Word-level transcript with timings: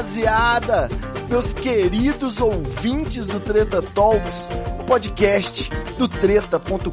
Rapaziada! 0.00 0.88
Meus 1.28 1.52
queridos 1.52 2.40
ouvintes 2.40 3.28
do 3.28 3.38
Treta 3.38 3.82
Talks, 3.82 4.48
o 4.80 4.84
podcast 4.84 5.68
do 5.98 6.08
treta.com.br. 6.08 6.88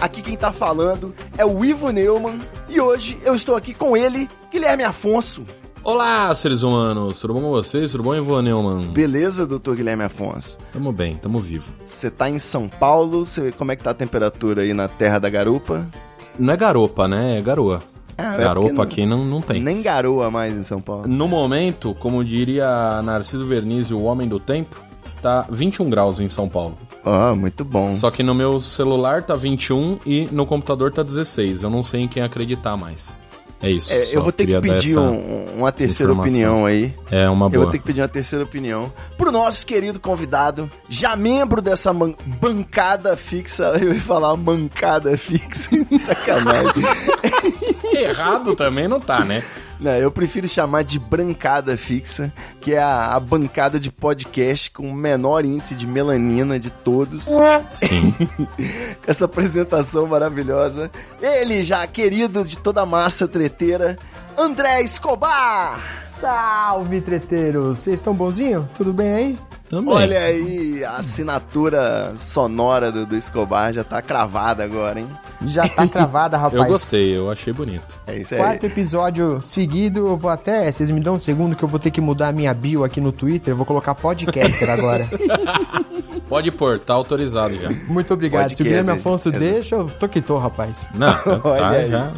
Aqui 0.00 0.22
quem 0.22 0.36
tá 0.36 0.52
falando 0.52 1.14
é 1.38 1.46
o 1.46 1.64
Ivo 1.64 1.90
Neumann 1.90 2.40
e 2.68 2.80
hoje 2.80 3.16
eu 3.24 3.32
estou 3.34 3.54
aqui 3.54 3.72
com 3.72 3.96
ele, 3.96 4.28
Guilherme 4.50 4.82
Afonso. 4.82 5.46
Olá, 5.84 6.34
seres 6.34 6.62
humanos, 6.64 7.20
tudo 7.20 7.34
bom 7.34 7.42
com 7.42 7.50
vocês? 7.50 7.92
Tudo 7.92 8.02
bom, 8.02 8.14
Ivan 8.16 8.42
Neumann? 8.42 8.88
Beleza, 8.92 9.46
doutor 9.46 9.76
Guilherme 9.76 10.02
Afonso? 10.02 10.58
Tamo 10.72 10.90
bem, 10.90 11.14
tamo 11.16 11.38
vivo. 11.38 11.72
Você 11.84 12.10
tá 12.10 12.28
em 12.28 12.40
São 12.40 12.68
Paulo, 12.68 13.24
você- 13.24 13.52
como 13.52 13.70
é 13.70 13.76
que 13.76 13.84
tá 13.84 13.90
a 13.92 13.94
temperatura 13.94 14.62
aí 14.62 14.74
na 14.74 14.88
terra 14.88 15.20
da 15.20 15.30
garupa? 15.30 15.86
Não 16.36 16.52
é 16.52 16.56
garopa, 16.56 17.06
né? 17.06 17.38
É 17.38 17.40
garoa. 17.40 17.80
Ah, 18.18 18.34
é 18.34 18.38
garopa 18.38 18.68
porque 18.74 19.00
aqui 19.02 19.06
não, 19.06 19.24
não 19.24 19.40
tem. 19.40 19.62
Nem 19.62 19.82
garoa 19.82 20.30
mais 20.30 20.54
em 20.54 20.62
São 20.64 20.80
Paulo. 20.80 21.06
No 21.06 21.28
momento, 21.28 21.94
como 22.00 22.24
diria 22.24 23.02
Narciso 23.02 23.44
Verniz, 23.44 23.90
o 23.90 24.00
homem 24.02 24.26
do 24.26 24.40
tempo, 24.40 24.80
está 25.04 25.46
21 25.50 25.90
graus 25.90 26.18
em 26.20 26.28
São 26.28 26.48
Paulo. 26.48 26.76
Ah, 27.04 27.34
muito 27.34 27.64
bom. 27.64 27.92
Só 27.92 28.10
que 28.10 28.22
no 28.22 28.34
meu 28.34 28.58
celular 28.60 29.22
tá 29.22 29.36
21 29.36 29.98
e 30.06 30.28
no 30.32 30.46
computador 30.46 30.90
tá 30.90 31.02
16. 31.02 31.62
Eu 31.62 31.70
não 31.70 31.82
sei 31.82 32.02
em 32.02 32.08
quem 32.08 32.22
acreditar 32.22 32.76
mais. 32.76 33.18
É 33.62 33.70
isso. 33.70 33.90
É, 33.90 34.14
eu 34.14 34.22
vou 34.22 34.30
ter 34.30 34.44
que 34.46 34.60
pedir 34.60 34.98
um- 34.98 35.46
uma 35.56 35.72
terceira 35.72 36.12
opinião 36.12 36.66
aí. 36.66 36.92
É 37.10 37.26
uma 37.30 37.46
Eu 37.46 37.50
boa. 37.50 37.62
vou 37.62 37.70
ter 37.72 37.78
que 37.78 37.84
pedir 37.84 38.02
uma 38.02 38.08
terceira 38.08 38.44
opinião 38.44 38.92
pro 39.16 39.32
nosso 39.32 39.64
querido 39.64 39.98
convidado, 39.98 40.70
já 40.90 41.16
membro 41.16 41.62
dessa 41.62 41.90
bancada 41.92 43.16
fixa. 43.16 43.72
Eu 43.80 43.94
ia 43.94 44.00
falar 44.00 44.36
mancada 44.36 45.16
fixa, 45.16 45.70
sacanagem. 46.04 46.82
Errado 48.02 48.54
também 48.54 48.88
não 48.88 49.00
tá, 49.00 49.24
né? 49.24 49.42
Não, 49.78 49.94
eu 49.96 50.10
prefiro 50.10 50.48
chamar 50.48 50.82
de 50.82 50.98
brancada 50.98 51.76
fixa, 51.76 52.32
que 52.60 52.72
é 52.72 52.78
a, 52.78 53.14
a 53.14 53.20
bancada 53.20 53.78
de 53.78 53.90
podcast 53.90 54.70
com 54.70 54.88
o 54.88 54.94
menor 54.94 55.44
índice 55.44 55.74
de 55.74 55.86
melanina 55.86 56.58
de 56.58 56.70
todos. 56.70 57.26
Sim. 57.70 58.14
com 59.04 59.10
essa 59.10 59.26
apresentação 59.26 60.06
maravilhosa. 60.06 60.90
Ele 61.20 61.62
já 61.62 61.86
querido 61.86 62.44
de 62.44 62.58
toda 62.58 62.82
a 62.82 62.86
massa 62.86 63.28
treteira, 63.28 63.98
André 64.36 64.82
Escobar! 64.82 66.04
Salve, 66.20 67.02
treteiros! 67.02 67.80
Vocês 67.80 68.00
estão 68.00 68.14
bonzinho? 68.14 68.66
Tudo 68.74 68.92
bem 68.92 69.12
aí? 69.12 69.38
Também. 69.68 69.92
Olha 69.92 70.20
aí, 70.20 70.84
a 70.84 70.96
assinatura 70.96 72.14
sonora 72.18 72.92
do, 72.92 73.04
do 73.04 73.16
Escobar 73.16 73.72
já 73.72 73.82
tá 73.82 74.00
cravada 74.00 74.62
agora, 74.62 75.00
hein? 75.00 75.08
Já 75.46 75.68
tá 75.68 75.86
cravada, 75.88 76.36
rapaz. 76.36 76.62
Eu 76.62 76.68
gostei, 76.68 77.16
eu 77.16 77.30
achei 77.30 77.52
bonito. 77.52 77.98
É 78.06 78.16
isso 78.16 78.34
aí. 78.34 78.40
Quarto 78.40 78.66
episódio 78.66 79.40
seguido, 79.42 80.06
eu 80.06 80.16
vou 80.16 80.30
até. 80.30 80.70
Vocês 80.70 80.90
me 80.90 81.00
dão 81.00 81.16
um 81.16 81.18
segundo 81.18 81.56
que 81.56 81.62
eu 81.62 81.68
vou 81.68 81.80
ter 81.80 81.90
que 81.90 82.00
mudar 82.00 82.28
a 82.28 82.32
minha 82.32 82.54
bio 82.54 82.84
aqui 82.84 83.00
no 83.00 83.10
Twitter. 83.10 83.52
Eu 83.52 83.56
vou 83.56 83.66
colocar 83.66 83.94
podcaster 83.94 84.70
agora. 84.70 85.08
Pode 86.28 86.50
pôr, 86.52 86.78
tá 86.78 86.94
autorizado 86.94 87.56
já. 87.56 87.70
Muito 87.88 88.14
obrigado. 88.14 88.48
Se 88.48 88.54
o 88.54 88.58
Podcast, 88.58 88.62
Guilherme 88.64 88.90
Afonso 88.90 89.28
exato. 89.28 89.44
deixa, 89.44 89.74
eu 89.74 89.90
tô 89.98 90.08
que 90.08 90.20
tô, 90.20 90.38
rapaz. 90.38 90.88
Não, 90.94 91.06
tá, 91.22 91.40
Olha 91.44 91.68
aí. 91.68 91.90
já. 91.90 92.12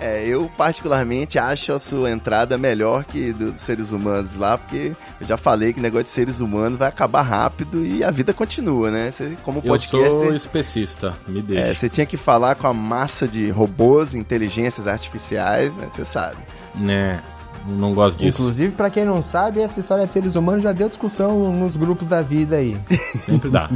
É, 0.00 0.24
eu 0.26 0.50
particularmente 0.56 1.38
acho 1.38 1.72
a 1.72 1.78
sua 1.78 2.10
entrada 2.10 2.56
melhor 2.56 3.04
que 3.04 3.32
dos 3.32 3.60
seres 3.60 3.90
humanos 3.90 4.36
lá, 4.36 4.56
porque 4.56 4.92
eu 5.20 5.26
já 5.26 5.36
falei 5.36 5.72
que 5.72 5.80
o 5.80 5.82
negócio 5.82 6.04
de 6.04 6.10
seres 6.10 6.40
humanos 6.40 6.78
vai 6.78 6.88
acabar 6.88 7.22
rápido 7.22 7.84
e 7.84 8.04
a 8.04 8.10
vida 8.10 8.32
continua, 8.32 8.90
né? 8.90 9.10
Você, 9.10 9.36
como 9.42 9.58
Eu 9.58 9.62
podcaster, 9.72 10.10
sou 10.10 10.34
especista, 10.34 11.16
me 11.26 11.40
é, 11.40 11.42
deixa. 11.42 11.74
você 11.74 11.88
tinha 11.88 12.06
que 12.06 12.16
falar 12.16 12.54
com 12.54 12.68
a 12.68 12.72
massa 12.72 13.26
de 13.26 13.50
robôs, 13.50 14.14
inteligências 14.14 14.86
artificiais, 14.86 15.74
né? 15.74 15.88
Você 15.92 16.04
sabe. 16.04 16.38
Né, 16.76 17.20
não 17.68 17.94
gosto 17.94 18.18
disso. 18.18 18.40
Inclusive, 18.40 18.72
pra 18.72 18.90
quem 18.90 19.04
não 19.04 19.20
sabe, 19.20 19.60
essa 19.60 19.78
história 19.80 20.06
de 20.06 20.12
seres 20.12 20.34
humanos 20.34 20.62
já 20.62 20.72
deu 20.72 20.88
discussão 20.88 21.52
nos 21.52 21.76
grupos 21.76 22.08
da 22.08 22.22
vida 22.22 22.56
aí. 22.56 22.76
Sempre 23.14 23.50
dá. 23.50 23.68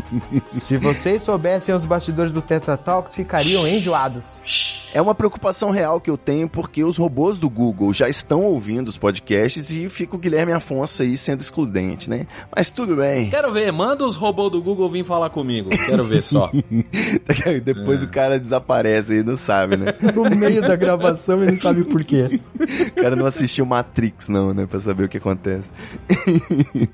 Se 0.48 0.76
vocês 0.76 1.22
soubessem 1.22 1.75
os 1.75 1.84
bastidores 1.84 2.32
do 2.32 2.41
Tetra 2.41 2.76
Talks, 2.76 3.14
ficariam 3.14 3.66
enjoados. 3.66 4.41
É 4.94 5.00
uma 5.00 5.14
preocupação 5.14 5.70
real 5.70 6.00
que 6.00 6.10
eu 6.10 6.19
tenho 6.19 6.48
porque 6.48 6.84
os 6.84 6.98
robôs 6.98 7.38
do 7.38 7.48
Google 7.48 7.92
já 7.94 8.08
estão 8.08 8.42
ouvindo 8.42 8.88
os 8.88 8.98
podcasts 8.98 9.70
e 9.70 9.88
fica 9.88 10.14
o 10.14 10.19
Guilherme 10.19 10.52
Afonso 10.52 11.02
aí 11.02 11.16
sendo 11.16 11.41
excludente, 11.41 12.10
né? 12.10 12.26
Mas 12.54 12.70
tudo 12.70 12.97
bem. 12.97 13.31
Quero 13.31 13.50
ver, 13.52 13.72
manda 13.72 14.04
os 14.04 14.16
robôs 14.16 14.52
do 14.52 14.60
Google 14.62 14.88
vir 14.91 15.04
falar 15.04 15.31
comigo. 15.31 15.70
Quero 15.70 16.04
ver 16.04 16.22
só. 16.22 16.50
Depois 17.64 18.02
o 18.02 18.08
cara 18.08 18.38
desaparece 18.38 19.12
aí, 19.12 19.22
não 19.22 19.36
sabe, 19.36 19.78
né? 19.78 19.94
No 20.14 20.25
meio 20.36 20.60
da 20.60 20.76
gravação, 20.76 21.42
ele 21.42 21.52
não 21.52 21.58
sabe 21.58 21.84
por 21.84 22.04
quê. 22.04 22.38
O 22.88 23.02
cara 23.02 23.16
não 23.16 23.25
assistiu 23.25 23.64
Matrix, 23.82 24.28
não, 24.28 24.54
né? 24.54 24.66
Pra 24.66 24.78
saber 24.81 25.04
o 25.04 25.09
que 25.09 25.19
acontece. 25.19 25.70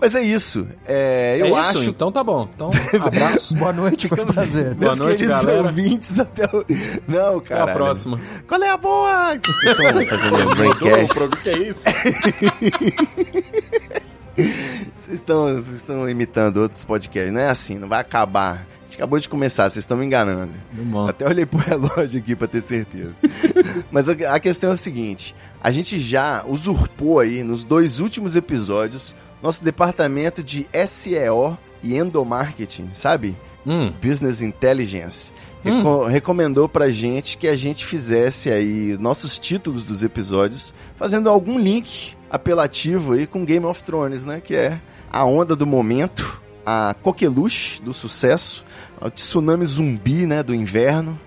Mas 0.00 0.14
é 0.14 0.22
isso. 0.22 0.66
É, 0.86 1.36
eu 1.38 1.46
é 1.46 1.60
isso? 1.60 1.78
acho. 1.78 1.90
Então 1.90 2.10
tá 2.10 2.24
bom. 2.24 2.48
Então, 2.54 2.70
abraço. 3.04 3.54
Boa 3.54 3.72
noite, 3.72 4.08
foi 4.08 4.22
um 4.22 4.26
prazer. 4.26 4.74
Meus 4.74 4.78
Boa 4.78 4.96
noite, 4.96 5.18
queridos 5.18 5.44
galera. 5.44 5.62
ouvintes 5.62 6.18
até 6.18 6.44
o. 6.46 6.64
Não, 7.06 7.36
Até 7.38 7.48
cara. 7.48 7.70
a 7.70 7.74
próxima. 7.74 8.18
Qual 8.48 8.62
é 8.62 8.70
a 8.70 8.76
boa? 8.78 9.36
Vocês 9.36 9.78
estão 9.78 10.06
fazendo 10.06 10.36
um 10.64 10.70
o 10.70 11.36
que 11.36 11.50
é 11.50 11.58
isso? 11.68 11.84
Vocês 14.36 15.18
estão, 15.18 15.54
vocês 15.54 15.76
estão 15.76 16.08
imitando 16.08 16.58
outros 16.58 16.82
podcasts. 16.82 17.32
Não 17.32 17.40
é 17.40 17.50
assim, 17.50 17.76
não 17.78 17.88
vai 17.88 18.00
acabar. 18.00 18.66
Gente 18.90 18.96
acabou 18.96 19.20
de 19.20 19.28
começar, 19.28 19.70
vocês 19.70 19.84
estão 19.84 19.96
me 19.96 20.04
enganando. 20.04 20.52
Até 21.08 21.24
olhei 21.24 21.46
pro 21.46 21.58
relógio 21.62 22.18
aqui 22.20 22.34
pra 22.34 22.48
ter 22.48 22.60
certeza. 22.60 23.12
Mas 23.90 24.08
a 24.08 24.40
questão 24.40 24.70
é 24.70 24.74
o 24.74 24.78
seguinte: 24.78 25.32
a 25.62 25.70
gente 25.70 26.00
já 26.00 26.44
usurpou 26.44 27.20
aí 27.20 27.44
nos 27.44 27.62
dois 27.62 28.00
últimos 28.00 28.34
episódios 28.34 29.14
nosso 29.40 29.62
departamento 29.62 30.42
de 30.42 30.66
SEO 30.88 31.56
e 31.82 31.96
endomarketing, 31.96 32.90
sabe? 32.92 33.36
Hum, 33.64 33.92
Business 34.02 34.42
Intelligence. 34.42 35.32
Reco- 35.62 36.04
recomendou 36.06 36.68
pra 36.68 36.88
gente 36.88 37.36
que 37.38 37.46
a 37.46 37.56
gente 37.56 37.86
fizesse 37.86 38.50
aí 38.50 38.96
nossos 38.98 39.38
títulos 39.38 39.84
dos 39.84 40.02
episódios, 40.02 40.74
fazendo 40.96 41.30
algum 41.30 41.58
link 41.58 42.14
apelativo 42.28 43.12
aí 43.12 43.26
com 43.26 43.44
Game 43.44 43.64
of 43.66 43.82
Thrones, 43.84 44.24
né? 44.24 44.40
Que 44.40 44.54
é 44.56 44.80
a 45.12 45.24
onda 45.24 45.54
do 45.54 45.66
momento, 45.66 46.40
a 46.64 46.94
coqueluche 47.02 47.82
do 47.82 47.92
sucesso, 47.92 48.64
o 49.00 49.10
tsunami 49.10 49.64
zumbi, 49.64 50.26
né? 50.26 50.42
Do 50.42 50.54
inverno. 50.54 51.18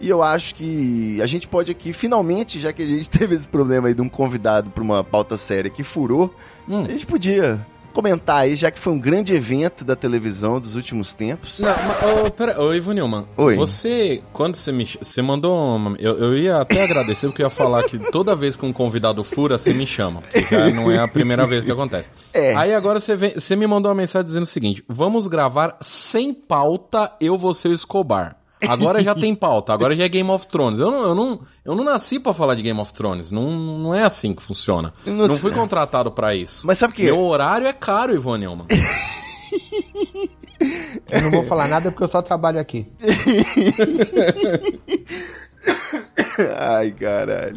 E 0.00 0.08
eu 0.08 0.22
acho 0.22 0.56
que 0.56 1.20
a 1.22 1.26
gente 1.26 1.46
pode 1.46 1.70
aqui, 1.70 1.92
finalmente, 1.92 2.58
já 2.58 2.72
que 2.72 2.82
a 2.82 2.86
gente 2.86 3.08
teve 3.10 3.34
esse 3.34 3.48
problema 3.48 3.88
aí 3.88 3.94
de 3.94 4.02
um 4.02 4.08
convidado 4.08 4.70
pra 4.70 4.82
uma 4.82 5.04
pauta 5.04 5.36
séria 5.36 5.70
que 5.70 5.82
furou, 5.82 6.34
hum. 6.68 6.84
a 6.84 6.88
gente 6.88 7.06
podia 7.06 7.64
comentar 7.92 8.42
aí, 8.42 8.56
já 8.56 8.70
que 8.70 8.78
foi 8.78 8.92
um 8.92 8.98
grande 8.98 9.34
evento 9.34 9.84
da 9.84 9.94
televisão 9.94 10.60
dos 10.60 10.74
últimos 10.74 11.12
tempos. 11.12 11.60
Não, 11.60 11.68
mas, 11.68 12.26
ô, 12.26 12.30
pera, 12.30 12.60
ô, 12.60 12.74
Ivo 12.74 12.92
Nilman, 12.92 13.26
Oi. 13.36 13.54
você, 13.54 14.22
quando 14.32 14.56
você 14.56 14.72
me, 14.72 14.84
você 14.84 15.22
mandou 15.22 15.54
uma, 15.76 15.96
eu, 15.98 16.18
eu 16.18 16.38
ia 16.38 16.56
até 16.56 16.82
agradecer, 16.82 17.28
porque 17.28 17.42
eu 17.42 17.46
ia 17.46 17.50
falar 17.50 17.84
que 17.84 17.98
toda 18.10 18.34
vez 18.34 18.56
que 18.56 18.66
um 18.66 18.72
convidado 18.72 19.22
fura, 19.22 19.58
você 19.58 19.72
me 19.72 19.86
chama, 19.86 20.22
porque 20.22 20.54
já 20.54 20.70
não 20.70 20.90
é 20.90 20.98
a 20.98 21.06
primeira 21.06 21.46
vez 21.46 21.64
que 21.64 21.70
acontece. 21.70 22.10
É. 22.32 22.54
Aí 22.56 22.74
agora 22.74 22.98
você, 22.98 23.14
vem, 23.14 23.34
você 23.34 23.54
me 23.54 23.66
mandou 23.66 23.90
uma 23.90 23.96
mensagem 23.96 24.26
dizendo 24.26 24.44
o 24.44 24.46
seguinte, 24.46 24.84
vamos 24.88 25.26
gravar 25.26 25.76
sem 25.80 26.32
pauta, 26.34 27.12
eu 27.20 27.36
vou 27.36 27.54
ser 27.54 27.68
o 27.68 27.72
Escobar. 27.72 28.41
Agora 28.68 29.02
já 29.02 29.14
tem 29.14 29.34
pauta, 29.34 29.72
agora 29.72 29.96
já 29.96 30.04
é 30.04 30.08
Game 30.08 30.30
of 30.30 30.46
Thrones. 30.46 30.78
Eu 30.80 30.90
não, 30.90 31.02
eu 31.02 31.14
não, 31.14 31.40
eu 31.64 31.74
não 31.74 31.84
nasci 31.84 32.18
pra 32.20 32.32
falar 32.32 32.54
de 32.54 32.62
Game 32.62 32.78
of 32.80 32.92
Thrones, 32.92 33.30
não, 33.30 33.50
não 33.78 33.94
é 33.94 34.02
assim 34.04 34.34
que 34.34 34.42
funciona. 34.42 34.92
Eu 35.04 35.12
não 35.14 35.26
Não 35.28 35.36
fui 35.36 35.50
contratado 35.52 36.10
pra 36.10 36.34
isso. 36.34 36.66
Mas 36.66 36.78
sabe 36.78 36.92
o 36.92 36.96
que? 36.96 37.04
Meu 37.04 37.18
horário 37.20 37.66
é 37.66 37.72
caro, 37.72 38.14
Ivo 38.14 38.36
Nilman. 38.36 38.66
Eu 41.10 41.20
não 41.22 41.30
vou 41.30 41.44
falar 41.44 41.66
nada 41.68 41.90
porque 41.90 42.04
eu 42.04 42.08
só 42.08 42.22
trabalho 42.22 42.58
aqui. 42.60 42.86
Ai, 46.58 46.90
caralho. 46.92 47.56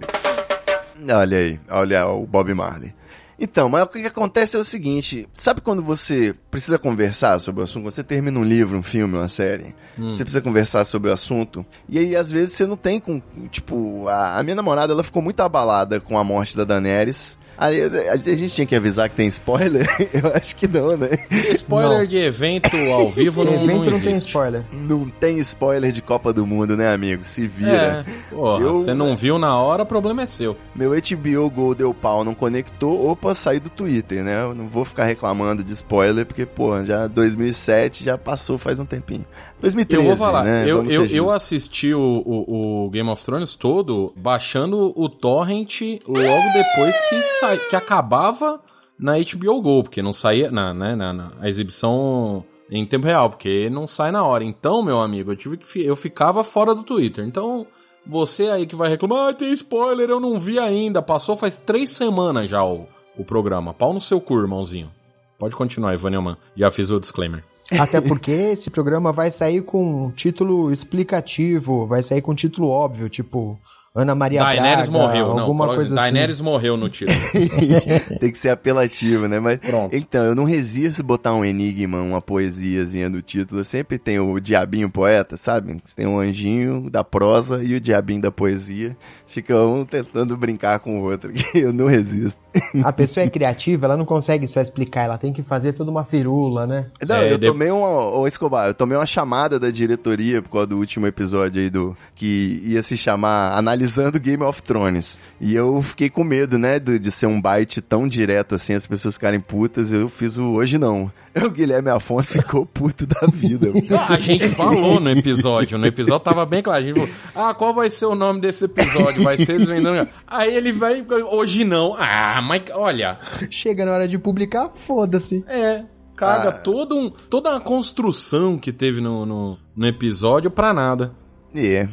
Olha 1.10 1.38
aí, 1.38 1.60
olha 1.70 2.08
o 2.08 2.26
Bob 2.26 2.54
Marley. 2.54 2.94
Então, 3.40 3.68
mas 3.68 3.84
o 3.84 3.88
que, 3.88 4.06
acontece 4.06 4.56
é 4.56 4.60
o 4.60 4.64
seguinte: 4.64 5.28
sabe 5.34 5.62
quando 5.62 5.84
você 5.84 6.34
precisa 6.50 6.80
conversar 6.80 7.40
sobre 7.40 7.62
o 7.62 7.64
assunto? 7.64 7.84
Você 7.84 8.04
termina 8.04 8.40
um 8.40 8.44
livro, 8.44 8.78
um 8.78 8.84
filme, 8.84 9.18
uma 9.18 9.28
série, 9.28 9.76
você 9.98 10.24
precisa 10.24 10.42
conversar 10.42 10.86
sobre 10.86 11.10
o 11.10 11.14
assunto. 11.14 11.66
E 11.88 12.00
aí, 12.00 12.16
às 12.16 12.32
vezes, 12.32 12.56
você 12.56 12.66
não 12.66 12.78
tem 12.78 13.00
com. 13.00 13.22
Tipo, 13.52 14.08
a, 14.08 14.40
a 14.40 14.44
minha 14.44 14.56
namorada 14.56 14.94
ela 14.94 15.04
ficou 15.04 15.22
muito 15.22 15.40
abalada 15.42 16.00
com 16.00 16.18
a 16.18 16.24
morte 16.24 16.56
da 16.56 16.64
Daenerys. 16.64 17.38
Aí, 17.58 17.82
a 18.10 18.18
gente 18.18 18.50
tinha 18.50 18.66
que 18.68 18.76
avisar 18.76 19.10
que 19.10 19.16
tem 19.16 19.28
spoiler? 19.28 19.86
Eu 20.14 20.32
acho 20.36 20.56
que 20.56 20.68
não, 20.68 20.88
né? 20.98 21.10
Spoiler 21.54 22.00
Não. 22.00 22.06
de 22.06 22.18
evento 22.18 22.76
ao 22.94 23.10
vivo 23.10 23.44
não, 23.46 23.54
Evento 23.54 23.86
não 23.86 23.92
não, 23.92 24.00
tem 24.02 24.16
spoiler. 24.16 24.64
Não 24.72 25.10
tem 25.10 25.40
spoiler 25.40 25.92
de 25.92 26.02
Copa 26.02 26.34
do 26.34 26.46
Mundo, 26.46 26.76
né, 26.76 26.92
amigo? 26.94 27.24
Se 27.24 27.48
vira. 27.48 28.06
É, 28.08 28.36
porra, 28.36 28.62
Eu- 28.64 28.74
você 28.76 28.94
não 28.94 29.16
viu 29.16 29.38
na 29.40 29.58
hora, 29.58 29.84
o 29.84 29.86
problema 29.86 30.24
é 30.24 30.26
seu. 30.26 30.56
Meu 30.76 30.92
HBO 30.92 31.50
Go 31.50 31.74
deu 31.76 31.94
pau, 31.94 32.24
não 32.24 32.34
conectou, 32.36 33.10
opa, 33.10 33.34
saí 33.34 33.60
do 33.60 33.70
Twitter, 33.70 34.24
né? 34.24 34.42
Eu 34.44 34.54
não 34.56 34.68
vou 34.68 34.84
ficar 34.86 35.06
reclamando 35.06 35.64
de 35.64 35.74
spoiler, 35.74 36.26
porque, 36.26 36.46
pô, 36.46 36.84
já 36.84 37.08
2007 37.08 38.04
já 38.04 38.18
passou 38.18 38.58
faz 38.58 38.80
um 38.80 38.86
tempinho. 38.86 39.26
2013, 39.62 40.04
Eu 40.10 40.16
vou 40.16 40.26
falar, 40.28 40.44
né? 40.44 40.64
eu, 40.68 40.86
eu, 40.86 41.06
eu 41.08 41.30
assisti 41.32 41.94
o, 41.94 42.00
o, 42.26 42.86
o 42.86 42.90
Game 42.90 43.10
of 43.10 43.24
Thrones 43.24 43.56
todo 43.56 44.14
baixando 44.16 44.94
o 44.96 45.10
torrent 45.10 45.82
logo 46.08 46.54
depois 46.54 47.00
que, 47.10 47.24
que 47.70 47.76
acabava 47.76 48.62
na 48.98 49.14
HBO 49.18 49.62
Go, 49.62 49.84
porque 49.84 50.02
não 50.02 50.14
saía 50.14 50.50
na, 50.50 50.74
né, 50.74 50.96
na, 50.96 51.14
na 51.14 51.50
exibição 51.50 52.44
em 52.70 52.86
tempo 52.86 53.06
real, 53.06 53.30
porque 53.30 53.70
não 53.70 53.86
sai 53.86 54.12
na 54.12 54.24
hora. 54.26 54.44
Então, 54.44 54.84
meu 54.84 55.00
amigo, 55.00 55.32
eu 55.32 55.36
tive 55.36 55.58
que 55.58 55.86
eu 55.86 55.96
ficava 55.96 56.44
fora 56.44 56.74
do 56.74 56.84
Twitter. 56.84 57.26
Então, 57.26 57.68
você 58.06 58.50
aí 58.50 58.66
que 58.66 58.76
vai 58.76 58.90
reclamar, 58.90 59.30
ah, 59.30 59.34
tem 59.34 59.52
spoiler, 59.54 60.10
eu 60.10 60.20
não 60.20 60.38
vi 60.38 60.60
ainda. 60.60 61.02
Passou 61.02 61.36
faz 61.36 61.58
três 61.58 61.92
semanas 61.92 62.50
já 62.50 62.64
o, 62.64 62.88
o 63.18 63.24
programa. 63.24 63.74
Pau 63.74 63.94
no 63.94 64.02
seu 64.02 64.20
cu, 64.20 64.40
irmãozinho. 64.40 64.92
Pode 65.38 65.56
continuar, 65.56 65.94
Ivaniaman. 65.94 66.38
Já 66.56 66.72
fiz 66.72 66.90
o 66.90 67.00
disclaimer. 67.00 67.44
Até 67.80 68.00
porque 68.00 68.32
esse 68.32 68.70
programa 68.70 69.12
vai 69.12 69.32
sair 69.32 69.62
com 69.62 70.12
título 70.12 70.72
explicativo, 70.72 71.88
vai 71.88 72.02
sair 72.02 72.22
com 72.22 72.36
título 72.36 72.70
óbvio, 72.70 73.10
tipo 73.10 73.60
Ana 73.96 74.14
Maria 74.14 74.42
Daenerys 74.44 74.90
Braga, 74.90 75.08
morreu, 75.08 75.28
não. 75.30 75.40
alguma 75.40 75.60
coloca- 75.66 75.76
coisa 75.78 75.96
Daenerys 75.96 76.42
morreu 76.42 76.76
no 76.76 76.90
título. 76.90 77.18
Tem 78.20 78.30
que 78.32 78.38
ser 78.38 78.50
apelativo, 78.50 79.26
né? 79.28 79.40
Mas, 79.40 79.58
Pronto. 79.60 79.96
então, 79.96 80.24
eu 80.26 80.36
não 80.36 80.44
resisto 80.44 81.02
botar 81.02 81.34
um 81.34 81.46
enigma, 81.46 82.02
uma 82.02 82.22
poesiazinha 82.22 83.08
no 83.10 83.22
título. 83.22 83.64
Sempre 83.64 83.98
tem 83.98 84.20
o 84.20 84.40
diabinho 84.40 84.90
poeta, 84.90 85.38
sabe? 85.38 85.78
Tem 85.96 86.06
um 86.06 86.20
anjinho 86.20 86.90
da 86.90 87.04
prosa 87.06 87.64
e 87.64 87.74
o 87.76 87.80
diabinho 87.80 88.22
da 88.22 88.32
poesia. 88.32 88.98
Fica 89.36 89.60
um 89.66 89.84
tentando 89.84 90.38
brincar 90.38 90.80
com 90.80 91.02
o 91.02 91.04
outro. 91.04 91.30
Eu 91.54 91.74
não 91.74 91.88
resisto. 91.88 92.40
A 92.86 92.94
pessoa 92.94 93.26
é 93.26 93.30
criativa, 93.30 93.86
ela 93.86 93.98
não 93.98 94.06
consegue 94.06 94.48
só 94.48 94.62
explicar, 94.62 95.04
ela 95.04 95.18
tem 95.18 95.34
que 95.34 95.44
fazer 95.44 95.74
toda 95.74 95.92
uma 95.92 96.06
firula, 96.06 96.66
né? 96.66 96.86
Não, 97.06 97.18
É, 97.18 97.34
eu 97.34 97.38
de- 97.38 97.48
tomei 97.48 97.70
uma, 97.70 98.06
ô 98.16 98.26
Escobar, 98.26 98.68
eu 98.68 98.74
tomei 98.74 98.98
uma 98.98 99.06
chamada 99.06 99.60
da 99.60 99.70
diretoria 99.70 100.42
por 100.42 100.50
causa 100.50 100.68
do 100.68 100.78
último 100.78 101.06
episódio 101.06 101.62
aí 101.62 101.70
do 101.70 101.98
que 102.16 102.62
ia 102.64 102.82
se 102.82 102.96
chamar 102.96 103.58
Analisando 103.58 104.18
Game 104.22 104.42
of 104.42 104.64
Thrones. 104.64 105.20
E 105.42 105.54
eu 105.54 105.82
fiquei 105.82 106.10
com 106.10 106.24
medo, 106.24 106.58
né, 106.58 106.80
de, 106.80 106.98
de 106.98 107.12
ser 107.12 107.26
um 107.26 107.42
bite 107.42 107.82
tão 107.82 108.08
direto 108.08 108.56
assim, 108.56 108.74
as 108.74 108.88
pessoas 108.88 109.16
ficarem 109.16 109.42
putas. 109.42 109.92
Eu 109.92 110.08
fiz 110.08 110.38
o 110.38 110.52
hoje 110.54 110.78
não. 110.78 111.12
O 111.46 111.50
Guilherme 111.50 111.90
Afonso 111.90 112.32
ficou 112.42 112.66
puto 112.66 113.06
da 113.06 113.28
vida. 113.28 113.68
A 114.08 114.18
gente 114.18 114.48
falou 114.48 115.02
no 115.02 115.10
episódio, 115.10 115.78
no 115.78 115.86
episódio 115.86 116.22
tava 116.22 116.46
bem 116.46 116.64
claro. 116.64 116.82
A 116.82 116.88
gente 116.88 116.96
falou, 116.96 117.10
ah, 117.36 117.54
qual 117.54 117.74
vai 117.74 117.90
ser 117.90 118.06
o 118.06 118.16
nome 118.16 118.40
desse 118.40 118.64
episódio? 118.64 119.22
Vai 119.26 119.38
ser 119.38 119.56
eles 119.56 119.68
vendendo. 119.68 120.08
Aí 120.26 120.56
ele 120.56 120.72
vai, 120.72 121.06
hoje 121.30 121.66
não. 121.66 121.96
Ah, 122.00 122.42
mas 122.42 122.64
olha, 122.74 123.18
Chega 123.50 123.86
na 123.86 123.92
hora 123.94 124.08
de 124.08 124.18
publicar, 124.18 124.70
foda-se. 124.76 125.44
é, 125.48 125.84
caga 126.16 126.50
Ah. 126.50 126.54
todo 126.54 126.96
um, 126.98 127.10
toda 127.10 127.56
a 127.56 127.60
construção 127.60 128.58
que 128.58 128.72
teve 128.72 129.02
no, 129.02 129.26
no, 129.26 129.58
no 129.76 129.86
episódio 129.88 130.50
pra 130.50 130.74
nada. 130.74 131.12
É. 131.54 131.90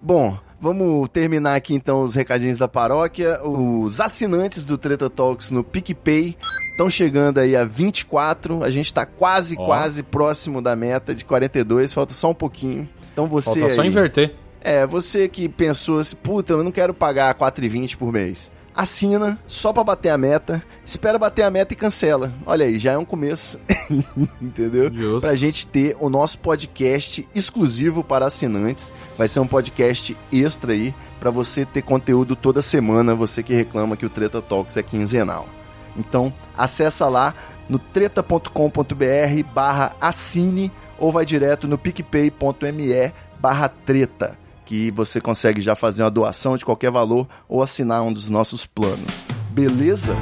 Bom, 0.00 0.38
vamos 0.60 1.08
terminar 1.10 1.56
aqui 1.56 1.74
então 1.74 2.02
os 2.02 2.14
recadinhos 2.14 2.56
da 2.56 2.66
paróquia. 2.68 3.38
Os 3.42 4.00
assinantes 4.00 4.64
do 4.64 4.78
Treta 4.78 5.10
Talks 5.10 5.50
no 5.50 5.62
PicPay 5.62 6.36
estão 6.72 6.88
chegando 6.88 7.38
aí 7.38 7.54
a 7.54 7.64
24. 7.64 8.62
A 8.64 8.70
gente 8.70 8.92
tá 8.94 9.04
quase, 9.04 9.56
Ó. 9.58 9.66
quase 9.66 10.02
próximo 10.02 10.62
da 10.62 10.74
meta 10.74 11.14
de 11.14 11.24
42. 11.24 11.92
Falta 11.92 12.14
só 12.14 12.30
um 12.30 12.34
pouquinho. 12.34 12.88
Então 13.12 13.26
você 13.26 13.60
Falta 13.60 13.74
só 13.74 13.82
aí- 13.82 13.88
inverter. 13.88 14.34
É, 14.60 14.86
você 14.86 15.28
que 15.28 15.48
pensou 15.48 16.00
assim, 16.00 16.16
puta, 16.16 16.52
eu 16.52 16.64
não 16.64 16.70
quero 16.70 16.92
pagar 16.92 17.34
4,20 17.34 17.96
por 17.96 18.12
mês. 18.12 18.52
Assina, 18.74 19.38
só 19.46 19.72
pra 19.72 19.82
bater 19.82 20.10
a 20.10 20.16
meta, 20.16 20.62
espera 20.86 21.18
bater 21.18 21.42
a 21.42 21.50
meta 21.50 21.72
e 21.72 21.76
cancela. 21.76 22.32
Olha 22.46 22.64
aí, 22.64 22.78
já 22.78 22.92
é 22.92 22.98
um 22.98 23.04
começo. 23.04 23.58
Entendeu? 24.40 24.92
Justo. 24.92 25.26
Pra 25.26 25.34
gente 25.34 25.66
ter 25.66 25.96
o 25.98 26.08
nosso 26.08 26.38
podcast 26.38 27.28
exclusivo 27.34 28.04
para 28.04 28.26
assinantes. 28.26 28.92
Vai 29.18 29.28
ser 29.28 29.40
um 29.40 29.46
podcast 29.46 30.16
extra 30.32 30.72
aí, 30.72 30.94
pra 31.18 31.30
você 31.30 31.66
ter 31.66 31.82
conteúdo 31.82 32.36
toda 32.36 32.62
semana, 32.62 33.14
você 33.14 33.42
que 33.42 33.52
reclama 33.52 33.96
que 33.96 34.06
o 34.06 34.10
Treta 34.10 34.40
Talks 34.40 34.76
é 34.76 34.82
quinzenal. 34.82 35.48
Então, 35.96 36.32
acessa 36.56 37.08
lá 37.08 37.34
no 37.68 37.78
treta.com.br 37.78 39.44
barra 39.52 39.92
assine 40.00 40.72
ou 40.98 41.10
vai 41.10 41.24
direto 41.26 41.66
no 41.66 41.76
picpay.me 41.76 43.12
barra 43.40 43.68
treta, 43.68 44.38
que 44.70 44.88
você 44.92 45.20
consegue 45.20 45.60
já 45.60 45.74
fazer 45.74 46.04
uma 46.04 46.10
doação 46.12 46.56
de 46.56 46.64
qualquer 46.64 46.92
valor 46.92 47.26
ou 47.48 47.60
assinar 47.60 48.02
um 48.02 48.12
dos 48.12 48.28
nossos 48.28 48.64
planos. 48.66 49.12
Beleza? 49.50 50.14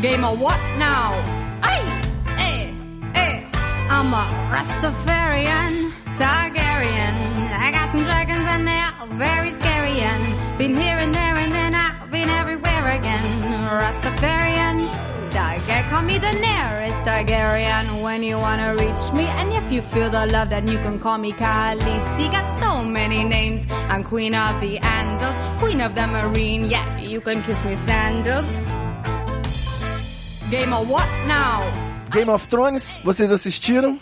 Game 0.00 0.22
of 0.22 0.40
what 0.40 0.56
now? 0.78 1.12
Ay, 1.62 1.82
eh, 2.38 2.70
eh. 3.16 3.42
I'm 3.90 4.14
a 4.14 4.28
Rastafarian, 4.52 5.90
Targaryen. 6.16 7.16
I 7.58 7.72
got 7.72 7.90
some 7.90 8.04
dragons 8.04 8.46
and 8.46 8.68
they're 8.68 9.18
very 9.18 9.50
scary. 9.56 10.00
And 10.02 10.45
been 10.58 10.74
here 10.74 10.96
and 10.96 11.14
there 11.14 11.36
and 11.36 11.52
then 11.52 11.74
I've 11.74 12.10
been 12.10 12.30
everywhere 12.30 12.96
again. 12.96 13.24
Rastafarian, 13.80 14.78
Targaryen. 15.28 15.90
Call 15.90 16.02
me 16.02 16.18
the 16.18 16.32
nearest 16.32 16.96
Targaryen 17.04 18.02
when 18.02 18.22
you 18.22 18.36
wanna 18.38 18.74
reach 18.74 19.12
me. 19.12 19.26
And 19.26 19.52
if 19.52 19.70
you 19.70 19.82
feel 19.82 20.08
the 20.08 20.26
love, 20.26 20.48
then 20.50 20.66
you 20.66 20.78
can 20.78 20.98
call 20.98 21.18
me 21.18 21.32
Khaleesi. 21.32 22.30
Got 22.30 22.62
so 22.62 22.84
many 22.84 23.22
names. 23.24 23.66
I'm 23.70 24.02
Queen 24.02 24.34
of 24.34 24.60
the 24.60 24.78
Andals, 24.78 25.36
Queen 25.58 25.80
of 25.80 25.94
the 25.94 26.06
Marine. 26.06 26.64
Yeah, 26.70 27.00
you 27.00 27.20
can 27.20 27.42
kiss 27.42 27.62
me 27.64 27.74
sandals. 27.74 28.48
Game 30.50 30.72
of 30.72 30.88
what 30.88 31.08
now? 31.26 31.60
Game 32.10 32.30
of 32.30 32.46
Thrones, 32.48 32.98
vocês 33.04 33.30
assistiram? 33.30 33.98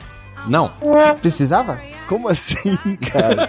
Não. 0.47 0.73
Precisava? 1.21 1.81
Como 2.09 2.29
assim, 2.29 2.77
cara? 3.11 3.47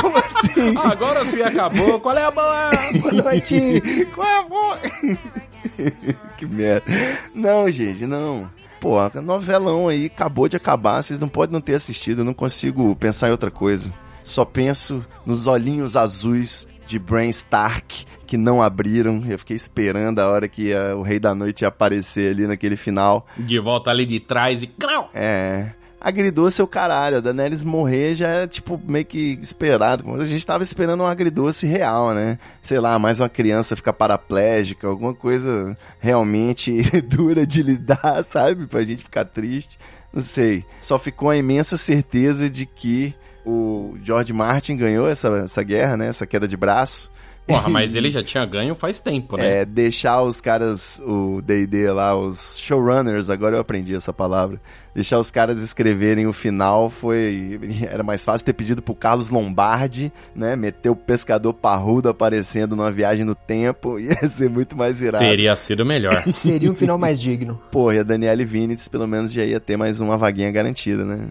Como 0.00 0.16
assim? 0.16 0.76
Agora 0.90 1.24
sim 1.26 1.42
acabou. 1.42 2.00
Qual 2.00 2.16
é 2.16 2.24
a 2.24 2.30
boa? 2.30 2.70
Boa 3.00 3.12
noite! 3.12 4.06
Qual 4.14 4.26
é 4.26 4.38
a 4.38 4.42
boa? 4.42 4.78
que 6.38 6.46
merda. 6.46 6.86
Não, 7.34 7.70
gente, 7.70 8.06
não. 8.06 8.48
Pô, 8.80 8.98
a 8.98 9.10
novelão 9.20 9.88
aí 9.88 10.06
acabou 10.06 10.48
de 10.48 10.56
acabar, 10.56 11.02
vocês 11.02 11.18
não 11.18 11.28
podem 11.28 11.52
não 11.52 11.60
ter 11.60 11.74
assistido, 11.74 12.20
eu 12.20 12.24
não 12.24 12.34
consigo 12.34 12.94
pensar 12.96 13.28
em 13.28 13.32
outra 13.32 13.50
coisa. 13.50 13.92
Só 14.22 14.44
penso 14.44 15.04
nos 15.24 15.46
olhinhos 15.46 15.96
azuis 15.96 16.68
de 16.86 16.98
Bran 16.98 17.26
Stark 17.26 18.04
que 18.26 18.36
não 18.36 18.62
abriram. 18.62 19.22
Eu 19.26 19.38
fiquei 19.38 19.56
esperando 19.56 20.18
a 20.18 20.28
hora 20.28 20.48
que 20.48 20.74
ah, 20.74 20.96
o 20.96 21.02
Rei 21.02 21.18
da 21.18 21.34
Noite 21.34 21.62
ia 21.62 21.68
aparecer 21.68 22.32
ali 22.32 22.46
naquele 22.46 22.76
final. 22.76 23.26
De 23.36 23.58
volta 23.58 23.90
ali 23.90 24.04
de 24.04 24.20
trás 24.20 24.62
e. 24.62 24.70
É. 25.14 25.70
Agridoce 26.06 26.60
é 26.60 26.64
o 26.64 26.68
caralho. 26.68 27.16
A 27.16 27.20
Daenerys 27.20 27.64
morrer 27.64 28.14
já 28.14 28.28
era, 28.28 28.46
tipo, 28.46 28.80
meio 28.86 29.04
que 29.04 29.36
esperado. 29.42 30.08
A 30.14 30.24
gente 30.24 30.46
tava 30.46 30.62
esperando 30.62 31.02
um 31.02 31.06
agridoce 31.06 31.66
real, 31.66 32.14
né? 32.14 32.38
Sei 32.62 32.78
lá, 32.78 32.96
mais 32.96 33.18
uma 33.18 33.28
criança 33.28 33.74
ficar 33.74 33.92
paraplégica, 33.92 34.86
alguma 34.86 35.12
coisa 35.12 35.76
realmente 35.98 36.80
dura 37.02 37.44
de 37.44 37.60
lidar, 37.60 38.22
sabe? 38.24 38.68
Pra 38.68 38.84
gente 38.84 39.02
ficar 39.02 39.24
triste. 39.24 39.80
Não 40.12 40.22
sei. 40.22 40.64
Só 40.80 40.96
ficou 40.96 41.28
a 41.28 41.36
imensa 41.36 41.76
certeza 41.76 42.48
de 42.48 42.66
que 42.66 43.12
o 43.44 43.96
George 44.00 44.32
Martin 44.32 44.76
ganhou 44.76 45.08
essa, 45.08 45.26
essa 45.38 45.64
guerra, 45.64 45.96
né? 45.96 46.06
Essa 46.06 46.24
queda 46.24 46.46
de 46.46 46.56
braço. 46.56 47.10
Porra, 47.46 47.68
mas 47.68 47.94
ele 47.96 48.10
já 48.10 48.22
tinha 48.22 48.44
ganho 48.44 48.74
faz 48.74 49.00
tempo, 49.00 49.36
né? 49.36 49.60
É, 49.60 49.64
deixar 49.64 50.22
os 50.22 50.40
caras, 50.40 51.00
o 51.04 51.40
D&D 51.42 51.90
lá, 51.92 52.16
os 52.16 52.58
showrunners, 52.58 53.30
agora 53.30 53.56
eu 53.56 53.60
aprendi 53.60 53.94
essa 53.94 54.12
palavra, 54.12 54.60
deixar 54.94 55.18
os 55.18 55.30
caras 55.30 55.62
escreverem 55.62 56.26
o 56.26 56.32
final 56.32 56.90
foi, 56.90 57.60
era 57.88 58.02
mais 58.02 58.24
fácil 58.24 58.44
ter 58.44 58.52
pedido 58.52 58.82
pro 58.82 58.94
Carlos 58.94 59.30
Lombardi, 59.30 60.12
né, 60.34 60.56
meter 60.56 60.90
o 60.90 60.96
pescador 60.96 61.52
parrudo 61.52 62.08
aparecendo 62.08 62.74
numa 62.74 62.90
viagem 62.90 63.24
no 63.24 63.34
tempo, 63.34 63.98
ia 64.00 64.28
ser 64.28 64.50
muito 64.50 64.76
mais 64.76 65.00
irado. 65.00 65.24
Teria 65.24 65.54
sido 65.54 65.84
melhor. 65.84 66.24
E 66.26 66.32
seria 66.32 66.70
um 66.70 66.74
final 66.74 66.98
mais 66.98 67.20
digno. 67.20 67.60
Porra, 67.70 67.96
e 67.96 67.98
a 68.00 68.02
Daniele 68.02 68.44
Vinitz 68.44 68.88
pelo 68.88 69.06
menos 69.06 69.32
já 69.32 69.44
ia 69.44 69.60
ter 69.60 69.76
mais 69.76 70.00
uma 70.00 70.16
vaguinha 70.16 70.50
garantida, 70.50 71.04
né? 71.04 71.28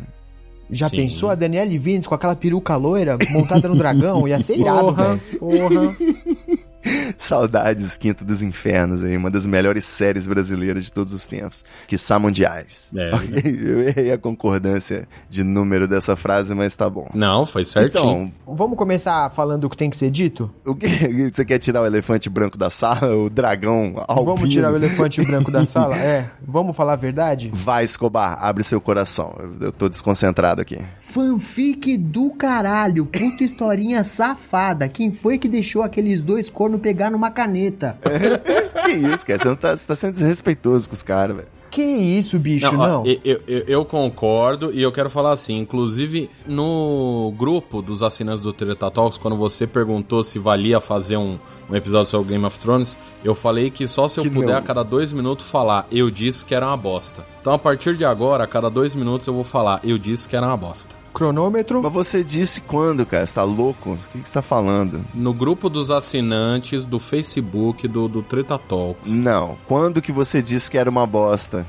Já 0.70 0.90
Sim. 0.90 0.98
pensou 0.98 1.30
a 1.30 1.36
Danielle 1.36 1.78
Vinitz 1.78 2.08
com 2.08 2.16
aquela 2.16 2.36
peruca 2.36 2.76
loira 2.76 3.18
montada 3.32 3.68
no 3.68 3.76
dragão? 3.76 4.28
Ia 4.28 4.40
ser 4.40 4.58
irado, 4.58 4.86
Porra, 4.86 5.16
velho. 5.16 5.40
porra. 5.40 5.96
Saudades 7.18 7.98
Quinto 7.98 8.24
dos 8.24 8.42
Infernos 8.44 9.04
aí, 9.04 9.16
uma 9.18 9.30
das 9.32 9.46
melhores 9.46 9.86
séries 9.86 10.28
brasileiras 10.28 10.84
de 10.84 10.94
todos 10.94 11.14
os 11.14 11.26
tempos, 11.26 11.64
que 11.88 11.98
são 11.98 12.20
mundiais. 12.20 12.92
É. 12.96 13.12
Eu 13.46 13.88
errei 13.88 14.12
a 14.12 14.18
concordância 14.18 15.08
de 15.30 15.44
número 15.44 15.88
dessa 15.88 16.16
frase, 16.16 16.54
mas 16.54 16.76
tá 16.76 16.90
bom. 16.90 17.08
Não, 17.14 17.46
foi 17.46 17.66
certinho. 17.66 18.32
Então, 18.46 18.56
Vamos 18.56 18.78
começar 18.78 19.30
falando 19.32 19.66
o 19.66 19.70
que 19.70 19.78
tem 19.78 19.90
que 19.90 19.98
ser 19.98 20.10
dito? 20.10 20.52
o 20.66 20.76
que 20.76 20.88
você 21.30 21.44
quer 21.44 21.60
tirar 21.60 21.82
o 21.82 21.86
elefante 21.86 22.30
branco 22.30 22.58
da 22.58 22.70
sala, 22.70 23.16
o 23.16 23.30
dragão 23.30 24.04
albino? 24.08 24.36
Vamos 24.36 24.50
tirar 24.50 24.72
o 24.72 24.76
elefante 24.76 25.24
branco 25.24 25.52
da 25.52 25.66
sala? 25.66 25.98
É, 25.98 26.30
vamos 26.42 26.76
falar 26.76 26.94
a 26.94 26.98
verdade? 26.98 27.52
Vai, 27.54 27.84
Escobar, 27.84 28.38
abre 28.44 28.64
seu 28.64 28.80
coração. 28.80 29.36
Eu, 29.40 29.68
eu 29.68 29.72
tô 29.72 29.90
desconcentrado 29.90 30.62
aqui. 30.62 30.80
Fanfic 31.20 31.96
do 31.96 32.30
caralho, 32.32 33.06
puta 33.06 33.42
historinha 33.42 34.04
safada. 34.04 34.90
Quem 34.90 35.14
foi 35.14 35.38
que 35.38 35.48
deixou 35.48 35.82
aqueles 35.82 36.20
dois 36.22 36.50
cornos 36.50 36.82
pegar 36.82 37.10
numa 37.10 37.32
caneta? 37.32 37.98
que 38.86 38.92
isso, 38.92 39.26
cara? 39.26 39.40
Você, 39.40 39.48
não 39.48 39.56
tá, 39.56 39.78
você 39.78 39.88
tá 39.88 39.96
sendo 39.96 40.16
desrespeitoso 40.16 40.90
com 40.90 40.94
os 40.94 41.02
caras, 41.02 41.38
velho. 41.38 41.48
Que 41.72 41.82
isso, 41.82 42.38
bicho, 42.38 42.70
Não, 42.72 42.80
ó, 42.82 42.88
não. 42.88 43.06
Eu, 43.06 43.42
eu- 43.48 43.64
eu 43.66 43.86
concordo 43.86 44.74
e 44.74 44.82
eu 44.82 44.92
quero 44.92 45.10
falar 45.10 45.32
assim, 45.32 45.58
inclusive 45.58 46.30
no 46.46 47.34
grupo 47.38 47.82
dos 47.82 48.04
assinantes 48.04 48.44
do 48.44 48.52
Treta 48.52 48.92
Talks, 48.92 49.18
quando 49.18 49.38
você 49.38 49.66
perguntou 49.66 50.22
se 50.22 50.38
valia 50.38 50.82
fazer 50.82 51.16
um, 51.18 51.38
um 51.70 51.76
episódio 51.76 52.12
sobre 52.12 52.34
Game 52.34 52.46
of 52.46 52.60
Thrones, 52.60 53.00
eu 53.24 53.34
falei 53.34 53.70
que 53.72 53.88
só 53.88 54.06
se 54.08 54.20
eu 54.20 54.24
Que 54.26 54.30
puder 54.30 54.52
não. 54.52 54.58
a 54.58 54.62
cada 54.62 54.84
dois 54.84 55.14
minutos 55.14 55.50
falar, 55.50 55.88
eu 55.90 56.10
disse 56.12 56.44
que 56.44 56.54
era 56.54 56.66
uma 56.68 56.78
bosta. 56.78 57.26
Então 57.42 57.54
a 57.54 57.60
partir 57.60 57.96
de 57.96 58.04
agora, 58.04 58.44
a 58.44 58.48
cada 58.48 58.70
dois 58.70 58.94
minutos 58.96 59.26
eu 59.28 59.34
vou 59.34 59.46
falar, 59.46 59.80
eu 59.82 59.98
disse 59.98 60.28
que 60.28 60.36
era 60.36 60.46
uma 60.48 60.58
bosta. 60.58 61.05
Cronômetro. 61.16 61.82
Mas 61.82 61.94
você 61.94 62.24
disse 62.24 62.60
quando, 62.60 63.06
cara? 63.06 63.26
Você 63.26 63.34
tá 63.34 63.44
louco? 63.44 63.92
O 63.92 63.98
que, 64.12 64.20
que 64.20 64.28
você 64.28 64.34
tá 64.34 64.42
falando? 64.42 65.06
No 65.14 65.34
grupo 65.34 65.70
dos 65.70 65.90
assinantes 65.90 66.86
do 66.86 67.00
Facebook 67.00 67.88
do, 67.88 68.10
do 68.10 68.22
Treta 68.22 68.60
Talks. 68.60 69.10
Não. 69.18 69.58
Quando 69.66 70.02
que 70.02 70.12
você 70.12 70.42
disse 70.42 70.70
que 70.70 70.78
era 70.78 70.90
uma 70.90 71.08
bosta? 71.08 71.66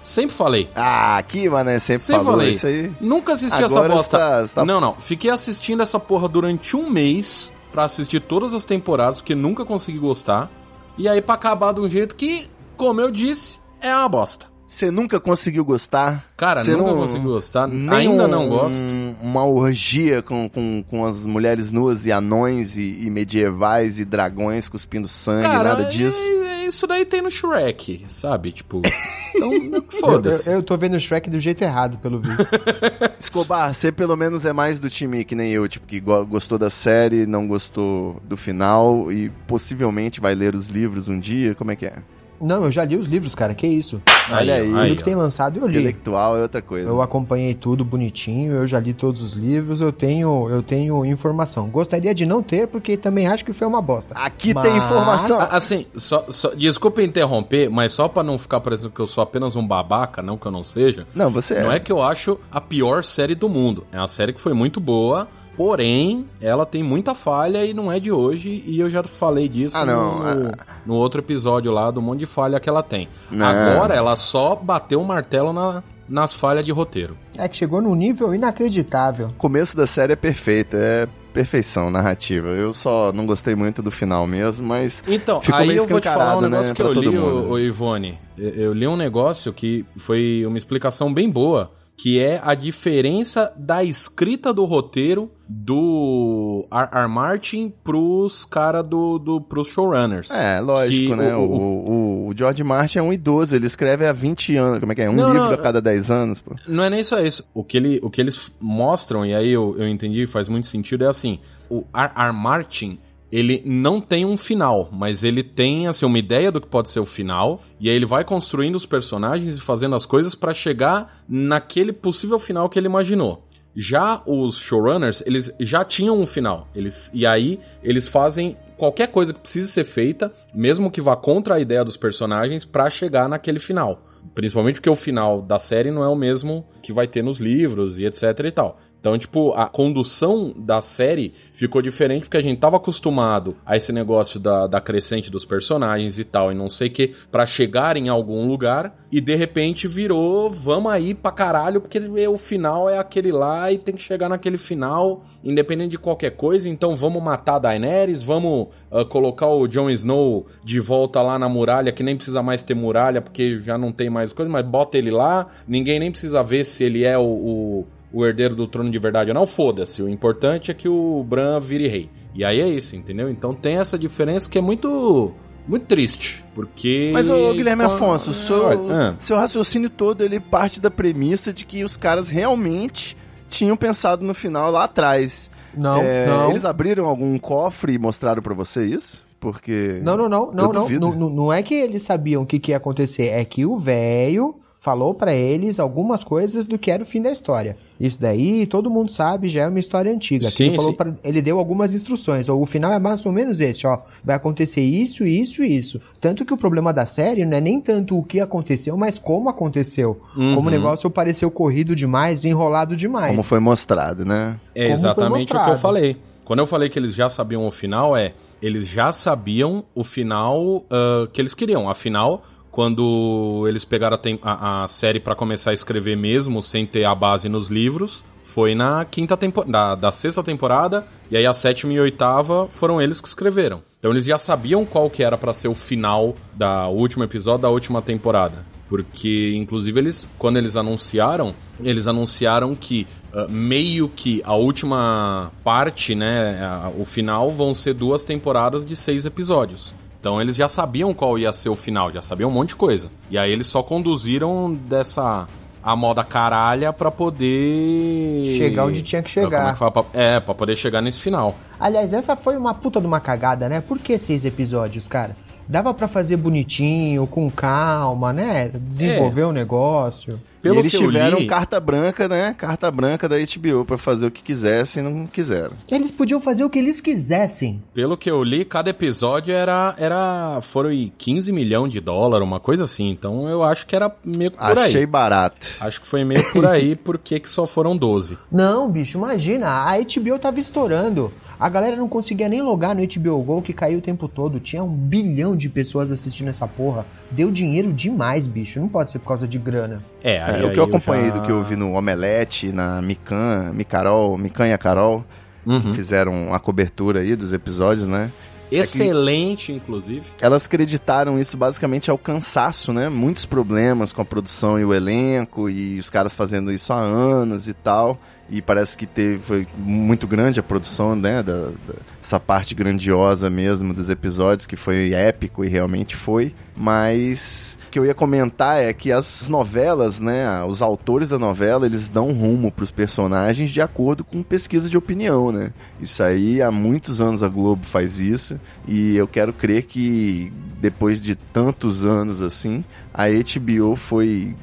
Sempre 0.00 0.34
falei. 0.34 0.70
Ah, 0.74 1.16
aqui, 1.18 1.48
mané, 1.48 1.78
sempre 1.78 2.04
Sempre 2.04 2.24
falou 2.24 2.38
falei. 2.38 2.54
isso 2.54 2.66
aí. 2.66 2.94
Nunca 3.00 3.32
assisti 3.34 3.62
Agora 3.62 3.86
essa 3.86 3.88
bosta. 3.96 4.16
você 4.18 4.22
tá- 4.22 4.42
você 4.46 4.54
tá- 4.54 4.64
Não, 4.64 4.80
não. 4.80 4.94
Fiquei 4.98 5.30
assistindo 5.30 5.82
essa 5.82 5.98
porra 6.00 6.28
durante 6.28 6.74
um 6.76 6.88
mês 6.88 7.52
pra 7.72 7.84
assistir 7.84 8.20
todas 8.20 8.54
as 8.54 8.64
temporadas, 8.64 9.18
porque 9.18 9.34
nunca 9.34 9.64
consegui 9.64 9.98
gostar. 9.98 10.50
E 10.96 11.06
aí 11.08 11.20
pra 11.20 11.34
acabar 11.34 11.72
de 11.74 11.80
um 11.80 11.90
jeito 11.90 12.16
que, 12.16 12.46
como 12.76 13.00
eu 13.00 13.10
disse, 13.10 13.58
é 13.80 13.94
uma 13.94 14.08
bosta. 14.08 14.46
Você 14.68 14.90
nunca 14.90 15.20
conseguiu 15.20 15.64
gostar? 15.64 16.24
Cara, 16.36 16.64
Você 16.64 16.72
nunca 16.72 16.90
não- 16.90 16.96
consegui 16.98 17.24
gostar. 17.24 17.68
Ainda 17.90 18.24
um- 18.24 18.28
não 18.28 18.48
gosto. 18.48 18.84
Uma 19.22 19.44
orgia 19.46 20.20
com, 20.22 20.48
com, 20.48 20.84
com 20.88 21.06
as 21.06 21.24
mulheres 21.24 21.70
nuas 21.70 22.04
e 22.04 22.10
anões 22.12 22.76
e, 22.76 23.04
e 23.06 23.10
medievais 23.10 23.98
e 24.00 24.04
dragões 24.04 24.68
cuspindo 24.68 25.06
sangue, 25.06 25.42
Cara, 25.44 25.70
nada 25.70 25.84
disso. 25.84 26.18
é- 26.18 26.66
isso 26.66 26.84
daí 26.86 27.04
tem 27.04 27.22
no 27.22 27.30
Shrek, 27.30 28.04
sabe? 28.08 28.50
Tipo, 28.50 28.82
então 29.36 29.52
Eu, 29.54 29.84
foda-se. 30.00 30.48
eu, 30.50 30.54
eu 30.54 30.62
tô 30.64 30.76
vendo 30.76 30.94
o 30.96 31.00
Shrek 31.00 31.30
do 31.30 31.38
jeito 31.38 31.62
errado, 31.62 31.96
pelo 31.98 32.18
visto. 32.18 32.44
Escobar, 33.20 33.72
você 33.72 33.92
pelo 33.92 34.16
menos 34.16 34.44
é 34.44 34.52
mais 34.52 34.80
do 34.80 34.90
time 34.90 35.24
que 35.24 35.36
nem 35.36 35.52
eu, 35.52 35.68
tipo, 35.68 35.86
que 35.86 36.00
go- 36.00 36.26
gostou 36.26 36.58
da 36.58 36.68
série, 36.70 37.24
não 37.24 37.46
gostou 37.46 38.20
do 38.24 38.36
final 38.36 39.12
e 39.12 39.30
possivelmente 39.46 40.20
vai 40.20 40.34
ler 40.34 40.56
os 40.56 40.66
livros 40.66 41.08
um 41.08 41.20
dia, 41.20 41.54
como 41.54 41.70
é 41.70 41.76
que 41.76 41.86
é? 41.86 41.94
Não, 42.40 42.64
eu 42.64 42.70
já 42.70 42.84
li 42.84 42.96
os 42.96 43.06
livros, 43.06 43.34
cara, 43.34 43.54
que 43.54 43.66
isso. 43.66 44.00
olha 44.30 44.54
aí. 44.54 44.70
Tudo 44.88 44.96
que 44.98 45.04
tem 45.04 45.14
lançado 45.14 45.60
eu 45.60 45.66
li. 45.66 45.78
Intelectual 45.78 46.36
é 46.36 46.42
outra 46.42 46.60
coisa. 46.62 46.88
Eu 46.88 47.00
acompanhei 47.02 47.54
tudo 47.54 47.84
bonitinho, 47.84 48.52
eu 48.54 48.66
já 48.66 48.78
li 48.78 48.92
todos 48.92 49.22
os 49.22 49.32
livros, 49.32 49.80
eu 49.80 49.92
tenho, 49.92 50.48
eu 50.50 50.62
tenho 50.62 51.04
informação. 51.04 51.68
Gostaria 51.68 52.14
de 52.14 52.26
não 52.26 52.42
ter, 52.42 52.66
porque 52.68 52.96
também 52.96 53.26
acho 53.26 53.44
que 53.44 53.52
foi 53.52 53.66
uma 53.66 53.80
bosta. 53.82 54.14
Aqui 54.14 54.52
Mas- 54.54 54.66
tem 54.66 54.76
informação. 54.76 55.40
Assim, 55.50 55.86
só, 55.96 56.24
só- 56.28 56.54
desculpa 56.54 57.02
interromper, 57.02 57.68
mas 57.70 57.92
só 57.92 58.08
pra 58.08 58.22
não 58.22 58.38
ficar 58.38 58.60
parecendo 58.60 58.90
que 58.90 59.00
eu 59.00 59.06
sou 59.06 59.22
apenas 59.22 59.56
um 59.56 59.66
babaca, 59.66 60.22
não 60.22 60.36
que 60.36 60.46
eu 60.46 60.52
não 60.52 60.62
seja. 60.62 61.06
Não, 61.14 61.30
você 61.30 61.54
é. 61.54 61.62
Não 61.62 61.72
é 61.72 61.80
que 61.80 61.90
eu 61.92 62.02
acho 62.02 62.38
a 62.50 62.60
pior 62.60 63.02
série 63.04 63.34
do 63.34 63.48
mundo. 63.48 63.84
É 63.92 63.98
uma 63.98 64.08
série 64.08 64.32
que 64.32 64.40
foi 64.40 64.52
muito 64.52 64.80
boa, 64.80 65.28
porém, 65.56 66.26
ela 66.40 66.66
tem 66.66 66.82
muita 66.82 67.14
falha 67.14 67.64
e 67.64 67.72
não 67.74 67.90
é 67.90 67.98
de 67.98 68.12
hoje. 68.12 68.62
E 68.66 68.78
eu 68.78 68.90
já 68.90 69.02
falei 69.02 69.48
disso 69.48 69.76
Ah, 69.76 69.84
não, 69.84 70.18
no, 70.18 70.50
no 70.86 70.94
outro 70.94 71.20
episódio 71.20 71.70
lá 71.72 71.90
do 71.90 72.00
monte 72.02 72.20
de 72.20 72.26
falha 72.26 72.60
que 72.60 72.68
ela 72.68 72.82
tem. 72.82 73.08
Não. 73.30 73.46
Agora 73.46 73.94
ela 73.94 74.16
só 74.16 74.54
bateu 74.54 75.00
o 75.00 75.04
martelo 75.04 75.52
na- 75.52 75.82
nas 76.08 76.32
falhas 76.32 76.64
de 76.64 76.70
roteiro. 76.70 77.16
É 77.36 77.48
que 77.48 77.56
chegou 77.56 77.80
num 77.82 77.94
nível 77.94 78.32
inacreditável. 78.32 79.28
O 79.28 79.32
começo 79.32 79.76
da 79.76 79.86
série 79.86 80.12
é 80.12 80.16
perfeito, 80.16 80.76
é 80.76 81.08
perfeição 81.32 81.90
narrativa. 81.90 82.48
Eu 82.48 82.72
só 82.72 83.12
não 83.12 83.26
gostei 83.26 83.54
muito 83.54 83.82
do 83.82 83.90
final 83.90 84.26
mesmo, 84.26 84.66
mas 84.66 85.02
Então, 85.06 85.40
Ficou 85.40 85.58
aí 85.60 85.66
meio 85.68 85.80
eu 85.80 85.86
vou 85.86 86.00
te 86.00 86.08
falar 86.08 86.38
um 86.38 86.42
né, 86.42 86.48
negócio 86.48 86.74
que 86.74 86.80
pra 86.82 86.90
eu 86.90 86.94
todo 86.94 87.10
li, 87.10 87.18
o, 87.18 87.50
o 87.50 87.58
Ivone. 87.58 88.18
Eu, 88.38 88.48
eu 88.50 88.72
li 88.72 88.86
um 88.86 88.96
negócio 88.96 89.52
que 89.52 89.84
foi 89.96 90.44
uma 90.46 90.56
explicação 90.56 91.12
bem 91.12 91.28
boa, 91.28 91.70
que 91.96 92.20
é 92.20 92.38
a 92.44 92.54
diferença 92.54 93.52
da 93.56 93.82
escrita 93.82 94.52
do 94.52 94.64
roteiro 94.66 95.30
do 95.48 96.66
R. 96.70 96.88
R. 96.92 97.08
Martin 97.08 97.72
pros 97.82 98.44
cara 98.44 98.82
do, 98.82 99.18
do 99.18 99.40
pros 99.40 99.68
showrunners. 99.68 100.30
é, 100.30 100.60
lógico, 100.60 101.10
Que 101.10 101.16
né? 101.16 101.34
o- 101.34 101.40
O, 101.40 102.28
o, 102.28 102.36
George 102.36 102.62
Martin 102.62 102.98
é 102.98 103.02
um 103.02 103.12
idoso, 103.12 103.54
ele 103.54 103.66
escreve 103.66 104.06
há 104.06 104.12
20 104.12 104.56
anos, 104.56 104.78
como 104.78 104.92
é 104.92 104.94
que 104.94 105.02
é? 105.02 105.08
Um 105.10 105.14
Não, 105.14 105.32
livro 105.32 105.46
não, 105.48 105.54
a 105.54 105.56
cada 105.58 105.80
10 105.80 106.10
anos, 106.10 106.40
pô. 106.40 106.54
Não 106.68 106.84
é 106.84 106.90
nem 106.90 107.02
só 107.02 107.18
isso. 107.20 107.44
O 107.54 107.64
que, 107.64 107.76
ele, 107.76 107.98
o 108.02 108.10
que 108.10 108.20
eles 108.20 108.52
mostram, 108.60 109.24
e 109.24 109.34
aí 109.34 109.50
eu, 109.52 109.74
eu 109.78 109.88
entendi 109.88 110.22
e 110.22 110.26
faz 110.26 110.48
muito 110.48 110.66
sentido, 110.66 111.04
é 111.04 111.08
assim: 111.08 111.38
o 111.70 111.84
R. 111.94 112.10
R. 112.14 112.32
Martin. 112.32 112.98
Ele 113.30 113.62
não 113.64 114.00
tem 114.00 114.24
um 114.24 114.36
final, 114.36 114.88
mas 114.92 115.24
ele 115.24 115.42
tem 115.42 115.86
assim 115.86 116.06
uma 116.06 116.18
ideia 116.18 116.52
do 116.52 116.60
que 116.60 116.68
pode 116.68 116.90
ser 116.90 117.00
o 117.00 117.06
final, 117.06 117.60
e 117.80 117.90
aí 117.90 117.96
ele 117.96 118.06
vai 118.06 118.24
construindo 118.24 118.76
os 118.76 118.86
personagens 118.86 119.56
e 119.56 119.60
fazendo 119.60 119.96
as 119.96 120.06
coisas 120.06 120.34
pra 120.34 120.54
chegar 120.54 121.22
naquele 121.28 121.92
possível 121.92 122.38
final 122.38 122.68
que 122.68 122.78
ele 122.78 122.86
imaginou. 122.86 123.46
Já 123.74 124.22
os 124.24 124.56
showrunners, 124.56 125.22
eles 125.26 125.52
já 125.60 125.84
tinham 125.84 126.18
um 126.18 126.24
final. 126.24 126.66
Eles, 126.74 127.10
e 127.12 127.26
aí 127.26 127.60
eles 127.82 128.08
fazem 128.08 128.56
qualquer 128.76 129.08
coisa 129.08 129.34
que 129.34 129.40
precise 129.40 129.68
ser 129.68 129.84
feita, 129.84 130.32
mesmo 130.54 130.90
que 130.90 131.00
vá 131.00 131.14
contra 131.14 131.56
a 131.56 131.60
ideia 131.60 131.84
dos 131.84 131.96
personagens, 131.96 132.64
pra 132.64 132.88
chegar 132.88 133.28
naquele 133.28 133.58
final. 133.58 134.02
Principalmente 134.34 134.76
porque 134.76 134.90
o 134.90 134.96
final 134.96 135.42
da 135.42 135.58
série 135.58 135.90
não 135.90 136.02
é 136.02 136.08
o 136.08 136.16
mesmo 136.16 136.66
que 136.82 136.92
vai 136.92 137.06
ter 137.06 137.22
nos 137.22 137.38
livros 137.38 137.98
e 137.98 138.06
etc 138.06 138.22
e 138.44 138.50
tal. 138.50 138.78
Então, 139.00 139.16
tipo, 139.16 139.52
a 139.52 139.66
condução 139.66 140.52
da 140.56 140.80
série 140.80 141.32
ficou 141.52 141.80
diferente 141.80 142.22
porque 142.22 142.36
a 142.36 142.42
gente 142.42 142.58
tava 142.58 142.76
acostumado 142.76 143.56
a 143.64 143.76
esse 143.76 143.92
negócio 143.92 144.40
da, 144.40 144.66
da 144.66 144.80
crescente 144.80 145.30
dos 145.30 145.44
personagens 145.44 146.18
e 146.18 146.24
tal, 146.24 146.50
e 146.50 146.54
não 146.54 146.68
sei 146.68 146.88
o 146.88 146.90
que, 146.90 147.14
pra 147.30 147.46
chegar 147.46 147.96
em 147.96 148.08
algum 148.08 148.48
lugar, 148.48 148.96
e 149.10 149.20
de 149.20 149.34
repente 149.34 149.86
virou, 149.86 150.50
vamos 150.50 150.90
aí 150.90 151.14
pra 151.14 151.30
caralho, 151.30 151.80
porque 151.80 151.98
o 152.26 152.36
final 152.36 152.90
é 152.90 152.98
aquele 152.98 153.30
lá 153.30 153.70
e 153.70 153.78
tem 153.78 153.94
que 153.94 154.02
chegar 154.02 154.28
naquele 154.28 154.58
final, 154.58 155.24
independente 155.44 155.92
de 155.92 155.98
qualquer 155.98 156.30
coisa, 156.30 156.68
então 156.68 156.96
vamos 156.96 157.22
matar 157.22 157.56
a 157.56 157.60
Daenerys, 157.60 158.22
vamos 158.22 158.68
ah, 158.90 159.04
colocar 159.04 159.46
o 159.46 159.68
Jon 159.68 159.88
Snow 159.90 160.46
de 160.64 160.80
volta 160.80 161.22
lá 161.22 161.38
na 161.38 161.48
muralha, 161.48 161.92
que 161.92 162.02
nem 162.02 162.16
precisa 162.16 162.42
mais 162.42 162.62
ter 162.62 162.74
muralha, 162.74 163.22
porque 163.22 163.58
já 163.58 163.78
não 163.78 163.92
tem 163.92 164.10
mais 164.10 164.32
coisa, 164.32 164.50
mas 164.50 164.66
bota 164.66 164.98
ele 164.98 165.10
lá, 165.10 165.46
ninguém 165.66 166.00
nem 166.00 166.10
precisa 166.10 166.42
ver 166.42 166.64
se 166.64 166.82
ele 166.82 167.04
é 167.04 167.16
o, 167.16 167.22
o, 167.22 167.86
o 168.16 168.24
herdeiro 168.24 168.54
do 168.54 168.66
trono 168.66 168.90
de 168.90 168.98
verdade 168.98 169.30
ou 169.30 169.34
não, 169.34 169.46
foda-se, 169.46 170.02
o 170.02 170.08
importante 170.08 170.70
é 170.70 170.74
que 170.74 170.88
o 170.88 171.22
Bran 171.22 171.60
vire 171.60 171.86
rei. 171.86 172.10
E 172.34 172.42
aí 172.46 172.62
é 172.62 172.66
isso, 172.66 172.96
entendeu? 172.96 173.28
Então 173.28 173.52
tem 173.52 173.76
essa 173.76 173.98
diferença 173.98 174.48
que 174.48 174.56
é 174.56 174.60
muito 174.62 175.32
muito 175.68 175.84
triste, 175.84 176.42
porque 176.54 177.10
Mas, 177.12 177.28
ô, 177.28 177.52
Guilherme 177.52 177.82
Afonso, 177.84 178.32
seu, 178.32 178.90
Ah. 178.90 179.16
seu 179.18 179.36
raciocínio 179.36 179.90
todo, 179.90 180.22
ele 180.22 180.40
parte 180.40 180.80
da 180.80 180.90
premissa 180.90 181.52
de 181.52 181.66
que 181.66 181.84
os 181.84 181.94
caras 181.96 182.30
realmente 182.30 183.14
tinham 183.48 183.76
pensado 183.76 184.24
no 184.24 184.32
final 184.32 184.70
lá 184.70 184.84
atrás. 184.84 185.50
Não, 185.76 186.00
É, 186.00 186.26
não. 186.26 186.50
Eles 186.50 186.64
abriram 186.64 187.04
algum 187.04 187.38
cofre 187.38 187.92
e 187.92 187.98
mostraram 187.98 188.40
pra 188.40 188.54
você 188.54 188.86
isso? 188.86 189.26
Porque... 189.38 190.00
Não, 190.02 190.16
não, 190.16 190.26
não, 190.26 190.50
não, 190.52 190.72
não, 190.72 190.88
não. 191.14 191.30
Não 191.30 191.52
é 191.52 191.62
que 191.62 191.74
eles 191.74 192.00
sabiam 192.02 192.42
o 192.42 192.46
que, 192.46 192.58
que 192.58 192.70
ia 192.70 192.78
acontecer, 192.78 193.26
é 193.26 193.44
que 193.44 193.66
o 193.66 193.76
velho 193.76 194.54
falou 194.86 195.12
pra 195.12 195.34
eles 195.34 195.80
algumas 195.80 196.22
coisas 196.22 196.64
do 196.64 196.78
que 196.78 196.92
era 196.92 197.02
o 197.02 197.06
fim 197.06 197.20
da 197.20 197.32
história. 197.32 197.76
Isso 197.98 198.20
daí, 198.20 198.68
todo 198.68 198.88
mundo 198.88 199.10
sabe, 199.10 199.48
já 199.48 199.62
é 199.62 199.66
uma 199.66 199.80
história 199.80 200.12
antiga. 200.12 200.48
Sim, 200.48 200.66
ele, 200.66 200.76
falou 200.76 200.92
sim. 200.92 200.96
pra- 200.96 201.12
ele 201.24 201.42
deu 201.42 201.58
algumas 201.58 201.92
instruções. 201.92 202.48
O 202.48 202.64
final 202.66 202.92
é 202.92 202.98
mais 203.00 203.26
ou 203.26 203.32
menos 203.32 203.60
esse, 203.60 203.84
ó. 203.84 203.98
Vai 204.22 204.36
acontecer 204.36 204.82
isso, 204.82 205.26
isso 205.26 205.64
e 205.64 205.76
isso. 205.76 206.00
Tanto 206.20 206.44
que 206.44 206.54
o 206.54 206.56
problema 206.56 206.92
da 206.92 207.04
série 207.04 207.44
não 207.44 207.56
é 207.56 207.60
nem 207.60 207.80
tanto 207.80 208.16
o 208.16 208.22
que 208.22 208.38
aconteceu, 208.38 208.96
mas 208.96 209.18
como 209.18 209.48
aconteceu. 209.48 210.20
Uhum. 210.36 210.54
Como 210.54 210.68
o 210.68 210.70
negócio 210.70 211.10
pareceu 211.10 211.50
corrido 211.50 211.96
demais, 211.96 212.44
enrolado 212.44 212.96
demais. 212.96 213.32
Como 213.32 213.42
foi 213.42 213.58
mostrado, 213.58 214.24
né? 214.24 214.54
É 214.72 214.92
exatamente 214.92 215.52
o 215.52 215.64
que 215.64 215.70
eu 215.70 215.78
falei. 215.78 216.16
Quando 216.44 216.60
eu 216.60 216.66
falei 216.66 216.88
que 216.88 216.96
eles 216.96 217.12
já 217.12 217.28
sabiam 217.28 217.66
o 217.66 217.72
final, 217.72 218.16
é. 218.16 218.34
Eles 218.62 218.86
já 218.86 219.12
sabiam 219.12 219.84
o 219.94 220.02
final 220.04 220.84
ah, 220.88 221.26
que 221.32 221.42
eles 221.42 221.54
queriam. 221.54 221.90
Afinal, 221.90 222.42
quando 222.76 223.64
eles 223.66 223.86
pegaram 223.86 224.18
a, 224.42 224.84
a- 224.84 224.88
série 224.88 225.18
pra 225.18 225.34
começar 225.34 225.70
a 225.70 225.74
escrever 225.74 226.14
mesmo, 226.14 226.60
sem 226.62 226.84
ter 226.84 227.06
a 227.06 227.14
base 227.14 227.48
nos 227.48 227.68
livros, 227.68 228.22
foi 228.42 228.74
na 228.74 229.02
quinta 229.02 229.34
temporada. 229.34 229.96
Da, 229.96 230.12
sexta 230.12 230.42
temporada, 230.42 231.06
e 231.30 231.38
aí 231.38 231.46
a 231.46 231.54
sétima 231.54 231.94
e 231.94 231.98
oitava 232.00 232.68
foram 232.68 233.00
eles 233.00 233.18
que 233.18 233.28
escreveram. 233.28 233.80
Então 233.98 234.10
eles 234.10 234.26
já 234.26 234.36
sabiam 234.36 234.84
qual 234.84 235.08
que 235.08 235.22
era 235.22 235.38
pra 235.38 235.54
ser 235.54 235.68
o 235.68 235.74
final 235.74 236.36
da 236.52 236.86
último 236.88 237.24
episódio 237.24 237.62
da 237.62 237.70
última 237.70 238.02
temporada. 238.02 238.62
Porque, 238.90 239.54
inclusive, 239.56 239.98
eles, 239.98 240.28
quando 240.38 240.58
eles 240.58 240.76
anunciaram, 240.76 241.54
eles 241.82 242.06
anunciaram 242.06 242.74
que 242.74 243.06
ah, 243.32 243.46
meio 243.48 244.06
que 244.06 244.42
a 244.44 244.54
última 244.54 245.50
parte, 245.64 246.14
né, 246.14 246.60
a- 246.62 246.92
o 246.94 247.06
final, 247.06 247.48
vão 247.48 247.72
ser 247.72 247.94
duas 247.94 248.22
temporadas 248.22 248.84
de 248.84 248.94
seis 248.94 249.24
episódios. 249.24 249.94
Então 250.26 250.40
eles 250.42 250.56
já 250.56 250.66
sabiam 250.66 251.14
qual 251.14 251.38
ia 251.38 251.52
ser 251.52 251.68
o 251.68 251.76
final, 251.76 252.10
já 252.10 252.20
sabiam 252.20 252.50
um 252.50 252.52
monte 252.52 252.70
de 252.70 252.74
coisa. 252.74 253.08
E 253.30 253.38
aí 253.38 253.48
eles 253.52 253.68
só 253.68 253.80
conduziram 253.80 254.74
dessa 254.74 255.46
a 255.80 255.94
moda 255.94 256.24
caralha 256.24 256.92
pra 256.92 257.12
poder 257.12 258.44
Chegar 258.56 258.86
onde 258.86 259.02
tinha 259.02 259.22
que 259.22 259.30
chegar. 259.30 259.72
É, 259.72 259.76
fala? 259.76 259.92
Pra- 259.92 260.04
é, 260.12 260.40
pra 260.40 260.52
poder 260.52 260.74
chegar 260.74 261.00
nesse 261.00 261.20
final. 261.20 261.54
Aliás, 261.78 262.12
essa 262.12 262.34
foi 262.34 262.56
uma 262.56 262.74
puta 262.74 263.00
de 263.00 263.06
uma 263.06 263.20
cagada, 263.20 263.68
né? 263.68 263.80
Por 263.80 264.00
que 264.00 264.18
seis 264.18 264.44
episódios, 264.44 265.06
cara? 265.06 265.36
Dava 265.68 265.92
pra 265.94 266.08
fazer 266.08 266.36
bonitinho, 266.36 267.26
com 267.26 267.50
calma, 267.50 268.32
né? 268.32 268.70
Desenvolver 268.74 269.44
o 269.44 269.52
negócio. 269.52 270.40
Pelo 270.62 270.76
e 270.76 270.78
eles 270.80 270.92
tiveram 270.94 271.38
li- 271.38 271.46
carta 271.46 271.78
branca, 271.78 272.26
né? 272.28 272.52
Carta 272.56 272.90
branca 272.90 273.28
da 273.28 273.36
HBO 273.36 273.84
pra 273.84 273.96
fazer 273.96 274.26
o 274.26 274.30
que 274.32 274.42
quisessem 274.42 275.04
e 275.04 275.08
não 275.08 275.24
quiseram. 275.26 275.70
Eles 275.88 276.10
podiam 276.10 276.40
fazer 276.40 276.64
o 276.64 276.70
que 276.70 276.78
eles 276.78 277.00
quisessem. 277.00 277.80
Pelo 277.94 278.16
que 278.16 278.28
eu 278.28 278.42
li, 278.42 278.64
cada 278.64 278.90
episódio 278.90 279.54
era. 279.54 279.94
era 279.96 280.58
foram 280.62 280.90
aí 280.90 281.12
15 281.16 281.52
milhões 281.52 281.92
de 281.92 282.00
dólares, 282.00 282.44
uma 282.46 282.58
coisa 282.58 282.82
assim. 282.82 283.10
Então 283.10 283.48
eu 283.48 283.62
acho 283.62 283.86
que 283.86 283.94
era 283.94 284.10
meio 284.24 284.50
que 284.50 284.56
por 284.58 284.76
Achei 284.78 285.00
aí. 285.02 285.06
barato. 285.06 285.68
Acho 285.80 286.00
que 286.00 286.06
foi 286.06 286.24
meio 286.24 286.42
por 286.52 286.66
aí, 286.66 286.96
porque 286.98 287.38
que 287.38 287.48
só 287.48 287.64
foram 287.64 287.96
12. 287.96 288.36
Não, 288.50 288.90
bicho, 288.90 289.18
imagina, 289.18 289.68
a 289.68 289.96
HBO 289.98 290.36
tava 290.40 290.58
estourando. 290.58 291.32
A 291.58 291.68
galera 291.68 291.96
não 291.96 292.08
conseguia 292.08 292.48
nem 292.48 292.60
logar 292.60 292.94
no 292.94 293.02
HBO 293.02 293.42
Go, 293.42 293.62
que 293.62 293.72
caiu 293.72 293.98
o 293.98 294.02
tempo 294.02 294.28
todo. 294.28 294.60
Tinha 294.60 294.82
um 294.84 294.92
bilhão 294.92 295.56
de 295.56 295.68
pessoas 295.68 296.10
assistindo 296.10 296.48
essa 296.48 296.66
porra. 296.68 297.06
Deu 297.30 297.50
dinheiro 297.50 297.92
demais, 297.92 298.46
bicho. 298.46 298.78
Não 298.78 298.88
pode 298.88 299.10
ser 299.10 299.18
por 299.18 299.28
causa 299.28 299.48
de 299.48 299.58
grana. 299.58 300.02
É, 300.22 300.42
aí, 300.42 300.62
É, 300.62 300.66
o 300.66 300.72
que 300.72 300.78
eu 300.78 300.84
acompanhei 300.84 301.28
já- 301.28 301.34
do 301.38 301.42
que 301.42 301.50
eu 301.50 301.62
vi 301.62 301.76
no 301.76 301.94
Omelete, 301.94 302.72
na 302.72 303.00
Mican, 303.00 303.72
Micarol, 303.74 304.36
Mican 304.36 304.68
e 304.68 304.72
a 304.72 304.78
Carol, 304.78 305.24
Uhum. 305.64 305.80
que 305.80 305.92
fizeram 305.92 306.52
a 306.54 306.58
cobertura 306.60 307.20
aí 307.20 307.34
dos 307.34 307.52
episódios, 307.52 308.06
né? 308.06 308.30
Excelente, 308.70 309.72
inclusive. 309.72 310.22
Elas 310.40 310.66
acreditaram 310.66 311.38
isso 311.38 311.56
basicamente 311.56 312.10
ao 312.10 312.18
cansaço, 312.18 312.92
né? 312.92 313.08
Muitos 313.08 313.44
problemas 313.44 314.12
com 314.12 314.20
a 314.22 314.24
produção 314.24 314.78
e 314.78 314.84
o 314.84 314.92
elenco, 314.94 315.68
e 315.70 315.98
os 315.98 316.10
caras 316.10 316.34
fazendo 316.34 316.72
isso 316.72 316.92
há 316.92 316.98
anos 316.98 317.68
e 317.68 317.74
tal. 317.74 318.18
E 318.48 318.62
parece 318.62 318.96
que 318.96 319.06
teve, 319.06 319.38
foi 319.40 319.66
muito 319.76 320.26
grande 320.26 320.60
a 320.60 320.62
produção, 320.62 321.16
né? 321.16 321.42
Da, 321.42 321.66
da- 321.86 321.94
essa 322.22 322.40
parte 322.40 322.74
grandiosa 322.74 323.48
mesmo 323.48 323.94
dos 323.94 324.10
episódios, 324.10 324.66
que 324.66 324.74
foi 324.74 325.12
épico 325.12 325.64
e 325.64 325.68
realmente 325.68 326.16
foi. 326.16 326.52
Mas 326.76 327.78
o 327.86 327.90
que 327.90 327.98
eu 327.98 328.04
ia 328.04 328.14
comentar 328.14 328.82
é 328.82 328.92
que 328.92 329.12
as 329.12 329.48
novelas, 329.48 330.18
né? 330.18 330.62
Os 330.64 330.82
autores 330.82 331.28
da 331.28 331.38
novela, 331.38 331.86
eles 331.86 332.08
dão 332.08 332.32
rumo 332.32 332.70
pros 332.72 332.90
personagens 332.90 333.70
de 333.70 333.80
acordo 333.80 334.24
com 334.24 334.42
pesquisa 334.42 334.88
de 334.90 334.96
opinião, 334.96 335.52
né? 335.52 335.72
Isso 336.00 336.22
aí 336.22 336.60
há 336.60 336.70
muitos 336.70 337.20
anos 337.20 337.42
a 337.44 337.48
Globo 337.48 337.84
faz 337.86 338.18
isso. 338.18 338.58
E 338.88 339.14
eu 339.16 339.26
quero 339.28 339.52
crer 339.52 339.82
que 339.84 340.52
depois 340.80 341.22
de 341.22 341.34
tantos 341.36 342.04
anos 342.04 342.42
assim, 342.42 342.84
a 343.14 343.24
HBO 343.28 343.94
foi 343.96 344.54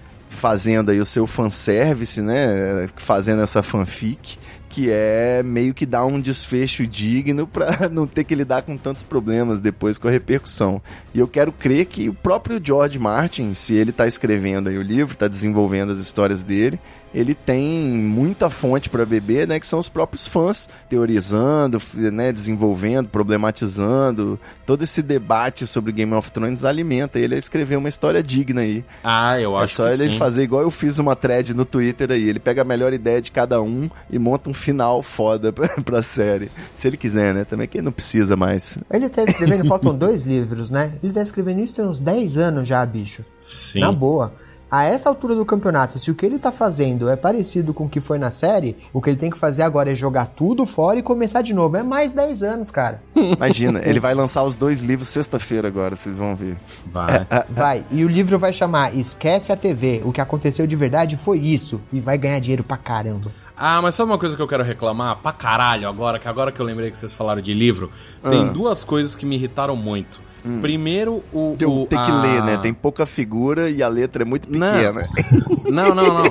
fazendo 0.44 0.92
aí 0.92 1.00
o 1.00 1.06
seu 1.06 1.26
fanservice, 1.26 2.22
né? 2.22 2.90
Fazendo 2.98 3.42
essa 3.42 3.64
fanfic, 3.64 4.38
que 4.74 4.90
é 4.90 5.44
meio 5.44 5.72
que 5.72 5.86
dar 5.86 6.04
um 6.04 6.20
desfecho 6.20 6.88
digno 6.88 7.46
pra 7.46 7.88
não 7.94 8.08
ter 8.08 8.24
que 8.24 8.34
lidar 8.34 8.64
com 8.64 8.76
tantos 8.76 9.04
problemas 9.04 9.62
depois 9.62 10.00
com 10.00 10.08
a 10.08 10.12
repercussão. 10.12 10.82
E 11.14 11.20
eu 11.20 11.28
quero 11.28 11.52
crer 11.52 11.86
que 11.86 12.10
o 12.10 12.14
próprio 12.14 12.60
George 12.62 12.98
Martin, 12.98 13.54
se 13.54 13.76
ele 13.76 13.92
tá 13.92 14.08
escrevendo 14.08 14.70
aí 14.70 14.78
o 14.80 14.82
livro, 14.82 15.16
tá 15.16 15.28
desenvolvendo 15.28 15.92
as 15.92 16.00
histórias 16.00 16.44
dele, 16.44 16.80
ele 17.14 17.36
tem 17.36 17.64
muita 17.64 18.50
fonte 18.50 18.90
para 18.90 19.06
beber, 19.06 19.48
né, 19.48 19.60
que 19.60 19.68
são 19.68 19.78
os 19.78 19.88
próprios 19.88 20.26
fãs 20.26 20.68
teorizando, 20.90 21.80
né, 21.94 22.32
desenvolvendo, 22.32 23.08
problematizando, 23.08 24.40
todo 24.66 24.84
esse 24.84 25.02
debate 25.02 25.68
sobre 25.68 25.92
Game 25.92 26.12
of 26.14 26.32
Thrones 26.32 26.66
alimenta 26.66 27.20
ele 27.20 27.36
a 27.36 27.38
escrever 27.38 27.76
uma 27.76 27.88
história 27.90 28.24
digna 28.24 28.62
aí. 28.62 28.84
Ah, 29.04 29.40
eu 29.40 29.56
É 29.60 29.64
acho 29.64 29.76
só 29.76 29.88
que 29.88 29.94
ele 29.94 30.10
sim. 30.14 30.18
fazer 30.18 30.42
igual 30.44 30.64
eu 30.64 30.72
fiz 30.72 30.98
uma 30.98 31.16
thread 31.16 31.54
no 31.54 31.66
Twitter 31.66 32.12
aí. 32.12 32.28
Ele 32.28 32.40
pega 32.40 32.64
a 32.64 32.66
melhor 32.66 32.94
ideia 32.94 33.22
de 33.22 33.32
cada 33.32 33.62
um 33.62 33.90
e 34.10 34.18
monta 34.18 34.50
um 34.50 34.54
final 34.64 35.02
foda 35.02 35.52
pra, 35.52 35.68
pra 35.84 36.02
série. 36.02 36.50
Se 36.76 36.88
ele 36.88 36.98
quiser, 36.98 37.34
né? 37.34 37.44
Também 37.44 37.68
que 37.68 37.78
ele 37.78 37.86
não 37.86 37.92
precisa 37.92 38.36
mais. 38.36 38.78
Ele 38.90 39.10
tá 39.10 39.24
escrevendo, 39.24 39.68
faltam 39.68 39.96
dois 39.98 40.26
livros, 40.26 40.70
né? 40.70 40.94
Ele 41.04 41.14
tá 41.14 41.22
escrevendo 41.22 41.60
isso 41.60 41.76
tem 41.76 41.86
uns 41.86 42.00
10 42.00 42.38
anos 42.38 42.68
já, 42.68 42.86
bicho. 42.86 43.24
Sim. 43.40 43.80
Na 43.80 43.92
boa. 43.92 44.34
A 44.74 44.86
essa 44.86 45.08
altura 45.08 45.36
do 45.36 45.46
campeonato, 45.46 46.00
se 46.00 46.10
o 46.10 46.16
que 46.16 46.26
ele 46.26 46.40
tá 46.40 46.52
fazendo 46.52 47.08
é 47.08 47.16
parecido 47.16 47.76
com 47.76 47.86
o 47.86 47.90
que 47.90 48.02
foi 48.02 48.18
na 48.18 48.32
série, 48.32 48.76
o 48.92 49.00
que 49.00 49.08
ele 49.08 49.20
tem 49.20 49.30
que 49.30 49.38
fazer 49.38 49.62
agora 49.62 49.92
é 49.92 49.96
jogar 49.96 50.26
tudo 50.26 50.66
fora 50.66 50.98
e 50.98 51.04
começar 51.04 51.44
de 51.44 51.54
novo. 51.54 51.78
É 51.78 51.84
mais 51.84 52.12
10 52.12 52.42
anos, 52.42 52.72
cara. 52.72 53.00
Imagina, 53.16 53.84
ele 53.86 54.00
vai 54.00 54.16
lançar 54.18 54.44
os 54.44 54.56
dois 54.56 54.82
livros 54.82 55.10
sexta-feira 55.10 55.68
agora, 55.68 55.96
vocês 55.96 56.18
vão 56.18 56.36
ver. 56.36 56.58
Vai. 56.92 57.28
Vai. 57.52 57.86
E 57.92 58.04
o 58.04 58.08
livro 58.08 58.40
vai 58.40 58.52
chamar 58.52 58.98
Esquece 58.98 59.52
a 59.52 59.56
TV. 59.56 60.02
O 60.04 60.12
que 60.12 60.20
aconteceu 60.20 60.66
de 60.66 60.76
verdade 60.76 61.18
foi 61.18 61.38
isso. 61.38 61.80
E 61.92 62.00
vai 62.00 62.18
ganhar 62.18 62.40
dinheiro 62.40 62.64
pra 62.64 62.76
caramba. 62.76 63.32
Ah, 63.66 63.82
mas 63.82 63.96
sabe 63.96 64.12
uma 64.12 64.18
coisa 64.18 64.36
que 64.36 64.42
eu 64.42 64.48
quero 64.48 64.62
reclamar? 64.64 65.16
Pra 65.18 65.32
caralho 65.32 65.88
agora, 65.88 66.20
que 66.20 66.28
agora 66.28 66.52
que 66.52 66.60
eu 66.60 66.66
lembrei 66.66 66.92
que 66.92 66.98
vocês 66.98 67.14
falaram 67.14 67.42
de 67.42 67.54
livro, 67.54 67.90
tem 68.30 68.42
Ah. 68.42 68.52
duas 68.52 68.84
coisas 68.84 69.16
que 69.16 69.26
me 69.26 69.36
irritaram 69.36 69.74
muito. 69.76 70.20
Primeiro, 70.62 71.24
o. 71.32 71.56
Tem, 71.58 71.66
o- 71.66 71.86
tem 71.86 71.98
que 72.04 72.12
a- 72.12 72.22
ler, 72.22 72.44
né? 72.44 72.58
Tem 72.58 72.74
pouca 72.74 73.06
figura 73.06 73.70
e 73.70 73.82
a 73.82 73.88
letra 73.88 74.24
é 74.24 74.26
muito 74.26 74.50
pequena. 74.50 75.08
Não, 75.72 75.96
não, 75.96 76.04
não. 76.06 76.24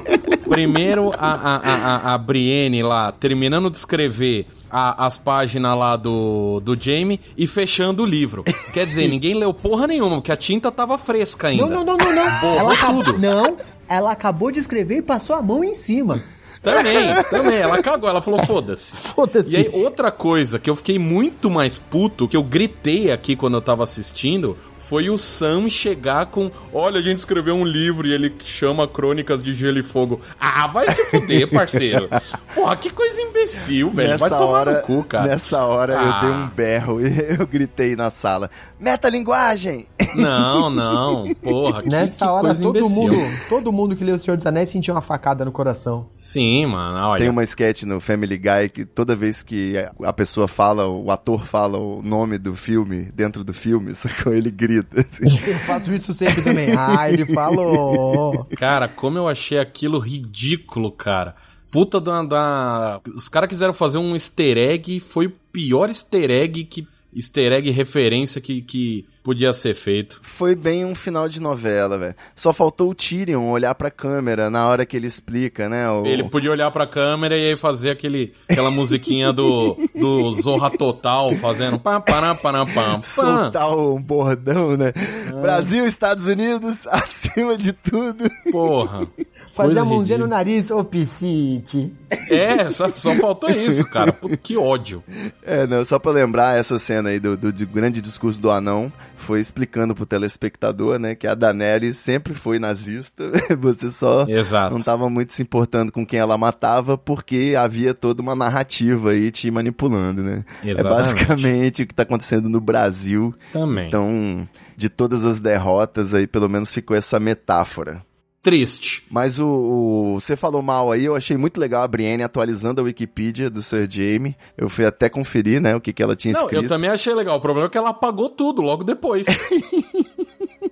Primeiro, 0.49 1.11
a, 1.18 1.33
a, 1.33 1.57
a, 1.57 2.11
a- 2.11 2.14
a 2.14 2.18
Brienne 2.18 2.83
lá, 2.83 3.11
terminando 3.11 3.71
de 3.71 3.79
escrever 3.79 4.47
a- 4.71 5.07
as 5.07 5.16
páginas 5.16 5.77
lá 5.79 5.97
do, 5.97 6.61
do 6.61 6.77
Jamie 6.79 7.18
e 7.37 7.47
fechando 7.47 8.03
o 8.03 8.07
livro. 8.07 8.45
Quer 8.75 8.85
dizer, 8.87 9.09
ninguém 9.09 9.33
leu 9.35 9.55
porra 9.55 9.87
nenhuma, 9.87 10.16
porque 10.16 10.31
a 10.31 10.37
tinta 10.37 10.71
tava 10.71 10.99
fresca 10.99 11.49
ainda. 11.49 11.64
Não, 11.66 11.83
não, 11.83 11.85
não, 11.85 11.97
não, 11.97 12.14
não. 12.14 12.40
Borrou 12.40 12.59
Ela 12.61 12.75
acabou, 12.75 13.03
tudo. 13.05 13.18
não, 13.18 13.57
ela 13.88 14.12
acabou 14.12 14.53
de 14.53 14.59
escrever 14.59 14.99
e 14.99 15.03
passou 15.03 15.35
a 15.35 15.40
mão 15.42 15.64
em 15.64 15.75
cima. 15.75 16.23
Também, 16.62 17.22
também. 17.31 17.57
Ela 17.59 17.83
cagou, 17.83 18.09
ela 18.09 18.22
falou, 18.22 18.44
foda-se. 18.46 18.94
Foda-se. 18.96 19.51
E 19.53 19.57
aí, 19.57 19.68
outra 19.72 20.11
coisa 20.12 20.59
que 20.59 20.70
eu 20.70 20.77
fiquei 20.77 20.98
muito 20.98 21.51
mais 21.51 21.79
puto, 21.79 22.29
que 22.29 22.37
eu 22.37 22.42
gritei 22.44 23.11
aqui 23.11 23.35
quando 23.35 23.55
eu 23.55 23.62
tava 23.62 23.83
assistindo, 23.83 24.57
foi 24.79 25.11
o 25.11 25.18
Sam 25.18 25.68
chegar 25.68 26.27
com: 26.27 26.51
Olha, 26.72 27.01
a 27.01 27.03
gente 27.03 27.18
escreveu 27.18 27.55
um 27.55 27.64
livro 27.64 28.07
e 28.07 28.12
ele 28.12 28.33
chama 28.44 28.87
Crônicas 28.87 29.42
de 29.42 29.55
Gelo 29.55 29.79
e 29.79 29.83
Fogo. 29.83 30.20
Ah, 30.38 30.66
vai 30.68 30.88
se 30.90 31.05
fuder, 31.07 31.48
parceiro. 31.51 32.09
Porra, 32.55 32.77
que 32.77 32.90
coisa 32.90 33.20
imbecil, 33.22 33.90
velho. 33.90 34.18
Vai 34.18 34.29
tomar 34.31 34.44
hora, 34.44 34.72
no 34.75 34.83
cu, 34.83 35.05
cara. 35.05 35.29
Nessa 35.29 35.64
hora 35.64 35.98
Ah. 35.98 36.05
eu 36.05 36.29
dei 36.29 36.37
um 36.38 36.48
berro 36.48 37.01
e 37.01 37.07
eu 37.40 37.46
gritei 37.46 37.96
na 37.96 38.11
sala: 38.11 38.51
Metalinguagem! 38.79 39.87
Não, 40.16 40.70
não. 40.70 41.35
Porra, 41.35 41.83
que, 41.83 41.88
Nessa 41.88 42.25
que 42.25 42.31
hora 42.31 42.46
coisa 42.48 42.62
todo 42.62 42.79
imbecil. 42.79 43.03
mundo, 43.03 43.16
todo 43.48 43.72
mundo 43.72 43.96
que 43.96 44.05
leu 44.05 44.16
O 44.16 44.18
Senhor 44.18 44.37
dos 44.37 44.46
Anéis 44.46 44.68
sentiu 44.68 44.94
uma 44.94 45.01
facada 45.01 45.44
no 45.44 45.53
coração. 45.53 46.09
Sim, 46.14 46.66
mano. 46.66 46.98
Olha. 46.98 47.20
Tem 47.20 47.31
uma 47.31 47.42
sketch 47.42 47.83
no 47.85 48.01
Family 48.01 48.38
Guy 48.38 48.68
que 48.72 48.85
toda 48.85 49.16
vez 49.16 49.42
que 49.42 49.75
a 50.03 50.12
pessoa 50.12 50.46
fala, 50.48 50.87
o 50.87 51.11
ator 51.11 51.44
fala 51.44 51.79
o 51.79 52.03
nome 52.03 52.38
do 52.38 52.55
filme 52.55 53.11
dentro 53.14 53.42
do 53.44 53.53
filme, 53.55 53.94
sacou? 53.94 54.33
Ele 54.33 54.51
grita. 54.51 55.01
assim. 55.01 55.38
Eu 55.46 55.59
faço 55.61 55.92
isso 55.92 56.12
sempre 56.12 56.42
também. 56.42 56.72
Ah, 56.85 57.11
ele 57.11 57.27
falou. 57.27 58.46
Cara, 58.57 58.88
como 58.88 59.18
eu 59.18 59.29
achei 59.29 59.59
aquilo 59.59 59.98
ridículo, 59.98 60.90
cara. 60.90 61.35
Puta 61.70 62.01
da. 62.01 62.22
da... 62.22 63.01
Os 63.14 63.29
caras 63.29 63.48
quiseram 63.48 63.72
fazer 63.72 63.98
um 63.98 64.12
easter 64.14 64.59
egg, 64.59 65.01
foi 65.01 65.27
o 65.27 65.33
pior 65.53 65.88
easter 65.88 66.31
egg 66.31 66.64
que. 66.64 66.87
Easter 67.14 67.53
egg 67.53 67.70
referência 67.70 68.40
que, 68.40 68.62
que 68.62 69.07
podia 69.22 69.53
ser 69.53 69.75
feito. 69.75 70.20
Foi 70.22 70.55
bem 70.55 70.85
um 70.85 70.94
final 70.94 71.29
de 71.29 71.40
novela, 71.40 71.98
velho. 71.98 72.14
Só 72.35 72.53
faltou 72.53 72.90
o 72.90 72.94
Tyrion 72.94 73.48
olhar 73.51 73.75
pra 73.75 73.90
câmera 73.90 74.51
na 74.51 74.66
hora 74.66 74.85
que 74.85 74.96
ele 74.96 75.07
explica, 75.07 75.68
né? 75.68 75.88
O... 75.90 76.07
Ele 76.07 76.25
podia 76.25 76.51
olhar 76.51 76.70
pra 76.70 76.87
câmera 76.87 77.37
e 77.37 77.51
aí 77.51 77.57
fazer 77.57 77.90
aquele, 77.90 78.33
aquela 78.48 78.70
musiquinha 78.70 79.33
do, 79.33 79.77
do 79.94 80.33
Zorra 80.33 80.70
Total, 80.70 81.33
fazendo 81.37 81.79
pam, 81.79 82.01
pam, 82.01 82.35
pam, 82.37 82.66
pam. 82.66 83.03
soltar 83.03 83.70
um 83.77 84.01
bordão, 84.01 84.77
né? 84.77 84.92
Brasil, 85.40 85.87
Estados 85.87 86.27
Unidos, 86.27 86.87
acima 86.90 87.57
de 87.57 87.72
tudo. 87.72 88.25
Porra. 88.51 89.07
Fazer 89.53 89.75
Coisa 89.75 89.83
a 89.83 89.85
mãozinha 89.85 90.19
no 90.19 90.27
nariz, 90.27 90.71
ô 90.71 90.83
Piscite. 90.83 91.93
É, 92.31 92.71
só, 92.71 92.91
só 92.95 93.15
faltou 93.17 93.51
isso, 93.51 93.85
cara. 93.85 94.11
Pô, 94.11 94.31
que 94.31 94.57
ódio. 94.57 95.05
É, 95.43 95.67
não, 95.67 95.85
só 95.85 95.99
pra 95.99 96.11
lembrar 96.11 96.59
essa 96.59 96.79
cena 96.79 97.11
aí 97.11 97.21
do, 97.21 97.37
do, 97.37 97.53
de 97.53 97.67
grande 97.67 98.01
discurso 98.01 98.41
do 98.41 98.51
anão, 98.51 98.91
foi 99.15 99.41
explicando 99.41 99.95
pro 99.95 100.07
telespectador, 100.07 100.99
né, 100.99 101.15
que 101.15 101.27
a 101.27 101.35
Daenerys 101.35 101.99
sempre 101.99 102.33
foi 102.33 102.59
nazista, 102.59 103.31
você 103.61 103.93
só 103.93 104.25
Exato. 104.27 104.73
não 104.75 104.81
tava 104.81 105.11
muito 105.11 105.35
se 105.35 105.43
importando 105.43 105.93
com 105.93 106.07
quem 106.07 106.19
ela 106.19 106.38
matava, 106.38 106.97
porque 106.97 107.55
havia 107.57 107.93
toda 107.93 108.23
uma 108.23 108.35
narrativa 108.35 109.11
aí 109.11 109.31
te 109.31 109.51
manipulando, 109.51 110.23
né? 110.23 110.45
É 110.65 110.71
Exatamente. 110.71 110.97
basicamente 110.97 111.83
o 111.83 111.87
que 111.87 111.95
tá 111.95 112.05
acontecendo 112.05 112.49
no 112.49 112.61
Brasil. 112.61 113.35
Também. 113.53 113.88
Então, 113.88 114.49
de 114.77 114.88
todas 114.88 115.27
as 115.27 115.38
derrotas 115.38 116.15
aí, 116.15 116.27
pelo 116.27 116.49
menos 116.49 116.73
ficou 116.73 116.97
essa 116.97 117.21
metáfora. 117.21 118.03
Triste. 118.42 119.05
Mas 119.09 119.38
o, 119.38 119.46
o- 119.46 120.20
você 120.20 120.35
falou 120.35 120.61
mal 120.62 120.90
aí, 120.90 121.05
eu 121.05 121.14
achei 121.14 121.37
muito 121.37 121.61
legal 121.61 121.83
a 121.85 121.88
Brienne 121.88 122.24
atualizando 122.24 122.81
a 122.81 122.85
Wikipedia 122.85 123.48
do 123.48 123.62
Sir 123.62 123.88
Jaime. 123.88 124.37
Eu 124.59 124.68
fui 124.68 124.85
até 124.85 125.09
conferir, 125.09 125.61
né, 125.61 125.76
o 125.76 125.81
que, 125.81 125.92
que 125.92 126.02
ela 126.02 126.16
tinha 126.16 126.35
Não, 126.35 126.40
escrito. 126.42 126.64
eu 126.64 126.68
também 126.68 126.90
achei 126.90 127.14
legal. 127.14 127.37
O 127.38 127.40
problema 127.40 127.68
é 127.68 127.70
que 127.70 127.78
ela 127.78 127.90
apagou 127.90 128.28
tudo 128.28 128.61
logo 128.61 128.83
depois. 128.83 129.26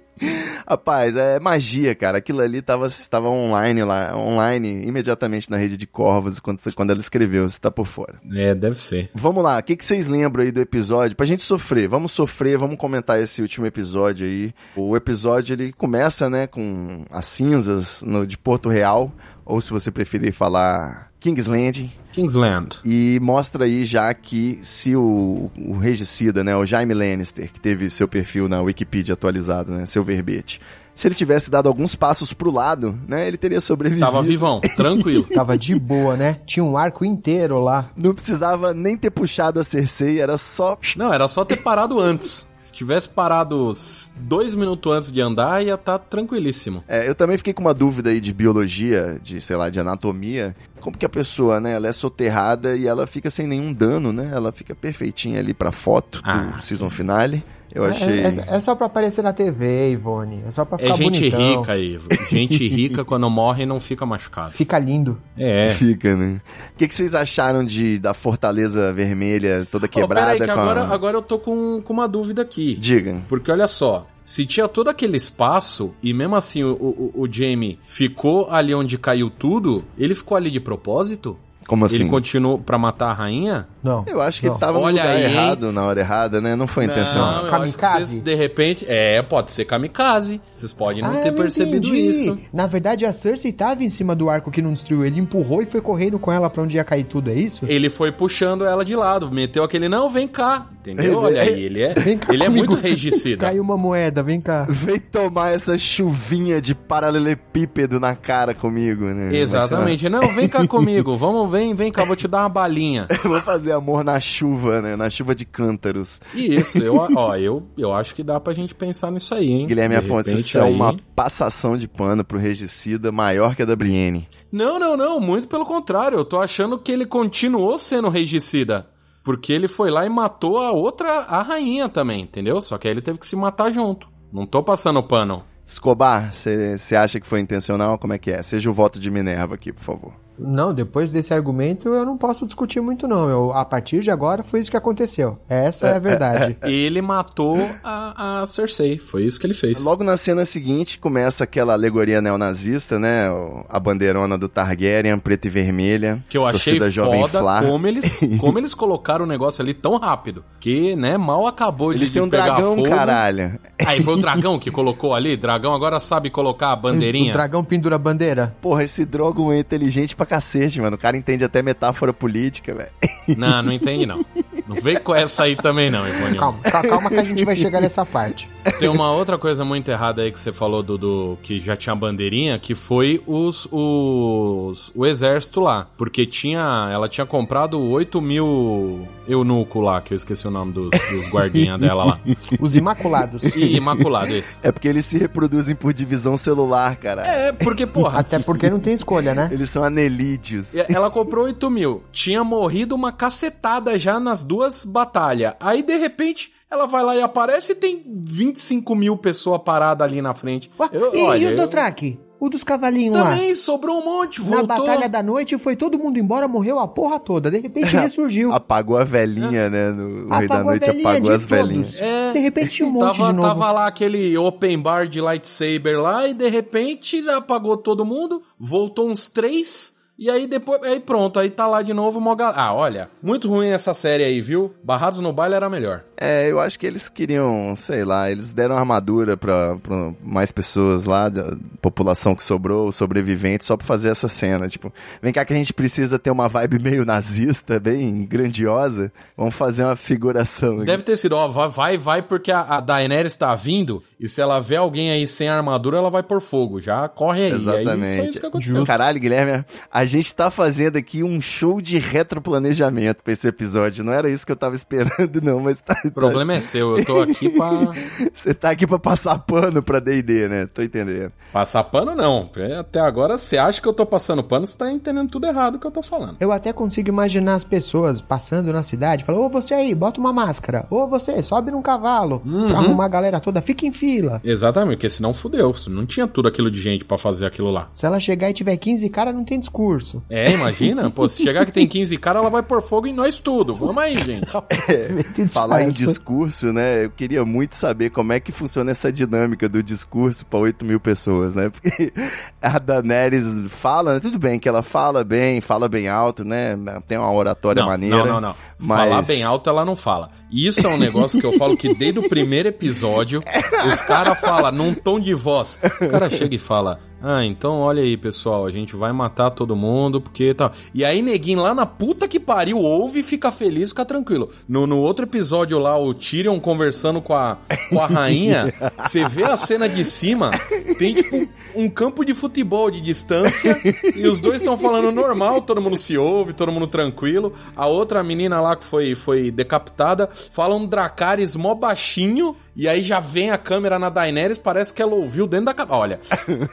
Rapaz, 0.66 1.16
é 1.16 1.40
magia, 1.40 1.94
cara. 1.94 2.18
Aquilo 2.18 2.40
ali 2.40 2.62
tava, 2.62 2.88
tava 3.10 3.28
online 3.28 3.82
lá, 3.84 4.16
online, 4.16 4.86
imediatamente 4.86 5.50
na 5.50 5.56
rede 5.56 5.76
de 5.76 5.86
Corvos, 5.86 6.38
quando, 6.38 6.60
quando 6.74 6.90
ela 6.90 7.00
escreveu, 7.00 7.48
você 7.48 7.58
tá 7.58 7.70
por 7.70 7.86
fora. 7.86 8.20
é, 8.34 8.54
deve 8.54 8.78
ser. 8.78 9.10
Vamos 9.14 9.42
lá, 9.42 9.58
o 9.58 9.62
que, 9.62 9.76
que 9.76 9.84
vocês 9.84 10.06
lembram 10.06 10.44
aí 10.44 10.52
do 10.52 10.60
episódio? 10.60 11.16
Pra 11.16 11.26
gente 11.26 11.42
sofrer, 11.42 11.88
vamos 11.88 12.12
sofrer, 12.12 12.58
vamos 12.58 12.76
comentar 12.76 13.20
esse 13.20 13.42
último 13.42 13.66
episódio 13.66 14.26
aí. 14.26 14.52
O 14.76 14.96
episódio, 14.96 15.54
ele 15.54 15.72
começa, 15.72 16.28
né, 16.28 16.46
com 16.46 17.04
as 17.10 17.24
cinzas 17.24 18.02
no, 18.02 18.26
de 18.26 18.36
Porto 18.36 18.68
Real, 18.68 19.12
ou 19.50 19.60
se 19.60 19.70
você 19.70 19.90
preferir 19.90 20.32
falar 20.32 21.10
Kingsland, 21.18 21.90
Kingsland. 22.12 22.78
e 22.84 23.18
mostra 23.20 23.64
aí 23.64 23.84
já 23.84 24.12
que 24.14 24.58
se 24.62 24.94
o, 24.96 25.50
o 25.58 25.76
regicida, 25.76 26.42
né, 26.44 26.56
o 26.56 26.64
Jaime 26.64 26.94
Lannister, 26.94 27.52
que 27.52 27.60
teve 27.60 27.90
seu 27.90 28.08
perfil 28.08 28.48
na 28.48 28.62
Wikipedia 28.62 29.14
atualizado, 29.14 29.72
né, 29.72 29.84
seu 29.86 30.04
verbete, 30.04 30.60
se 31.00 31.08
ele 31.08 31.14
tivesse 31.14 31.50
dado 31.50 31.66
alguns 31.66 31.94
passos 31.94 32.32
pro 32.32 32.50
lado, 32.50 32.98
né, 33.08 33.26
ele 33.26 33.38
teria 33.38 33.60
sobrevivido. 33.60 34.04
Tava 34.04 34.22
vivão, 34.22 34.60
tranquilo. 34.76 35.24
Tava 35.34 35.56
de 35.56 35.74
boa, 35.74 36.14
né? 36.16 36.40
Tinha 36.44 36.62
um 36.62 36.76
arco 36.76 37.04
inteiro 37.04 37.58
lá. 37.58 37.90
Não 37.96 38.12
precisava 38.14 38.74
nem 38.74 38.96
ter 38.96 39.10
puxado 39.10 39.58
a 39.58 39.64
Cersei, 39.64 40.20
era 40.20 40.36
só 40.36 40.78
Não, 40.96 41.12
era 41.12 41.26
só 41.26 41.44
ter 41.44 41.56
parado 41.56 41.98
antes. 41.98 42.46
Se 42.58 42.70
tivesse 42.70 43.08
parado 43.08 43.72
dois 44.18 44.54
minutos 44.54 44.92
antes 44.92 45.10
de 45.10 45.18
andar, 45.22 45.64
ia 45.64 45.74
estar 45.74 45.98
tranquilíssimo. 45.98 46.84
É, 46.86 47.08
eu 47.08 47.14
também 47.14 47.38
fiquei 47.38 47.54
com 47.54 47.62
uma 47.62 47.72
dúvida 47.72 48.10
aí 48.10 48.20
de 48.20 48.34
biologia, 48.34 49.18
de, 49.22 49.40
sei 49.40 49.56
lá, 49.56 49.70
de 49.70 49.80
anatomia. 49.80 50.54
Como 50.78 50.98
que 50.98 51.06
a 51.06 51.08
pessoa, 51.08 51.58
né, 51.58 51.72
ela 51.72 51.88
é 51.88 51.92
soterrada 51.92 52.76
e 52.76 52.86
ela 52.86 53.06
fica 53.06 53.30
sem 53.30 53.46
nenhum 53.46 53.72
dano, 53.72 54.12
né? 54.12 54.30
Ela 54.34 54.52
fica 54.52 54.74
perfeitinha 54.74 55.38
ali 55.40 55.54
pra 55.54 55.72
foto 55.72 56.20
Ah, 56.22 56.56
do 56.58 56.62
season 56.62 56.90
finale. 56.90 57.42
Eu 57.72 57.84
É- 57.84 57.90
achei... 57.90 58.20
É, 58.20 58.56
é 58.56 58.60
só 58.60 58.74
pra 58.74 58.86
aparecer 58.86 59.22
na 59.22 59.32
TV, 59.32 59.92
Ivone. 59.92 60.42
É 60.46 60.50
só 60.50 60.64
pra 60.64 60.76
É 60.76 60.82
ficar 60.92 60.96
gente 60.96 61.30
bonitão. 61.30 61.60
rica, 61.60 61.78
Ivo. 61.78 62.08
Gente 62.28 62.68
rica 62.68 63.04
quando 63.04 63.28
morre 63.30 63.64
não 63.66 63.78
fica 63.80 64.04
machucado. 64.04 64.50
Fica 64.52 64.78
lindo. 64.78 65.20
É. 65.36 65.66
Fica, 65.74 66.16
né? 66.16 66.40
O 66.74 66.78
que, 66.78 66.88
que 66.88 66.94
vocês 66.94 67.14
acharam 67.14 67.62
de, 67.64 67.98
da 67.98 68.12
Fortaleza 68.14 68.92
Vermelha 68.92 69.66
toda 69.70 69.86
quebrada? 69.88 70.32
peraí, 70.32 70.40
que 70.40 70.50
a- 70.50 70.52
agora, 70.54 70.84
agora 70.84 71.16
eu 71.16 71.22
tô 71.22 71.38
com, 71.38 71.80
com 71.82 71.92
uma 71.92 72.08
dúvida 72.08 72.42
aqui. 72.42 72.74
Diga. 72.76 73.20
Porque 73.28 73.50
olha 73.50 73.66
só, 73.66 74.06
se 74.24 74.44
tinha 74.46 74.66
todo 74.68 74.88
aquele 74.90 75.16
espaço 75.16 75.94
e 76.02 76.12
mesmo 76.12 76.36
assim 76.36 76.62
o, 76.64 76.72
o, 76.74 77.12
o 77.22 77.32
Jamie 77.32 77.78
ficou 77.84 78.48
ali 78.50 78.74
onde 78.74 78.98
caiu 78.98 79.30
tudo, 79.30 79.84
ele 79.96 80.14
ficou 80.14 80.36
ali 80.36 80.50
de 80.50 80.60
propósito? 80.60 81.36
Como 81.66 81.84
assim? 81.84 82.00
Ele 82.00 82.08
continuou 82.08 82.58
pra 82.58 82.76
matar 82.78 83.10
a 83.10 83.12
rainha? 83.12 83.68
Não. 83.82 84.04
Eu 84.06 84.20
acho 84.20 84.40
que 84.40 84.46
não. 84.48 84.54
ele 84.54 84.60
tava 84.60 84.78
Olha 84.78 85.02
no 85.02 85.08
lugar 85.08 85.16
aí, 85.16 85.24
hein? 85.24 85.30
errado, 85.32 85.70
na 85.72 85.84
hora 85.84 86.00
errada, 86.00 86.40
né? 86.40 86.56
Não 86.56 86.66
foi 86.66 86.84
intencional. 86.84 87.44
Não, 87.44 87.48
eu 87.48 87.54
acho 87.54 87.66
que 87.72 87.78
Kamikaze? 87.78 88.12
vocês, 88.14 88.24
de 88.24 88.34
repente. 88.34 88.84
É, 88.88 89.22
pode 89.22 89.52
ser 89.52 89.64
kamikaze. 89.66 90.40
Vocês 90.54 90.72
podem 90.72 91.00
não 91.02 91.10
Ah, 91.12 91.18
ter 91.20 91.32
percebido 91.32 91.86
entendi. 91.88 92.10
isso. 92.10 92.38
Na 92.52 92.66
verdade, 92.66 93.04
a 93.06 93.12
Cersei 93.12 93.52
tava 93.52 93.84
em 93.84 93.88
cima 93.88 94.16
do 94.16 94.28
arco 94.28 94.50
que 94.50 94.60
não 94.60 94.72
destruiu. 94.72 95.04
Ele 95.04 95.20
empurrou 95.20 95.62
e 95.62 95.66
foi 95.66 95.80
correndo 95.80 96.18
com 96.18 96.32
ela 96.32 96.50
pra 96.50 96.62
onde 96.62 96.76
ia 96.76 96.82
cair 96.84 97.04
tudo, 97.04 97.30
é 97.30 97.34
isso? 97.34 97.64
Ele 97.68 97.88
foi 97.88 98.10
puxando 98.10 98.64
ela 98.64 98.84
de 98.84 98.96
lado, 98.96 99.30
meteu 99.30 99.62
aquele, 99.62 99.88
não, 99.88 100.08
vem 100.08 100.26
cá. 100.26 100.66
Entendeu? 100.80 101.18
Olha 101.20 101.42
aí, 101.42 101.62
ele 101.62 101.82
é, 101.82 101.94
ele 102.30 102.42
é 102.42 102.48
muito 102.48 102.74
regicida. 102.74 103.44
Caiu 103.46 103.62
uma 103.62 103.76
moeda, 103.76 104.22
vem 104.22 104.40
cá. 104.40 104.66
Vem 104.68 104.98
tomar 104.98 105.52
essa 105.52 105.76
chuvinha 105.76 106.58
de 106.58 106.74
paralelepípedo 106.74 108.00
na 108.00 108.14
cara 108.16 108.54
comigo, 108.54 109.04
né? 109.04 109.36
Exatamente. 109.36 110.08
Não, 110.08 110.20
vem 110.34 110.48
cá 110.48 110.64
comigo. 110.66 111.16
Vamos, 111.18 111.49
vem, 111.50 111.74
vem 111.74 111.92
cá, 111.92 112.04
vou 112.04 112.16
te 112.16 112.26
dar 112.28 112.38
uma 112.40 112.48
balinha. 112.48 113.06
Uma- 113.24 113.30
Vou 113.34 113.42
fazer 113.42 113.72
amor 113.72 114.02
na 114.04 114.18
chuva, 114.20 114.80
né? 114.80 114.96
Na 114.96 115.10
chuva 115.10 115.34
de 115.34 115.44
cântaros. 115.44 116.20
Isso, 116.34 116.78
eu, 116.78 116.94
ó, 116.96 117.36
eu, 117.36 117.66
eu 117.76 117.92
acho 117.92 118.14
que 118.14 118.22
dá 118.22 118.38
pra 118.40 118.52
gente 118.54 118.74
pensar 118.74 119.10
nisso 119.10 119.34
aí, 119.34 119.50
hein? 119.50 119.66
Guilherme 119.66 119.96
Afonso, 119.96 120.30
isso 120.30 120.58
é 120.58 120.62
aí- 120.62 120.72
uma 120.74 120.96
passação 121.14 121.76
de 121.76 121.86
pano 121.86 122.24
pro 122.24 122.38
regicida 122.38 123.10
maior 123.12 123.54
que 123.54 123.62
a 123.62 123.66
da 123.66 123.76
Brienne. 123.76 124.28
Não, 124.50 124.78
não, 124.78 124.96
não, 124.96 125.20
muito 125.20 125.46
pelo 125.48 125.66
contrário. 125.66 126.16
Eu 126.18 126.24
tô 126.24 126.40
achando 126.40 126.78
que 126.78 126.90
ele 126.92 127.04
continuou 127.06 127.76
sendo 127.78 128.08
regicida. 128.08 128.86
Porque 129.22 129.52
ele 129.52 129.68
foi 129.68 129.90
lá 129.90 130.06
e 130.06 130.08
matou 130.08 130.56
a 130.58 130.72
outra, 130.72 131.20
a 131.20 131.42
rainha 131.42 131.88
também, 131.90 132.22
entendeu? 132.22 132.60
Só 132.62 132.78
que 132.78 132.88
aí 132.88 132.94
ele 132.94 133.02
teve 133.02 133.18
que 133.18 133.26
se 133.26 133.36
matar 133.36 133.70
junto. 133.70 134.08
Não 134.32 134.46
tô 134.46 134.62
passando 134.62 135.02
pano. 135.02 135.44
Escobar, 135.66 136.32
você 136.32 136.96
acha 136.96 137.20
que 137.20 137.26
foi 137.26 137.38
intencional? 137.38 137.96
Como 137.98 138.12
é 138.12 138.18
que 138.18 138.30
é? 138.30 138.42
Seja 138.42 138.68
o 138.68 138.72
voto 138.72 138.98
de 138.98 139.10
Minerva 139.10 139.54
aqui, 139.54 139.72
por 139.72 139.84
favor. 139.84 140.12
Não, 140.40 140.72
depois 140.72 141.10
desse 141.10 141.32
argumento 141.34 141.88
eu 141.88 142.04
não 142.04 142.16
posso 142.16 142.46
discutir 142.46 142.80
muito 142.80 143.06
não. 143.06 143.28
Eu, 143.28 143.52
a 143.52 143.64
partir 143.64 144.00
de 144.00 144.10
agora 144.10 144.42
foi 144.42 144.60
isso 144.60 144.70
que 144.70 144.76
aconteceu. 144.76 145.38
Essa 145.48 145.88
é 145.88 145.96
a 145.96 145.98
verdade. 145.98 146.56
Ele 146.62 147.02
matou 147.02 147.58
a, 147.84 148.42
a 148.42 148.46
Cersei. 148.46 148.98
Foi 148.98 149.24
isso 149.24 149.38
que 149.38 149.46
ele 149.46 149.54
fez. 149.54 149.82
Logo 149.82 150.02
na 150.04 150.16
cena 150.16 150.44
seguinte 150.44 150.98
começa 150.98 151.44
aquela 151.44 151.72
alegoria 151.72 152.20
neonazista, 152.20 152.98
né? 152.98 153.26
A 153.68 153.78
bandeirona 153.78 154.36
do 154.38 154.48
Targaryen, 154.48 155.18
preta 155.18 155.48
e 155.48 155.50
vermelha. 155.50 156.22
Que 156.28 156.38
eu 156.38 156.46
achei 156.46 156.80
Jovem 156.90 157.20
foda 157.22 157.40
Flá. 157.40 157.62
como 157.62 157.86
eles, 157.86 158.20
como 158.38 158.58
eles 158.58 158.74
colocaram 158.74 159.24
o 159.24 159.28
negócio 159.28 159.62
ali 159.62 159.74
tão 159.74 159.96
rápido. 159.98 160.44
Que, 160.58 160.94
né, 160.96 161.16
mal 161.16 161.46
acabou 161.46 161.92
de, 161.92 162.00
Eles 162.00 162.10
têm 162.10 162.22
de 162.22 162.28
um 162.28 162.30
pegar 162.30 162.46
dragão, 162.46 162.74
fogo. 162.76 162.88
caralho. 162.88 163.58
Aí 163.84 164.02
foi 164.02 164.14
o 164.14 164.16
dragão 164.20 164.58
que 164.58 164.70
colocou 164.70 165.14
ali. 165.14 165.36
Dragão 165.36 165.74
agora 165.74 165.98
sabe 166.00 166.30
colocar 166.30 166.72
a 166.72 166.76
bandeirinha. 166.76 167.30
O 167.30 167.32
dragão 167.32 167.64
pendura 167.64 167.96
a 167.96 167.98
bandeira. 167.98 168.54
Porra, 168.60 168.84
esse 168.84 169.04
Drogon 169.04 169.52
é 169.52 169.58
inteligente 169.58 170.14
pra 170.14 170.26
cacete, 170.30 170.80
mano. 170.80 170.94
O 170.94 170.98
cara 170.98 171.16
entende 171.16 171.44
até 171.44 171.60
metáfora 171.60 172.12
política, 172.12 172.72
velho. 172.72 172.90
Não, 173.36 173.62
não 173.62 173.72
entendi 173.72 174.06
não. 174.06 174.24
Não 174.68 174.76
vem 174.76 174.96
com 175.00 175.12
essa 175.14 175.42
aí 175.42 175.56
também 175.56 175.90
não, 175.90 176.06
Ivone. 176.08 176.36
Calma, 176.36 176.58
ca- 176.60 176.82
calma 176.82 177.10
que 177.10 177.16
a 177.16 177.24
gente 177.24 177.44
vai 177.44 177.56
chegar 177.56 177.80
nessa 177.80 178.06
parte. 178.06 178.48
Tem 178.78 178.88
uma 178.88 179.10
outra 179.12 179.36
coisa 179.36 179.64
muito 179.64 179.90
errada 179.90 180.22
aí 180.22 180.30
que 180.30 180.38
você 180.38 180.52
falou 180.52 180.82
do, 180.82 180.96
do- 180.96 181.38
que 181.42 181.58
já 181.60 181.74
tinha 181.76 181.94
bandeirinha, 181.96 182.58
que 182.58 182.74
foi 182.74 183.20
os, 183.26 183.66
os 183.72 184.92
o 184.94 185.04
exército 185.06 185.60
lá, 185.60 185.88
porque 185.96 186.24
tinha 186.26 186.88
ela 186.92 187.08
tinha 187.08 187.26
comprado 187.26 187.80
8 187.80 188.20
mil 188.20 189.08
eunuco 189.26 189.80
lá, 189.80 190.00
que 190.00 190.12
eu 190.14 190.16
esqueci 190.16 190.46
o 190.46 190.50
nome 190.50 190.72
dos, 190.72 190.90
dos 190.90 191.28
guardinha 191.30 191.76
dela 191.78 192.04
lá. 192.04 192.20
Os 192.60 192.74
Imaculados. 192.76 193.42
E 193.56 193.76
imaculado 193.76 194.34
esse. 194.34 194.58
É 194.62 194.70
porque 194.72 194.88
eles 194.88 195.06
se 195.06 195.16
reproduzem 195.18 195.74
por 195.74 195.92
divisão 195.92 196.36
celular, 196.36 196.96
cara. 196.96 197.22
É, 197.22 197.52
porque 197.52 197.86
porra, 197.86 198.18
Até 198.20 198.38
porque 198.38 198.68
não 198.68 198.80
tem 198.80 198.92
escolha, 198.92 199.34
né? 199.34 199.48
Eles 199.52 199.70
são 199.70 199.82
anelídeos. 200.20 200.74
Ela 200.88 201.10
comprou 201.10 201.44
8 201.46 201.70
mil. 201.70 202.02
Tinha 202.12 202.44
morrido 202.44 202.94
uma 202.94 203.12
cacetada 203.12 203.98
já 203.98 204.20
nas 204.20 204.42
duas 204.42 204.84
batalhas. 204.84 205.54
Aí, 205.58 205.82
de 205.82 205.96
repente, 205.96 206.52
ela 206.70 206.86
vai 206.86 207.02
lá 207.02 207.16
e 207.16 207.22
aparece 207.22 207.72
e 207.72 207.74
tem 207.74 208.02
25 208.06 208.94
mil 208.94 209.16
pessoas 209.16 209.60
paradas 209.64 210.06
ali 210.06 210.20
na 210.22 210.34
frente. 210.34 210.70
Ué, 210.78 210.88
Eu- 210.92 211.14
e, 211.14 211.22
olha, 211.22 211.42
e 211.42 211.44
os 211.46 211.50
eu- 211.52 211.56
Dothraki? 211.56 212.18
O 212.38 212.48
dos 212.48 212.64
cavalinhos 212.64 213.14
lá? 213.18 213.32
Também 213.32 213.54
sobrou 213.54 214.00
um 214.00 214.02
monte, 214.04 214.40
Na 214.40 214.46
voltou. 214.62 214.66
batalha 214.86 215.10
da 215.10 215.22
noite 215.22 215.58
foi 215.58 215.76
todo 215.76 215.98
mundo 215.98 216.18
embora, 216.18 216.48
morreu 216.48 216.78
a 216.80 216.88
porra 216.88 217.20
toda. 217.20 217.50
De 217.50 217.58
repente 217.58 217.94
ressurgiu. 217.94 218.50
Apagou 218.54 218.96
a 218.96 219.04
velhinha, 219.04 219.68
né? 219.68 219.90
No, 219.90 220.26
o 220.26 220.30
Rei 220.30 220.48
da 220.48 220.54
Apagou 220.54 220.56
a 220.56 220.64
Noite 220.64 220.86
velhinha 220.86 221.08
apagou 221.10 221.28
de 221.28 221.36
as 221.36 221.46
todos. 221.46 221.66
velhinhas. 221.66 222.00
É, 222.00 222.32
De 222.32 222.38
repente 222.38 222.70
tinha 222.70 222.88
um 222.88 222.92
monte 222.92 223.18
tava, 223.18 223.28
de 223.30 223.36
novo. 223.36 223.46
tava 223.48 223.72
lá 223.72 223.86
aquele 223.86 224.38
open 224.38 224.78
bar 224.78 225.06
de 225.06 225.20
lightsaber 225.20 226.00
lá 226.00 226.26
e 226.28 226.32
de 226.32 226.48
repente 226.48 227.28
apagou 227.28 227.76
todo 227.76 228.06
mundo, 228.06 228.42
voltou 228.58 229.10
uns 229.10 229.26
três 229.26 229.99
E 230.22 230.28
aí 230.28 230.46
depois, 230.46 230.82
aí 230.82 231.00
pronto, 231.00 231.38
aí 231.38 231.48
tá 231.48 231.66
lá 231.66 231.80
de 231.80 231.94
novo 231.94 232.20
mó 232.20 232.34
gal- 232.34 232.52
Ah, 232.54 232.74
olha, 232.74 233.08
muito 233.22 233.48
ruim 233.48 233.68
essa 233.70 233.94
série 233.94 234.22
aí, 234.22 234.38
viu? 234.42 234.70
Barrados 234.84 235.18
no 235.20 235.32
baile 235.32 235.54
era 235.54 235.70
melhor. 235.70 236.04
É, 236.14 236.46
eu 236.50 236.60
acho 236.60 236.78
que 236.78 236.86
eles 236.86 237.08
queriam, 237.08 237.74
sei 237.74 238.04
lá, 238.04 238.30
eles 238.30 238.52
deram 238.52 238.76
armadura 238.76 239.34
pra, 239.34 239.76
pra 239.82 240.12
mais 240.22 240.52
pessoas 240.52 241.04
lá, 241.04 241.30
da 241.30 241.56
população 241.80 242.34
que 242.34 242.42
sobrou, 242.42 242.92
sobreviventes, 242.92 243.66
só 243.66 243.78
pra 243.78 243.86
fazer 243.86 244.10
essa 244.10 244.28
cena. 244.28 244.68
Tipo, 244.68 244.92
vem 245.22 245.32
cá 245.32 245.42
que 245.42 245.54
a 245.54 245.56
gente 245.56 245.72
precisa 245.72 246.18
ter 246.18 246.30
uma 246.30 246.50
vibe 246.50 246.78
meio 246.82 247.06
nazista, 247.06 247.80
bem 247.80 248.26
grandiosa. 248.26 249.10
Vamos 249.34 249.54
fazer 249.54 249.84
uma 249.84 249.96
figuração 249.96 250.76
aqui. 250.76 250.84
Deve 250.84 251.02
ter 251.02 251.16
sido, 251.16 251.34
ó, 251.34 251.48
vai, 251.48 251.68
vai, 251.70 251.96
vai, 251.96 252.20
porque 252.22 252.52
a, 252.52 252.60
a 252.60 252.80
Daenerys 252.80 253.36
tá 253.36 253.54
vindo, 253.54 254.02
e 254.20 254.28
se 254.28 254.38
ela 254.38 254.60
vê 254.60 254.76
alguém 254.76 255.10
aí 255.10 255.26
sem 255.26 255.48
armadura, 255.48 255.96
ela 255.96 256.10
vai 256.10 256.22
por 256.22 256.42
fogo. 256.42 256.78
Já 256.78 257.08
corre 257.08 257.44
aí. 257.44 257.52
Aí 257.52 257.58
foi 257.58 257.80
Exatamente. 257.80 258.28
isso 258.28 258.40
que 258.40 258.46
aconteceu. 258.46 258.84
Caralho, 258.84 259.18
Guilherme, 259.18 259.64
a 259.90 260.04
gente 260.04 260.34
tá 260.34 260.50
fazendo 260.50 260.98
aqui 260.98 261.22
um 261.22 261.40
show 261.40 261.80
de 261.80 261.98
retroplanejamento 261.98 263.22
pra 263.22 263.32
esse 263.32 263.48
episódio. 263.48 264.04
Não 264.04 264.12
era 264.12 264.28
isso 264.28 264.44
que 264.44 264.52
eu 264.52 264.56
tava 264.56 264.74
esperando, 264.74 265.40
não, 265.42 265.58
mas 265.60 265.80
tá, 265.80 265.98
O 266.04 266.10
problema 266.10 266.52
é 266.52 266.60
seu, 266.60 266.98
eu 266.98 267.04
tô 267.04 267.22
aqui 267.22 267.48
pra 267.48 267.70
Você 268.34 268.52
tá 268.52 268.70
aqui 268.70 268.86
pra 268.86 268.98
passar 268.98 269.38
pano 269.38 269.82
pra 269.82 270.00
D&D, 270.00 270.48
né? 270.48 270.66
Tô 270.66 270.82
entendendo. 270.82 271.32
passar 271.50 271.82
pano, 271.84 272.14
não. 272.14 272.50
Até 272.78 273.00
agora, 273.00 273.38
você 273.38 273.56
acha 273.56 273.80
que 273.80 273.88
eu 273.88 273.94
tô 273.94 274.04
passando 274.04 274.44
pano, 274.44 274.66
você 274.66 274.76
tá 274.76 274.92
entendendo 274.92 275.30
tudo 275.30 275.46
errado 275.46 275.78
que 275.78 275.86
eu 275.86 275.90
tô 275.90 276.02
falando. 276.02 276.36
Eu 276.40 276.52
até 276.52 276.74
consigo 276.74 277.08
imaginar 277.08 277.54
as 277.54 277.64
pessoas 277.64 278.20
passando 278.20 278.70
na 278.70 278.82
cidade, 278.82 279.24
falando, 279.24 279.44
ô 279.44 279.48
você 279.48 279.72
aí, 279.72 279.94
bota 279.94 280.20
uma 280.20 280.32
máscara. 280.32 280.86
Ô 280.90 281.06
você, 281.06 281.42
sobe 281.42 281.70
num 281.70 281.80
cavalo. 281.80 282.42
Uhum. 282.44 282.66
Pra 282.66 282.78
arrumar 282.78 283.06
a 283.06 283.08
galera 283.08 283.40
toda, 283.40 283.62
fica 283.62 283.86
em 283.86 283.92
fila. 283.92 284.09
Exatamente, 284.44 284.96
porque 284.96 285.10
senão 285.10 285.32
fudeu. 285.32 285.74
Não 285.88 286.04
tinha 286.06 286.26
tudo 286.26 286.48
aquilo 286.48 286.70
de 286.70 286.80
gente 286.80 287.04
pra 287.04 287.16
fazer 287.18 287.46
aquilo 287.46 287.70
lá. 287.70 287.88
Se 287.94 288.06
ela 288.06 288.18
chegar 288.20 288.50
e 288.50 288.52
tiver 288.52 288.76
15 288.76 289.08
caras, 289.10 289.34
não 289.34 289.44
tem 289.44 289.58
discurso. 289.58 290.22
É, 290.28 290.50
imagina? 290.52 291.08
Pô, 291.10 291.28
se 291.28 291.42
chegar 291.42 291.64
que 291.66 291.72
tem 291.72 291.86
15 291.86 292.16
caras, 292.16 292.40
ela 292.42 292.50
vai 292.50 292.62
pôr 292.62 292.82
fogo 292.82 293.06
em 293.06 293.12
nós 293.12 293.38
tudo. 293.38 293.74
Vamos 293.74 293.98
aí, 294.02 294.16
gente. 294.16 294.46
Que 295.34 295.46
Falar 295.46 295.82
em 295.82 295.90
discurso, 295.90 296.72
né? 296.72 297.04
Eu 297.04 297.10
queria 297.10 297.44
muito 297.44 297.74
saber 297.74 298.10
como 298.10 298.32
é 298.32 298.40
que 298.40 298.52
funciona 298.52 298.90
essa 298.90 299.12
dinâmica 299.12 299.68
do 299.68 299.82
discurso 299.82 300.44
pra 300.46 300.58
8 300.58 300.84
mil 300.84 300.98
pessoas, 301.00 301.54
né? 301.54 301.70
Porque 301.80 302.12
a 302.60 302.78
Daenerys 302.78 303.44
fala, 303.68 304.14
né? 304.14 304.20
tudo 304.20 304.38
bem 304.38 304.58
que 304.58 304.68
ela 304.68 304.82
fala 304.82 305.22
bem, 305.24 305.60
fala 305.60 305.88
bem 305.88 306.08
alto, 306.08 306.44
né? 306.44 306.76
Tem 307.06 307.18
uma 307.18 307.32
oratória 307.32 307.82
Não, 307.82 307.88
maneira. 307.88 308.16
não, 308.18 308.26
não, 308.26 308.40
não. 308.40 308.54
mas- 308.78 308.98
Falar 309.08 309.22
bem 309.22 309.42
alto 309.42 309.68
ela 309.70 309.84
não 309.84 309.96
fala. 309.96 310.30
Isso 310.50 310.86
é 310.86 310.90
um 310.90 310.98
negócio 310.98 311.40
que 311.40 311.46
eu 311.46 311.52
falo 311.52 311.76
que 311.76 311.94
desde 311.94 312.18
o 312.18 312.28
primeiro 312.28 312.68
episódio, 312.68 313.42
os 313.88 313.99
caras 314.02 314.38
falam 314.40 314.72
num 314.72 314.94
tom 314.94 315.18
de 315.20 315.34
voz. 315.34 315.78
O 316.00 316.08
cara 316.08 316.28
chega 316.28 316.54
e 316.54 316.58
fala. 316.58 317.00
Ah, 317.22 317.44
então 317.44 317.80
olha 317.80 318.02
aí, 318.02 318.16
pessoal, 318.16 318.66
a 318.66 318.70
gente 318.70 318.96
vai 318.96 319.12
matar 319.12 319.50
todo 319.50 319.76
mundo, 319.76 320.20
porque 320.20 320.54
tal. 320.54 320.72
E 320.94 321.04
aí, 321.04 321.20
neguinho 321.20 321.60
lá 321.60 321.74
na 321.74 321.84
puta 321.84 322.26
que 322.26 322.40
pariu, 322.40 322.78
ouve 322.78 323.20
e 323.20 323.22
fica 323.22 323.50
feliz, 323.52 323.90
fica 323.90 324.04
tranquilo. 324.04 324.50
No, 324.68 324.86
no 324.86 324.98
outro 324.98 325.24
episódio 325.26 325.78
lá, 325.78 325.98
o 325.98 326.14
Tyrion 326.14 326.58
conversando 326.58 327.20
com 327.20 327.34
a, 327.34 327.58
com 327.90 328.00
a 328.00 328.06
rainha, 328.06 328.72
você 328.98 329.26
vê 329.28 329.44
a 329.44 329.56
cena 329.56 329.88
de 329.88 330.04
cima, 330.04 330.50
tem 330.98 331.14
tipo 331.14 331.46
um 331.74 331.88
campo 331.90 332.24
de 332.24 332.32
futebol 332.32 332.90
de 332.90 333.00
distância, 333.00 333.78
e 334.16 334.26
os 334.26 334.40
dois 334.40 334.56
estão 334.60 334.76
falando 334.78 335.12
normal, 335.12 335.62
todo 335.62 335.80
mundo 335.80 335.96
se 335.96 336.16
ouve, 336.16 336.52
todo 336.52 336.72
mundo 336.72 336.86
tranquilo. 336.86 337.52
A 337.76 337.86
outra 337.86 338.22
menina 338.22 338.60
lá 338.60 338.76
que 338.76 338.84
foi, 338.84 339.14
foi 339.14 339.50
decapitada 339.50 340.28
fala 340.32 340.74
um 340.74 340.86
Dracarys 340.86 341.54
mó 341.54 341.74
baixinho, 341.74 342.56
e 342.74 342.88
aí 342.88 343.02
já 343.02 343.20
vem 343.20 343.50
a 343.50 343.58
câmera 343.58 343.98
na 343.98 344.08
Daenerys, 344.08 344.56
parece 344.56 344.94
que 344.94 345.02
ela 345.02 345.14
ouviu 345.14 345.46
dentro 345.46 345.66
da. 345.66 345.86
Olha, 345.90 346.20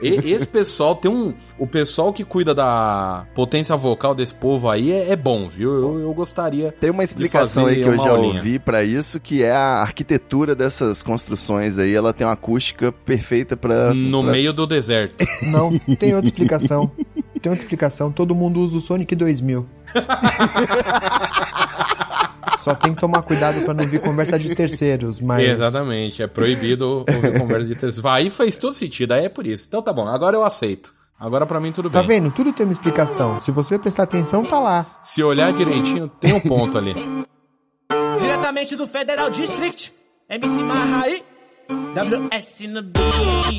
e- 0.00 0.37
esse 0.38 0.46
pessoal 0.48 0.94
tem 0.94 1.10
um. 1.10 1.34
O 1.58 1.66
pessoal 1.66 2.12
que 2.12 2.24
cuida 2.24 2.54
da 2.54 3.26
potência 3.34 3.76
vocal 3.76 4.14
desse 4.14 4.34
povo 4.34 4.70
aí 4.70 4.90
é, 4.92 5.10
é 5.10 5.16
bom, 5.16 5.48
viu? 5.48 5.72
Eu, 5.74 6.00
eu 6.00 6.14
gostaria. 6.14 6.72
Tem 6.80 6.90
uma 6.90 7.04
explicação 7.04 7.64
fazer 7.64 7.76
aí 7.76 7.82
que 7.82 7.88
eu 7.88 7.96
já 7.98 8.10
aulinha. 8.10 8.34
ouvi 8.36 8.58
pra 8.58 8.82
isso, 8.84 9.18
que 9.20 9.42
é 9.42 9.50
a 9.52 9.80
arquitetura 9.80 10.54
dessas 10.54 11.02
construções 11.02 11.78
aí, 11.78 11.94
ela 11.94 12.12
tem 12.12 12.26
uma 12.26 12.32
acústica 12.32 12.90
perfeita 12.92 13.56
pra... 13.56 13.92
No 13.94 14.22
pra- 14.22 14.32
meio 14.32 14.52
do 14.52 14.66
deserto. 14.66 15.24
Não, 15.42 15.76
tem 15.96 16.14
outra 16.14 16.28
explicação. 16.28 16.90
Tem 17.40 17.50
outra 17.50 17.64
explicação. 17.64 18.10
Todo 18.10 18.34
mundo 18.34 18.60
usa 18.60 18.78
o 18.78 18.80
Sonic 18.80 19.14
2000. 19.14 19.66
Só 22.68 22.74
tem 22.74 22.94
que 22.94 23.00
tomar 23.00 23.22
cuidado 23.22 23.60
pra 23.62 23.72
não 23.74 23.84
ouvir 23.84 24.00
conversa 24.00 24.38
de 24.38 24.54
terceiros, 24.54 25.20
mas... 25.20 25.48
Exatamente, 25.48 26.22
é 26.22 26.26
proibido 26.26 26.86
ouvir 27.08 27.38
conversa 27.38 27.66
de 27.66 27.74
terceiro. 27.74 28.02
Vai, 28.02 28.22
Aí 28.22 28.30
fez 28.30 28.58
todo 28.58 28.72
sentido, 28.74 29.12
aí 29.12 29.24
é 29.24 29.28
por 29.28 29.46
isso. 29.46 29.66
Então 29.68 29.80
tá 29.80 29.92
bom, 29.92 30.06
agora 30.08 30.36
eu 30.36 30.44
aceito. 30.44 30.92
Agora 31.18 31.46
pra 31.46 31.58
mim 31.60 31.72
tudo 31.72 31.88
Tá 31.90 32.00
bem. 32.02 32.20
vendo? 32.20 32.32
Tudo 32.32 32.52
tem 32.52 32.64
uma 32.66 32.72
explicação. 32.72 33.40
Se 33.40 33.50
você 33.50 33.78
prestar 33.78 34.04
atenção, 34.04 34.44
tá 34.44 34.60
lá. 34.60 34.86
Se 35.02 35.22
olhar 35.22 35.52
direitinho, 35.52 36.08
tem 36.20 36.32
um 36.34 36.40
ponto 36.40 36.76
ali. 36.78 36.94
Diretamente 38.20 38.76
do 38.76 38.86
Federal 38.86 39.30
District, 39.30 39.92
MC 40.28 40.62
Marra 40.62 41.04
aí, 41.06 41.22
WS 41.94 42.60
no 42.68 42.82
beat. 42.82 43.58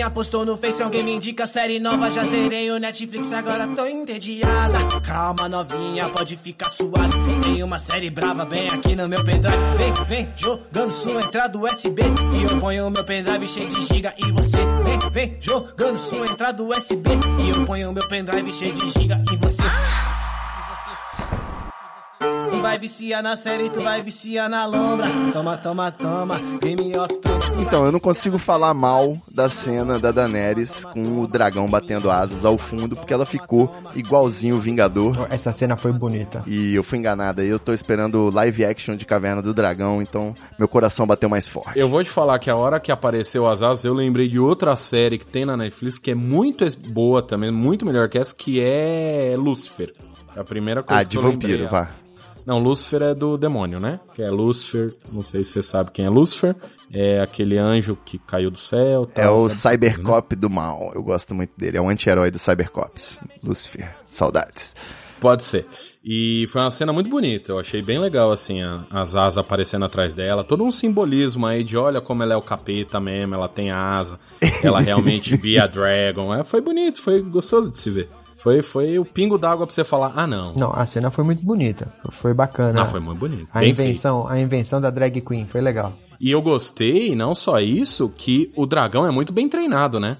Novinha 0.00 0.10
postou 0.10 0.46
no 0.46 0.56
Face, 0.56 0.82
alguém 0.82 1.02
me 1.02 1.12
indica 1.12 1.46
série 1.46 1.78
nova. 1.78 2.08
Já 2.10 2.24
zerei 2.24 2.70
o 2.70 2.78
Netflix, 2.78 3.30
agora 3.34 3.68
tô 3.68 3.84
entediada. 3.84 4.78
Calma, 5.04 5.46
novinha, 5.46 6.08
pode 6.08 6.38
ficar 6.38 6.70
suave. 6.70 7.12
Tem 7.42 7.62
uma 7.62 7.78
série 7.78 8.08
brava 8.08 8.46
bem 8.46 8.66
aqui 8.68 8.96
no 8.96 9.06
meu 9.06 9.22
pendrive. 9.22 9.76
Vem, 9.76 9.92
vem, 10.06 10.32
jogando 10.34 10.92
sua 10.92 11.20
entrada 11.20 11.58
USB. 11.58 12.02
E 12.02 12.42
eu 12.44 12.58
ponho 12.58 12.90
meu 12.90 13.04
pendrive 13.04 13.46
cheio 13.46 13.68
de 13.68 13.86
giga. 13.86 14.14
E 14.16 14.32
você, 14.32 14.58
vem, 14.84 15.10
vem, 15.12 15.36
jogando 15.38 15.98
sua 15.98 16.24
entrada 16.24 16.62
USB. 16.62 17.10
E 17.44 17.50
eu 17.50 17.66
ponho 17.66 17.92
meu 17.92 18.08
pendrive 18.08 18.52
cheio 18.52 18.72
de 18.72 18.88
giga. 18.88 19.22
E 19.30 19.36
você. 19.36 19.62
Tu 22.50 22.60
vai 22.60 22.78
viciar 22.78 23.22
na 23.22 23.36
série, 23.36 23.70
tu 23.70 23.80
vai 23.82 24.02
viciar 24.02 24.48
na 24.48 24.66
lombra. 24.66 25.06
Toma, 25.32 25.56
toma, 25.56 25.90
toma. 25.92 26.40
Game 26.62 26.96
of 26.98 27.14
Thrones. 27.20 27.44
tu 27.44 27.54
vai 27.54 27.62
Então, 27.62 27.84
eu 27.86 27.92
não 27.92 28.00
consigo 28.00 28.38
falar 28.38 28.74
mal 28.74 29.14
da 29.34 29.48
cena 29.48 29.98
da 29.98 30.10
Daenerys 30.10 30.84
com 30.84 31.20
o 31.20 31.26
dragão 31.26 31.68
batendo 31.68 32.10
asas 32.10 32.44
ao 32.44 32.58
fundo, 32.58 32.96
porque 32.96 33.12
ela 33.12 33.24
ficou 33.24 33.70
igualzinho 33.94 34.56
o 34.56 34.60
Vingador. 34.60 35.26
Essa 35.30 35.52
cena 35.52 35.76
foi 35.76 35.92
bonita. 35.92 36.40
E 36.46 36.74
eu 36.74 36.82
fui 36.82 36.98
enganado 36.98 37.40
aí, 37.40 37.48
eu 37.48 37.58
tô 37.58 37.72
esperando 37.72 38.16
o 38.26 38.30
live 38.30 38.64
action 38.64 38.94
de 38.96 39.06
Caverna 39.06 39.40
do 39.42 39.54
Dragão, 39.54 40.02
então 40.02 40.34
meu 40.58 40.68
coração 40.68 41.06
bateu 41.06 41.28
mais 41.28 41.48
forte. 41.48 41.78
Eu 41.78 41.88
vou 41.88 42.02
te 42.02 42.10
falar 42.10 42.38
que 42.38 42.50
a 42.50 42.56
hora 42.56 42.80
que 42.80 42.90
apareceu 42.92 43.46
as 43.46 43.62
asas, 43.62 43.84
eu 43.84 43.94
lembrei 43.94 44.28
de 44.28 44.38
outra 44.38 44.74
série 44.76 45.18
que 45.18 45.26
tem 45.26 45.44
na 45.44 45.56
Netflix 45.56 45.98
que 45.98 46.10
é 46.10 46.14
muito 46.14 46.64
boa 46.88 47.22
também, 47.22 47.50
muito 47.50 47.86
melhor 47.86 48.08
que 48.08 48.18
essa, 48.18 48.34
que 48.34 48.60
é 48.60 49.34
Lucifer. 49.38 49.92
É 50.36 50.40
a 50.40 50.44
primeira 50.44 50.82
coisa 50.82 51.00
Ah, 51.00 51.04
que 51.04 51.10
de 51.10 51.16
eu 51.16 51.22
lembrei, 51.22 51.56
vampiro, 51.56 51.66
ó. 51.66 51.70
vá. 51.70 51.90
Não, 52.46 52.58
Lúcifer 52.58 53.02
é 53.02 53.14
do 53.14 53.36
demônio, 53.36 53.80
né? 53.80 54.00
Que 54.14 54.22
é 54.22 54.30
Lúcifer, 54.30 54.94
não 55.12 55.22
sei 55.22 55.44
se 55.44 55.52
você 55.52 55.62
sabe 55.62 55.90
quem 55.92 56.04
é 56.04 56.10
Lúcifer. 56.10 56.54
É 56.92 57.20
aquele 57.20 57.56
anjo 57.58 57.96
que 58.04 58.18
caiu 58.18 58.50
do 58.50 58.58
céu. 58.58 59.08
É 59.14 59.22
tal, 59.22 59.36
o 59.36 59.48
sabe 59.48 59.76
tudo, 59.88 59.88
né? 59.88 59.94
Cybercop 60.04 60.36
do 60.36 60.50
mal, 60.50 60.90
eu 60.94 61.02
gosto 61.02 61.34
muito 61.34 61.52
dele, 61.56 61.76
é 61.76 61.80
um 61.80 61.88
anti-herói 61.88 62.30
do 62.30 62.38
Cybercops. 62.38 63.18
Lucifer, 63.44 63.94
saudades. 64.06 64.74
Pode 65.20 65.44
ser. 65.44 65.66
E 66.02 66.46
foi 66.48 66.62
uma 66.62 66.70
cena 66.70 66.94
muito 66.94 67.10
bonita. 67.10 67.52
Eu 67.52 67.58
achei 67.58 67.82
bem 67.82 67.98
legal, 67.98 68.32
assim, 68.32 68.62
a- 68.62 68.86
as 68.90 69.14
asas 69.14 69.36
aparecendo 69.36 69.84
atrás 69.84 70.14
dela. 70.14 70.42
Todo 70.42 70.64
um 70.64 70.70
simbolismo 70.70 71.46
aí 71.46 71.62
de 71.62 71.76
olha 71.76 72.00
como 72.00 72.22
ela 72.22 72.32
é 72.32 72.36
o 72.38 72.40
capeta 72.42 72.98
mesmo, 72.98 73.34
ela 73.34 73.46
tem 73.46 73.70
asa. 73.70 74.18
Ela 74.62 74.80
realmente 74.80 75.36
via 75.36 75.66
Dragon. 75.68 76.32
É, 76.34 76.42
foi 76.42 76.62
bonito, 76.62 77.02
foi 77.02 77.20
gostoso 77.20 77.70
de 77.70 77.78
se 77.78 77.90
ver. 77.90 78.08
Foi, 78.40 78.62
foi 78.62 78.98
o 78.98 79.04
pingo 79.04 79.36
d'água 79.36 79.66
pra 79.66 79.74
você 79.74 79.84
falar, 79.84 80.12
ah 80.16 80.26
não. 80.26 80.54
Não, 80.54 80.72
a 80.72 80.86
cena 80.86 81.10
foi 81.10 81.22
muito 81.22 81.44
bonita. 81.44 81.86
Foi 82.10 82.32
bacana. 82.32 82.82
Ah, 82.82 82.86
foi 82.86 82.98
muito 82.98 83.18
bonito. 83.18 83.46
A 83.52 83.60
Bem 83.60 83.70
invenção, 83.70 84.26
a 84.26 84.40
invenção 84.40 84.80
da 84.80 84.88
drag 84.88 85.20
queen 85.20 85.46
foi 85.46 85.60
legal. 85.60 85.92
E 86.18 86.30
eu 86.30 86.40
gostei, 86.40 87.14
não 87.14 87.34
só 87.34 87.60
isso, 87.60 88.08
que 88.08 88.50
o 88.56 88.64
dragão 88.64 89.06
é 89.06 89.10
muito 89.10 89.30
bem 89.30 89.46
treinado, 89.46 90.00
né? 90.00 90.16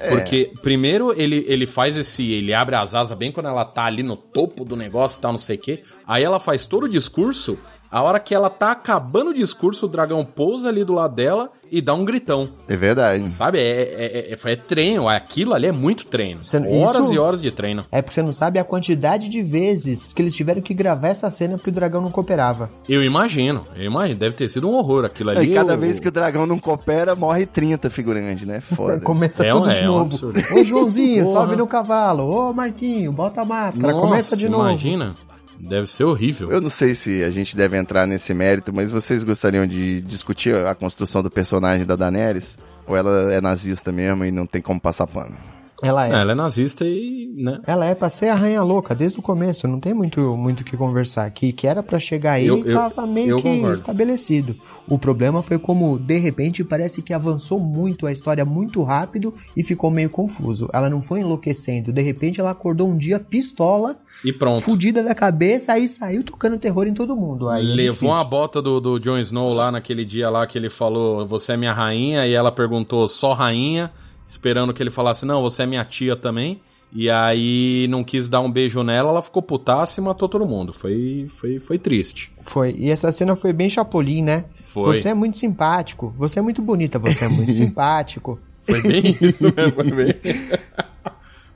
É. 0.00 0.08
Porque 0.08 0.50
primeiro 0.62 1.12
ele, 1.14 1.44
ele 1.46 1.66
faz 1.66 1.98
esse. 1.98 2.32
Ele 2.32 2.54
abre 2.54 2.74
as 2.76 2.94
asas 2.94 3.16
bem 3.16 3.30
quando 3.30 3.46
ela 3.46 3.66
tá 3.66 3.84
ali 3.84 4.02
no 4.02 4.16
topo 4.16 4.64
do 4.64 4.74
negócio 4.74 5.18
e 5.18 5.20
tal, 5.20 5.32
não 5.32 5.38
sei 5.38 5.56
o 5.56 5.60
quê. 5.60 5.82
Aí 6.06 6.24
ela 6.24 6.40
faz 6.40 6.64
todo 6.64 6.84
o 6.84 6.88
discurso. 6.88 7.58
A 7.90 8.02
hora 8.02 8.20
que 8.20 8.34
ela 8.34 8.48
tá 8.48 8.70
acabando 8.72 9.30
o 9.30 9.34
discurso, 9.34 9.86
o 9.86 9.88
dragão 9.88 10.24
pousa 10.24 10.68
ali 10.68 10.84
do 10.84 10.92
lado 10.92 11.14
dela 11.14 11.50
e 11.72 11.80
dá 11.80 11.92
um 11.94 12.04
gritão. 12.04 12.48
É 12.68 12.76
verdade. 12.76 13.28
Sabe? 13.30 13.58
É, 13.58 13.62
é, 13.62 14.34
é, 14.34 14.52
é 14.52 14.56
treino. 14.56 15.08
Aquilo 15.08 15.54
ali 15.54 15.66
é 15.66 15.72
muito 15.72 16.06
treino. 16.06 16.42
Você- 16.44 16.58
horas 16.58 17.06
isso- 17.06 17.14
e 17.14 17.18
horas 17.18 17.42
de 17.42 17.50
treino. 17.50 17.84
É 17.90 18.00
porque 18.00 18.14
você 18.14 18.22
não 18.22 18.32
sabe 18.32 18.58
a 18.58 18.64
quantidade 18.64 19.28
de 19.28 19.42
vezes 19.42 20.12
que 20.12 20.22
eles 20.22 20.34
tiveram 20.34 20.60
que 20.62 20.72
gravar 20.74 21.08
essa 21.08 21.30
cena 21.30 21.56
porque 21.56 21.70
o 21.70 21.72
dragão 21.72 22.00
não 22.00 22.10
cooperava. 22.10 22.70
Eu 22.88 23.02
imagino. 23.02 23.62
Eu 23.76 23.86
imagino. 23.86 24.18
Deve 24.20 24.34
ter 24.36 24.48
sido 24.48 24.68
um 24.68 24.74
horror 24.74 25.04
aquilo 25.04 25.30
ali. 25.30 25.50
E 25.50 25.54
cada 25.54 25.74
eu- 25.74 25.78
vez 25.78 25.98
que 25.98 26.08
o 26.08 26.12
dragão 26.12 26.46
não 26.46 26.58
coopera, 26.58 27.14
morre 27.16 27.44
30 27.46 27.90
figurantes, 27.90 28.46
né? 28.46 28.60
Foda. 28.62 29.00
Começa 29.00 29.44
É 29.44 29.52
um- 29.54 29.62
tudo 29.62 29.72
de 29.72 29.80
é 29.80 29.82
um 29.82 29.86
novo. 29.92 30.04
absurdo. 30.04 30.40
Ô 30.54 30.64
Joãozinho, 30.64 31.26
sobe 31.26 31.56
no 31.56 31.66
cavalo. 31.66 32.24
Ô 32.24 32.52
Marquinho, 32.52 33.10
bota 33.12 33.40
a 33.40 33.44
máscara. 33.44 33.94
Começa 33.94 34.36
de 34.36 34.48
novo. 34.48 34.64
Imagina. 34.68 35.14
Deve 35.60 35.86
ser 35.86 36.04
horrível. 36.04 36.50
Eu 36.50 36.60
não 36.60 36.70
sei 36.70 36.94
se 36.94 37.22
a 37.22 37.30
gente 37.30 37.56
deve 37.56 37.76
entrar 37.76 38.06
nesse 38.06 38.32
mérito, 38.32 38.72
mas 38.72 38.90
vocês 38.90 39.22
gostariam 39.22 39.66
de 39.66 40.00
discutir 40.00 40.54
a 40.54 40.74
construção 40.74 41.22
do 41.22 41.30
personagem 41.30 41.86
da 41.86 41.96
Daenerys? 41.96 42.58
Ou 42.86 42.96
ela 42.96 43.32
é 43.32 43.40
nazista 43.40 43.92
mesmo 43.92 44.24
e 44.24 44.30
não 44.30 44.46
tem 44.46 44.62
como 44.62 44.80
passar 44.80 45.06
pano? 45.06 45.49
Ela 45.82 46.06
é. 46.08 46.10
É, 46.12 46.20
ela 46.20 46.32
é 46.32 46.34
nazista 46.34 46.84
e, 46.84 47.32
né? 47.36 47.60
Ela 47.66 47.86
é 47.86 47.94
pra 47.94 48.10
ser 48.10 48.28
a 48.28 48.34
rainha 48.34 48.62
louca 48.62 48.94
desde 48.94 49.18
o 49.18 49.22
começo, 49.22 49.66
não 49.66 49.80
tem 49.80 49.94
muito 49.94 50.36
muito 50.36 50.60
o 50.60 50.64
que 50.64 50.76
conversar 50.76 51.24
aqui, 51.24 51.52
que 51.52 51.66
era 51.66 51.82
pra 51.82 51.98
chegar 51.98 52.32
aí 52.32 52.46
Eu- 52.46 52.58
e 52.58 52.68
eu- 52.68 52.74
tava 52.74 53.06
meio 53.06 53.30
eu 53.30 53.36
que 53.38 53.42
concordo. 53.44 53.72
estabelecido. 53.72 54.56
O 54.88 54.98
problema 54.98 55.42
foi 55.42 55.58
como, 55.58 55.98
de 55.98 56.18
repente, 56.18 56.62
parece 56.64 57.00
que 57.02 57.12
avançou 57.14 57.58
muito 57.58 58.06
a 58.06 58.12
história 58.12 58.44
muito 58.44 58.82
rápido 58.82 59.34
e 59.56 59.64
ficou 59.64 59.90
meio 59.90 60.10
confuso. 60.10 60.68
Ela 60.72 60.90
não 60.90 61.00
foi 61.02 61.20
enlouquecendo, 61.20 61.92
de 61.92 62.02
repente 62.02 62.40
ela 62.40 62.50
acordou 62.50 62.88
um 62.88 62.96
dia 62.96 63.18
pistola, 63.18 63.96
E 64.24 64.32
pronto. 64.32 64.60
fudida 64.62 65.02
da 65.02 65.14
cabeça, 65.14 65.72
aí 65.72 65.88
saiu 65.88 66.22
tocando 66.22 66.58
terror 66.58 66.86
em 66.86 66.94
todo 66.94 67.16
mundo. 67.16 67.48
Aí 67.48 67.62
é 67.64 67.74
Levou 67.74 67.92
difícil. 67.92 68.08
uma 68.08 68.24
bota 68.24 68.60
do, 68.60 68.80
do 68.80 68.98
Jon 68.98 69.18
Snow 69.18 69.52
lá 69.54 69.70
naquele 69.72 70.04
dia 70.04 70.28
lá 70.28 70.46
que 70.46 70.58
ele 70.58 70.68
falou, 70.68 71.26
você 71.26 71.52
é 71.52 71.56
minha 71.56 71.72
rainha, 71.72 72.26
e 72.26 72.32
ela 72.34 72.52
perguntou, 72.52 73.06
só 73.08 73.32
rainha, 73.32 73.90
esperando 74.30 74.72
que 74.72 74.80
ele 74.80 74.92
falasse, 74.92 75.26
não, 75.26 75.42
você 75.42 75.64
é 75.64 75.66
minha 75.66 75.84
tia 75.84 76.14
também. 76.14 76.62
E 76.92 77.08
aí 77.08 77.86
não 77.88 78.02
quis 78.02 78.28
dar 78.28 78.40
um 78.40 78.50
beijo 78.50 78.82
nela, 78.82 79.10
ela 79.10 79.22
ficou 79.22 79.40
putaça 79.42 80.00
e 80.00 80.02
matou 80.02 80.28
todo 80.28 80.46
mundo. 80.46 80.72
Foi, 80.72 81.28
foi, 81.36 81.60
foi 81.60 81.78
triste. 81.78 82.32
Foi. 82.44 82.74
E 82.76 82.90
essa 82.90 83.12
cena 83.12 83.36
foi 83.36 83.52
bem 83.52 83.70
Chapolin, 83.70 84.22
né? 84.22 84.44
Foi. 84.64 84.98
Você 84.98 85.08
é 85.08 85.14
muito 85.14 85.38
simpático, 85.38 86.12
você 86.16 86.40
é 86.40 86.42
muito 86.42 86.60
bonita, 86.60 86.98
você 86.98 87.26
é 87.26 87.28
muito 87.28 87.52
simpático. 87.54 88.40
Foi 88.64 88.82
bem 88.82 89.16
isso 89.20 89.44
mesmo, 89.54 89.74
foi 89.74 89.92
bem. 89.92 90.14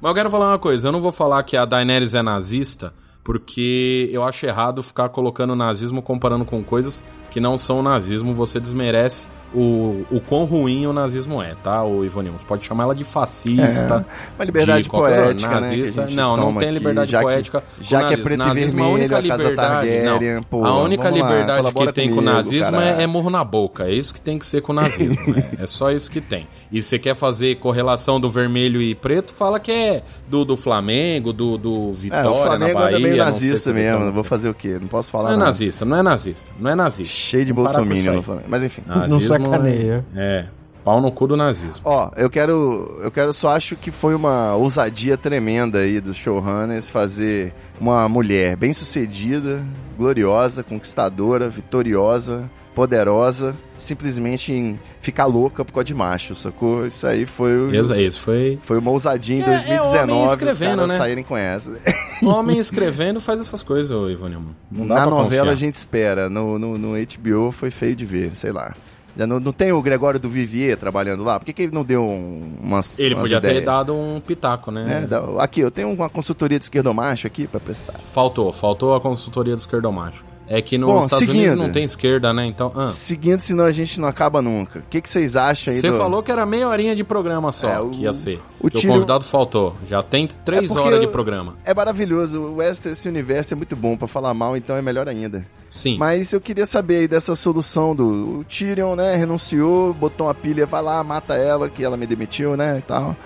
Mas 0.00 0.10
eu 0.10 0.14
quero 0.14 0.30
falar 0.30 0.50
uma 0.50 0.58
coisa, 0.58 0.88
eu 0.88 0.92
não 0.92 1.00
vou 1.00 1.12
falar 1.12 1.42
que 1.42 1.56
a 1.56 1.64
Daenerys 1.64 2.14
é 2.14 2.22
nazista, 2.22 2.92
porque 3.24 4.08
eu 4.12 4.22
acho 4.22 4.44
errado 4.46 4.82
ficar 4.82 5.08
colocando 5.08 5.56
nazismo 5.56 6.02
comparando 6.02 6.44
com 6.44 6.62
coisas 6.62 7.02
que 7.30 7.40
não 7.40 7.56
são 7.58 7.82
nazismo, 7.82 8.32
você 8.32 8.60
desmerece 8.60 9.26
o, 9.52 10.04
o 10.10 10.20
quão 10.20 10.44
ruim 10.44 10.86
o 10.86 10.92
nazismo 10.92 11.42
é, 11.42 11.54
tá, 11.54 11.82
o? 12.04 12.38
Você 12.38 12.44
pode 12.44 12.64
chamar 12.64 12.84
ela 12.84 12.94
de 12.94 13.02
fascista, 13.02 14.04
É, 14.08 14.34
Uma 14.38 14.44
liberdade 14.44 14.82
de 14.84 14.88
qualquer- 14.88 15.22
poética, 15.24 15.48
né? 15.48 15.60
nazista. 15.60 16.06
gente 16.06 16.16
não, 16.16 16.36
não 16.36 16.54
tem 16.54 16.68
aqui, 16.68 16.78
liberdade 16.78 17.10
já 17.10 17.18
que- 17.18 17.24
poética. 17.24 17.64
já 17.80 17.98
que 17.98 18.04
é 18.04 18.16
nazismo. 18.16 18.24
preto 18.24 18.34
e 18.34 18.36
Nazismo, 18.48 18.76
vermelho, 18.84 18.84
a 18.94 18.94
única 19.00 19.16
a 19.16 19.20
liberdade, 19.20 19.56
Targaryen, 19.56 20.34
não. 20.34 20.42
pô, 20.44 20.64
a 20.64 20.82
única 20.82 21.04
lá, 21.04 21.10
liberdade 21.10 21.58
colabora 21.62 21.86
que 21.86 21.92
tem 21.92 22.08
com 22.08 22.14
o 22.14 22.16
comigo, 22.18 22.32
nazismo 22.36 22.76
é, 22.80 23.02
é 23.02 23.06
murro 23.06 23.30
na 23.30 23.42
boca. 23.44 23.84
É 23.84 23.92
isso 23.94 24.12
que 24.14 24.20
tem 24.20 24.38
que 24.38 24.46
ser 24.46 24.60
com 24.62 24.72
o 24.72 24.74
nazismo. 24.76 25.34
é, 25.58 25.62
é 25.64 25.66
só 25.66 25.90
isso 25.90 26.10
que 26.10 26.20
tem. 26.20 26.46
E 26.70 26.82
você 26.82 26.98
quer 26.98 27.14
fazer 27.16 27.56
correlação 27.56 28.20
do 28.20 28.28
vermelho 28.28 28.80
e 28.82 28.94
preto, 28.94 29.32
fala 29.32 29.58
que 29.58 29.72
é 29.72 30.02
do, 30.28 30.44
do 30.44 30.56
Flamengo, 30.56 31.32
do, 31.32 31.56
do 31.58 31.92
Vitória 31.92 32.26
É, 32.26 32.30
o 32.30 32.36
Flamengo 32.42 32.74
na 32.78 32.80
Bahia. 32.80 33.13
Meio 33.14 33.24
não 33.24 33.32
nazista 33.32 33.72
mesmo, 33.72 34.04
não 34.04 34.12
vou 34.12 34.24
fazer 34.24 34.48
o 34.48 34.54
quê? 34.54 34.78
Não 34.80 34.88
posso 34.88 35.10
falar 35.10 35.28
Não 35.30 35.34
é 35.34 35.38
nada. 35.38 35.46
nazista, 35.50 35.84
não 35.84 35.96
é 35.96 36.02
nazista, 36.02 36.52
não 36.58 36.70
é 36.70 36.74
nazista. 36.74 37.14
Cheio 37.14 37.44
de 37.44 37.52
bolsominion 37.52 38.14
no 38.14 38.22
Flamengo. 38.22 38.46
Mas 38.48 38.62
enfim. 38.64 38.82
Não 38.86 38.96
Nazismo 38.96 39.22
sacaneia. 39.22 40.04
É, 40.14 40.40
é, 40.40 40.46
pau 40.84 41.00
no 41.00 41.10
cu 41.10 41.26
do 41.26 41.36
nazismo. 41.36 41.82
Ó, 41.84 42.10
eu 42.16 42.28
quero. 42.28 42.98
Eu 43.02 43.10
quero 43.10 43.32
só 43.32 43.56
acho 43.56 43.74
que 43.76 43.90
foi 43.90 44.14
uma 44.14 44.54
ousadia 44.54 45.16
tremenda 45.16 45.78
aí 45.78 46.00
dos 46.00 46.16
showrunners 46.16 46.90
fazer 46.90 47.52
uma 47.80 48.08
mulher 48.08 48.56
bem 48.56 48.72
sucedida, 48.72 49.62
gloriosa, 49.96 50.62
conquistadora, 50.62 51.48
vitoriosa, 51.48 52.50
poderosa, 52.74 53.56
simplesmente 53.78 54.52
em 54.52 54.78
ficar 55.00 55.26
louca 55.26 55.64
por 55.64 55.72
causa 55.72 55.84
de 55.84 55.94
macho, 55.94 56.34
sacou? 56.34 56.86
Isso 56.86 57.06
aí 57.06 57.24
foi 57.24 57.56
o. 57.58 57.74
Isso, 57.74 57.94
isso 57.94 58.20
foi. 58.20 58.58
Foi 58.62 58.78
uma 58.78 58.90
ousadia 58.90 59.36
em 59.36 59.42
É, 59.42 59.44
é 59.44 59.48
2019 59.78 60.12
homem 60.12 60.24
escrevendo, 60.24 60.86
né? 60.86 60.96
saírem 60.98 61.24
com 61.24 61.36
essa. 61.36 61.70
Homem 62.22 62.58
escrevendo 62.58 63.20
faz 63.20 63.40
essas 63.40 63.62
coisas, 63.62 63.90
ô 63.90 64.06
dá 64.08 64.94
Na 64.94 65.06
novela 65.06 65.50
a 65.50 65.52
confiar. 65.52 65.56
gente 65.56 65.74
espera, 65.74 66.30
no, 66.30 66.58
no, 66.58 66.78
no 66.78 66.92
HBO 66.94 67.52
foi 67.52 67.70
feio 67.70 67.94
de 67.94 68.04
ver, 68.06 68.34
sei 68.34 68.50
lá. 68.52 68.72
Já 69.16 69.26
não, 69.26 69.38
não 69.38 69.52
tem 69.52 69.70
o 69.72 69.80
Gregório 69.80 70.18
do 70.18 70.28
Vivier 70.28 70.76
trabalhando 70.76 71.22
lá? 71.22 71.38
Por 71.38 71.44
que, 71.46 71.52
que 71.52 71.62
ele 71.62 71.72
não 71.72 71.84
deu 71.84 72.02
um, 72.02 72.56
umas 72.60 72.98
Ele 72.98 73.14
umas 73.14 73.22
podia 73.22 73.40
ter 73.40 73.48
ideias? 73.48 73.64
dado 73.64 73.94
um 73.94 74.20
pitaco, 74.20 74.70
né? 74.72 75.06
É, 75.08 75.42
aqui, 75.42 75.60
eu 75.60 75.70
tenho 75.70 75.90
uma 75.92 76.08
consultoria 76.08 76.58
de 76.58 76.64
esquerdomacho 76.64 77.26
aqui 77.26 77.46
pra 77.46 77.60
prestar. 77.60 78.00
Faltou, 78.12 78.52
faltou 78.52 78.94
a 78.94 79.00
consultoria 79.00 79.54
do 79.54 79.60
esquerdomacho. 79.60 80.24
É 80.46 80.60
que 80.60 80.76
nos 80.76 80.88
Bom, 80.90 80.98
Estados 81.00 81.18
seguindo. 81.20 81.38
Unidos 81.38 81.54
não 81.56 81.70
tem 81.72 81.84
esquerda, 81.84 82.32
né? 82.32 82.44
Então, 82.46 82.70
ah. 82.76 82.86
Seguindo, 82.88 83.40
senão 83.40 83.64
a 83.64 83.70
gente 83.70 83.98
não 84.00 84.08
acaba 84.08 84.42
nunca. 84.42 84.80
O 84.80 84.82
que, 84.90 85.00
que 85.00 85.08
vocês 85.08 85.36
acham 85.36 85.72
aí 85.72 85.80
Você 85.80 85.90
do... 85.90 85.96
falou 85.96 86.22
que 86.22 86.30
era 86.30 86.44
meia 86.44 86.68
horinha 86.68 86.94
de 86.94 87.02
programa 87.02 87.50
só 87.50 87.68
É, 87.68 87.80
o- 87.80 87.88
que 87.90 88.02
ia 88.02 88.12
ser. 88.12 88.40
o 88.60 88.66
O, 88.66 88.70
tiro- 88.70 88.92
convidado 88.92 89.24
faltou. 89.24 89.74
Já 89.88 90.02
tem 90.02 90.28
três 90.44 90.74
É 90.74 90.78
horas 90.78 91.00
de 91.00 91.06
programa. 91.08 91.56
É 91.64 91.72
maravilhoso, 91.72 92.38
o 92.40 92.56
West, 92.56 92.84
esse 92.86 93.08
universo 93.08 93.54
é 93.54 93.56
muito 93.56 93.74
bom 93.74 93.96
pra 93.96 94.06
falar 94.06 94.34
mal, 94.34 94.56
então 94.56 94.76
é 94.76 94.82
melhor 94.82 95.08
ainda. 95.08 95.46
Sim. 95.70 95.96
Mas 95.98 96.32
eu 96.32 96.40
queria 96.40 96.66
saber 96.66 96.98
aí 96.98 97.08
dessa 97.08 97.34
solução 97.34 97.96
do 97.96 98.40
o 98.40 98.44
Tyrion, 98.44 98.94
né, 98.94 99.16
renunciou, 99.16 99.92
botou 99.94 100.26
uma 100.28 100.34
pilha, 100.34 100.66
vai 100.66 100.82
lá, 100.82 101.02
mata 101.02 101.34
ela, 101.34 101.68
que 101.68 101.82
ela 101.82 101.96
me 101.96 102.06
demitiu, 102.06 102.56
né, 102.56 102.76
e 102.78 102.82
tal. 102.82 103.16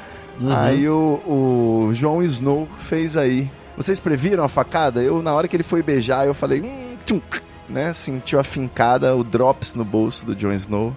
Uhum. 0.41 0.51
Aí 0.57 0.89
o, 0.89 1.21
o 1.27 1.91
Jon 1.93 2.23
Snow 2.23 2.69
fez 2.79 3.17
aí. 3.17 3.51
Vocês 3.77 4.01
previram 4.01 4.43
a 4.45 4.49
facada? 4.49 5.03
Eu, 5.03 5.23
na 5.23 5.35
hora 5.35 5.47
que 5.47 5.55
ele 5.57 5.63
foi 5.63 5.83
beijar, 5.83 6.27
eu 6.27 6.33
falei, 6.35 6.61
hum, 6.63 6.88
tchum, 7.09 7.21
né, 7.69 7.93
sentiu 7.95 8.39
a 8.39 8.45
fincada, 8.45 9.17
o 9.17 9.25
drops 9.25 9.75
no 9.75 9.85
bolso 9.85 10.27
do 10.27 10.35
Jon 10.35 10.53
Snow. 10.53 10.95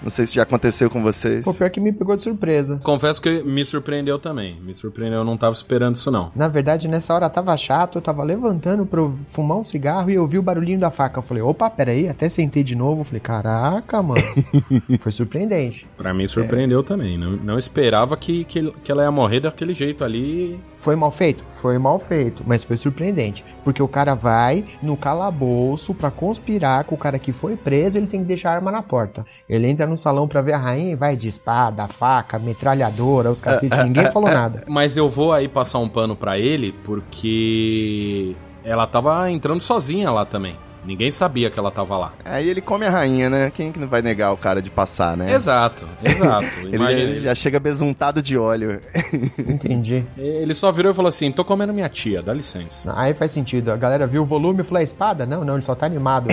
Não 0.00 0.10
sei 0.10 0.26
se 0.26 0.34
já 0.34 0.44
aconteceu 0.44 0.88
com 0.88 1.02
vocês. 1.02 1.44
Pô, 1.44 1.52
pior 1.52 1.68
que 1.70 1.80
me 1.80 1.92
pegou 1.92 2.16
de 2.16 2.22
surpresa. 2.22 2.80
Confesso 2.84 3.20
que 3.20 3.42
me 3.42 3.64
surpreendeu 3.64 4.16
também. 4.16 4.56
Me 4.60 4.72
surpreendeu, 4.72 5.18
eu 5.18 5.24
não 5.24 5.36
tava 5.36 5.52
esperando 5.52 5.96
isso 5.96 6.08
não. 6.08 6.30
Na 6.36 6.46
verdade, 6.46 6.86
nessa 6.86 7.12
hora 7.12 7.28
tava 7.28 7.56
chato, 7.56 7.98
eu 7.98 8.02
tava 8.02 8.22
levantando 8.22 8.86
pra 8.86 9.00
eu 9.00 9.18
fumar 9.26 9.58
um 9.58 9.64
cigarro 9.64 10.08
e 10.08 10.14
eu 10.14 10.24
vi 10.28 10.38
o 10.38 10.42
barulhinho 10.42 10.78
da 10.78 10.88
faca. 10.88 11.18
Eu 11.18 11.22
falei, 11.24 11.42
opa, 11.42 11.68
peraí, 11.68 12.08
até 12.08 12.28
sentei 12.28 12.62
de 12.62 12.76
novo. 12.76 13.00
Eu 13.00 13.04
falei, 13.04 13.20
caraca, 13.20 14.00
mano. 14.00 14.22
Foi 15.00 15.10
surpreendente. 15.10 15.84
Pra 15.96 16.14
mim 16.14 16.28
surpreendeu 16.28 16.84
também. 16.84 17.18
Não, 17.18 17.32
não 17.32 17.58
esperava 17.58 18.16
que, 18.16 18.44
que, 18.44 18.70
que 18.84 18.92
ela 18.92 19.02
ia 19.02 19.10
morrer 19.10 19.40
daquele 19.40 19.74
jeito 19.74 20.04
ali. 20.04 20.60
Foi 20.88 20.96
mal 20.96 21.10
feito? 21.10 21.44
Foi 21.60 21.76
mal 21.76 21.98
feito, 21.98 22.42
mas 22.46 22.64
foi 22.64 22.78
surpreendente. 22.78 23.44
Porque 23.62 23.82
o 23.82 23.86
cara 23.86 24.14
vai 24.14 24.64
no 24.82 24.96
calabouço 24.96 25.92
pra 25.92 26.10
conspirar 26.10 26.84
com 26.84 26.94
o 26.94 26.98
cara 26.98 27.18
que 27.18 27.30
foi 27.30 27.56
preso, 27.58 27.98
ele 27.98 28.06
tem 28.06 28.20
que 28.20 28.26
deixar 28.26 28.52
a 28.52 28.54
arma 28.54 28.72
na 28.72 28.80
porta. 28.80 29.26
Ele 29.46 29.68
entra 29.68 29.86
no 29.86 29.98
salão 29.98 30.26
pra 30.26 30.40
ver 30.40 30.54
a 30.54 30.56
rainha 30.56 30.92
e 30.92 30.96
vai 30.96 31.14
de 31.14 31.28
espada, 31.28 31.86
faca, 31.88 32.38
metralhadora, 32.38 33.30
os 33.30 33.38
cacetes, 33.38 33.84
ninguém 33.84 34.10
falou 34.10 34.30
nada. 34.30 34.64
Mas 34.66 34.96
eu 34.96 35.10
vou 35.10 35.30
aí 35.30 35.46
passar 35.46 35.78
um 35.78 35.90
pano 35.90 36.16
pra 36.16 36.38
ele 36.38 36.72
porque 36.84 38.34
ela 38.64 38.86
tava 38.86 39.30
entrando 39.30 39.60
sozinha 39.60 40.10
lá 40.10 40.24
também. 40.24 40.56
Ninguém 40.88 41.10
sabia 41.10 41.50
que 41.50 41.60
ela 41.60 41.70
tava 41.70 41.98
lá. 41.98 42.14
Aí 42.24 42.48
ele 42.48 42.62
come 42.62 42.86
a 42.86 42.90
rainha, 42.90 43.28
né? 43.28 43.52
Quem 43.54 43.70
que 43.70 43.78
não 43.78 43.86
vai 43.86 44.00
negar 44.00 44.32
o 44.32 44.38
cara 44.38 44.62
de 44.62 44.70
passar, 44.70 45.18
né? 45.18 45.34
Exato, 45.34 45.86
exato. 46.02 46.46
Ele 46.64 46.76
Imagina, 46.76 47.14
já, 47.16 47.20
já 47.20 47.34
chega 47.34 47.60
besuntado 47.60 48.22
de 48.22 48.38
óleo. 48.38 48.80
Entendi. 49.38 50.02
Ele 50.16 50.54
só 50.54 50.70
virou 50.72 50.90
e 50.90 50.94
falou 50.94 51.10
assim: 51.10 51.30
tô 51.30 51.44
comendo 51.44 51.74
minha 51.74 51.90
tia, 51.90 52.22
dá 52.22 52.32
licença. 52.32 52.90
Aí 52.96 53.12
faz 53.12 53.32
sentido. 53.32 53.70
A 53.70 53.76
galera 53.76 54.06
viu 54.06 54.22
o 54.22 54.24
volume 54.24 54.62
e 54.62 54.64
falou: 54.64 54.80
"É 54.80 54.84
espada? 54.84 55.26
Não, 55.26 55.44
não, 55.44 55.56
ele 55.56 55.62
só 55.62 55.74
tá 55.74 55.84
animado. 55.84 56.28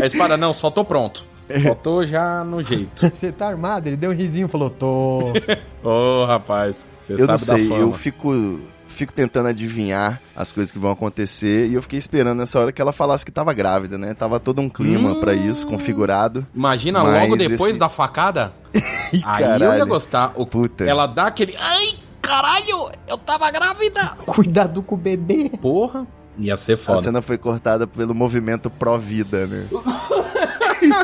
A 0.00 0.06
espada, 0.06 0.36
não, 0.36 0.52
só 0.52 0.70
tô 0.70 0.84
pronto. 0.84 1.24
Só 1.62 1.74
tô 1.74 2.04
já 2.06 2.44
no 2.44 2.62
jeito. 2.62 3.08
Você 3.12 3.32
tá 3.32 3.48
armado? 3.48 3.88
Ele 3.88 3.96
deu 3.96 4.10
um 4.10 4.14
risinho 4.14 4.46
e 4.46 4.48
falou: 4.48 4.70
tô. 4.70 5.32
Ô, 5.82 6.24
rapaz, 6.24 6.84
você 7.02 7.14
Eu 7.14 7.26
não 7.26 7.36
sabe 7.38 7.46
da 7.46 7.58
sei, 7.58 7.68
fama. 7.68 7.80
eu 7.80 7.92
fico, 7.92 8.60
fico 8.98 9.12
tentando 9.12 9.48
adivinhar 9.48 10.20
as 10.36 10.50
coisas 10.52 10.72
que 10.72 10.78
vão 10.78 10.90
acontecer 10.90 11.68
e 11.68 11.74
eu 11.74 11.82
fiquei 11.82 11.98
esperando 11.98 12.38
nessa 12.38 12.58
hora 12.58 12.72
que 12.72 12.82
ela 12.82 12.92
falasse 12.92 13.24
que 13.24 13.30
tava 13.30 13.52
grávida, 13.52 13.96
né? 13.96 14.12
Tava 14.12 14.40
todo 14.40 14.60
um 14.60 14.68
clima 14.68 15.12
Hum. 15.12 15.20
pra 15.20 15.32
isso, 15.34 15.66
configurado. 15.66 16.46
Imagina 16.54 17.02
Mas 17.04 17.22
logo 17.22 17.36
depois 17.36 17.70
esse- 17.70 17.78
da 17.80 17.88
facada. 17.88 18.52
Ih, 19.12 19.22
Aí 19.24 19.42
eu 19.44 19.48
ia 19.50 19.58
caralho. 19.58 19.86
gostar. 19.86 20.32
O, 20.34 20.44
Puta. 20.44 20.84
Ela 20.84 21.06
dá 21.06 21.28
aquele. 21.28 21.54
Ai, 21.58 21.94
caralho, 22.20 22.90
eu 23.06 23.16
tava 23.16 23.50
grávida. 23.50 24.00
Cuidado 24.26 24.82
com 24.82 24.96
o 24.96 24.98
bebê. 24.98 25.50
Porra, 25.62 26.06
ia 26.36 26.56
ser 26.56 26.72
A 26.74 26.76
foda. 26.76 27.02
cena 27.04 27.22
foi 27.22 27.38
cortada 27.38 27.86
pelo 27.86 28.14
movimento 28.14 28.68
pró-vida, 28.68 29.46
né? 29.46 29.66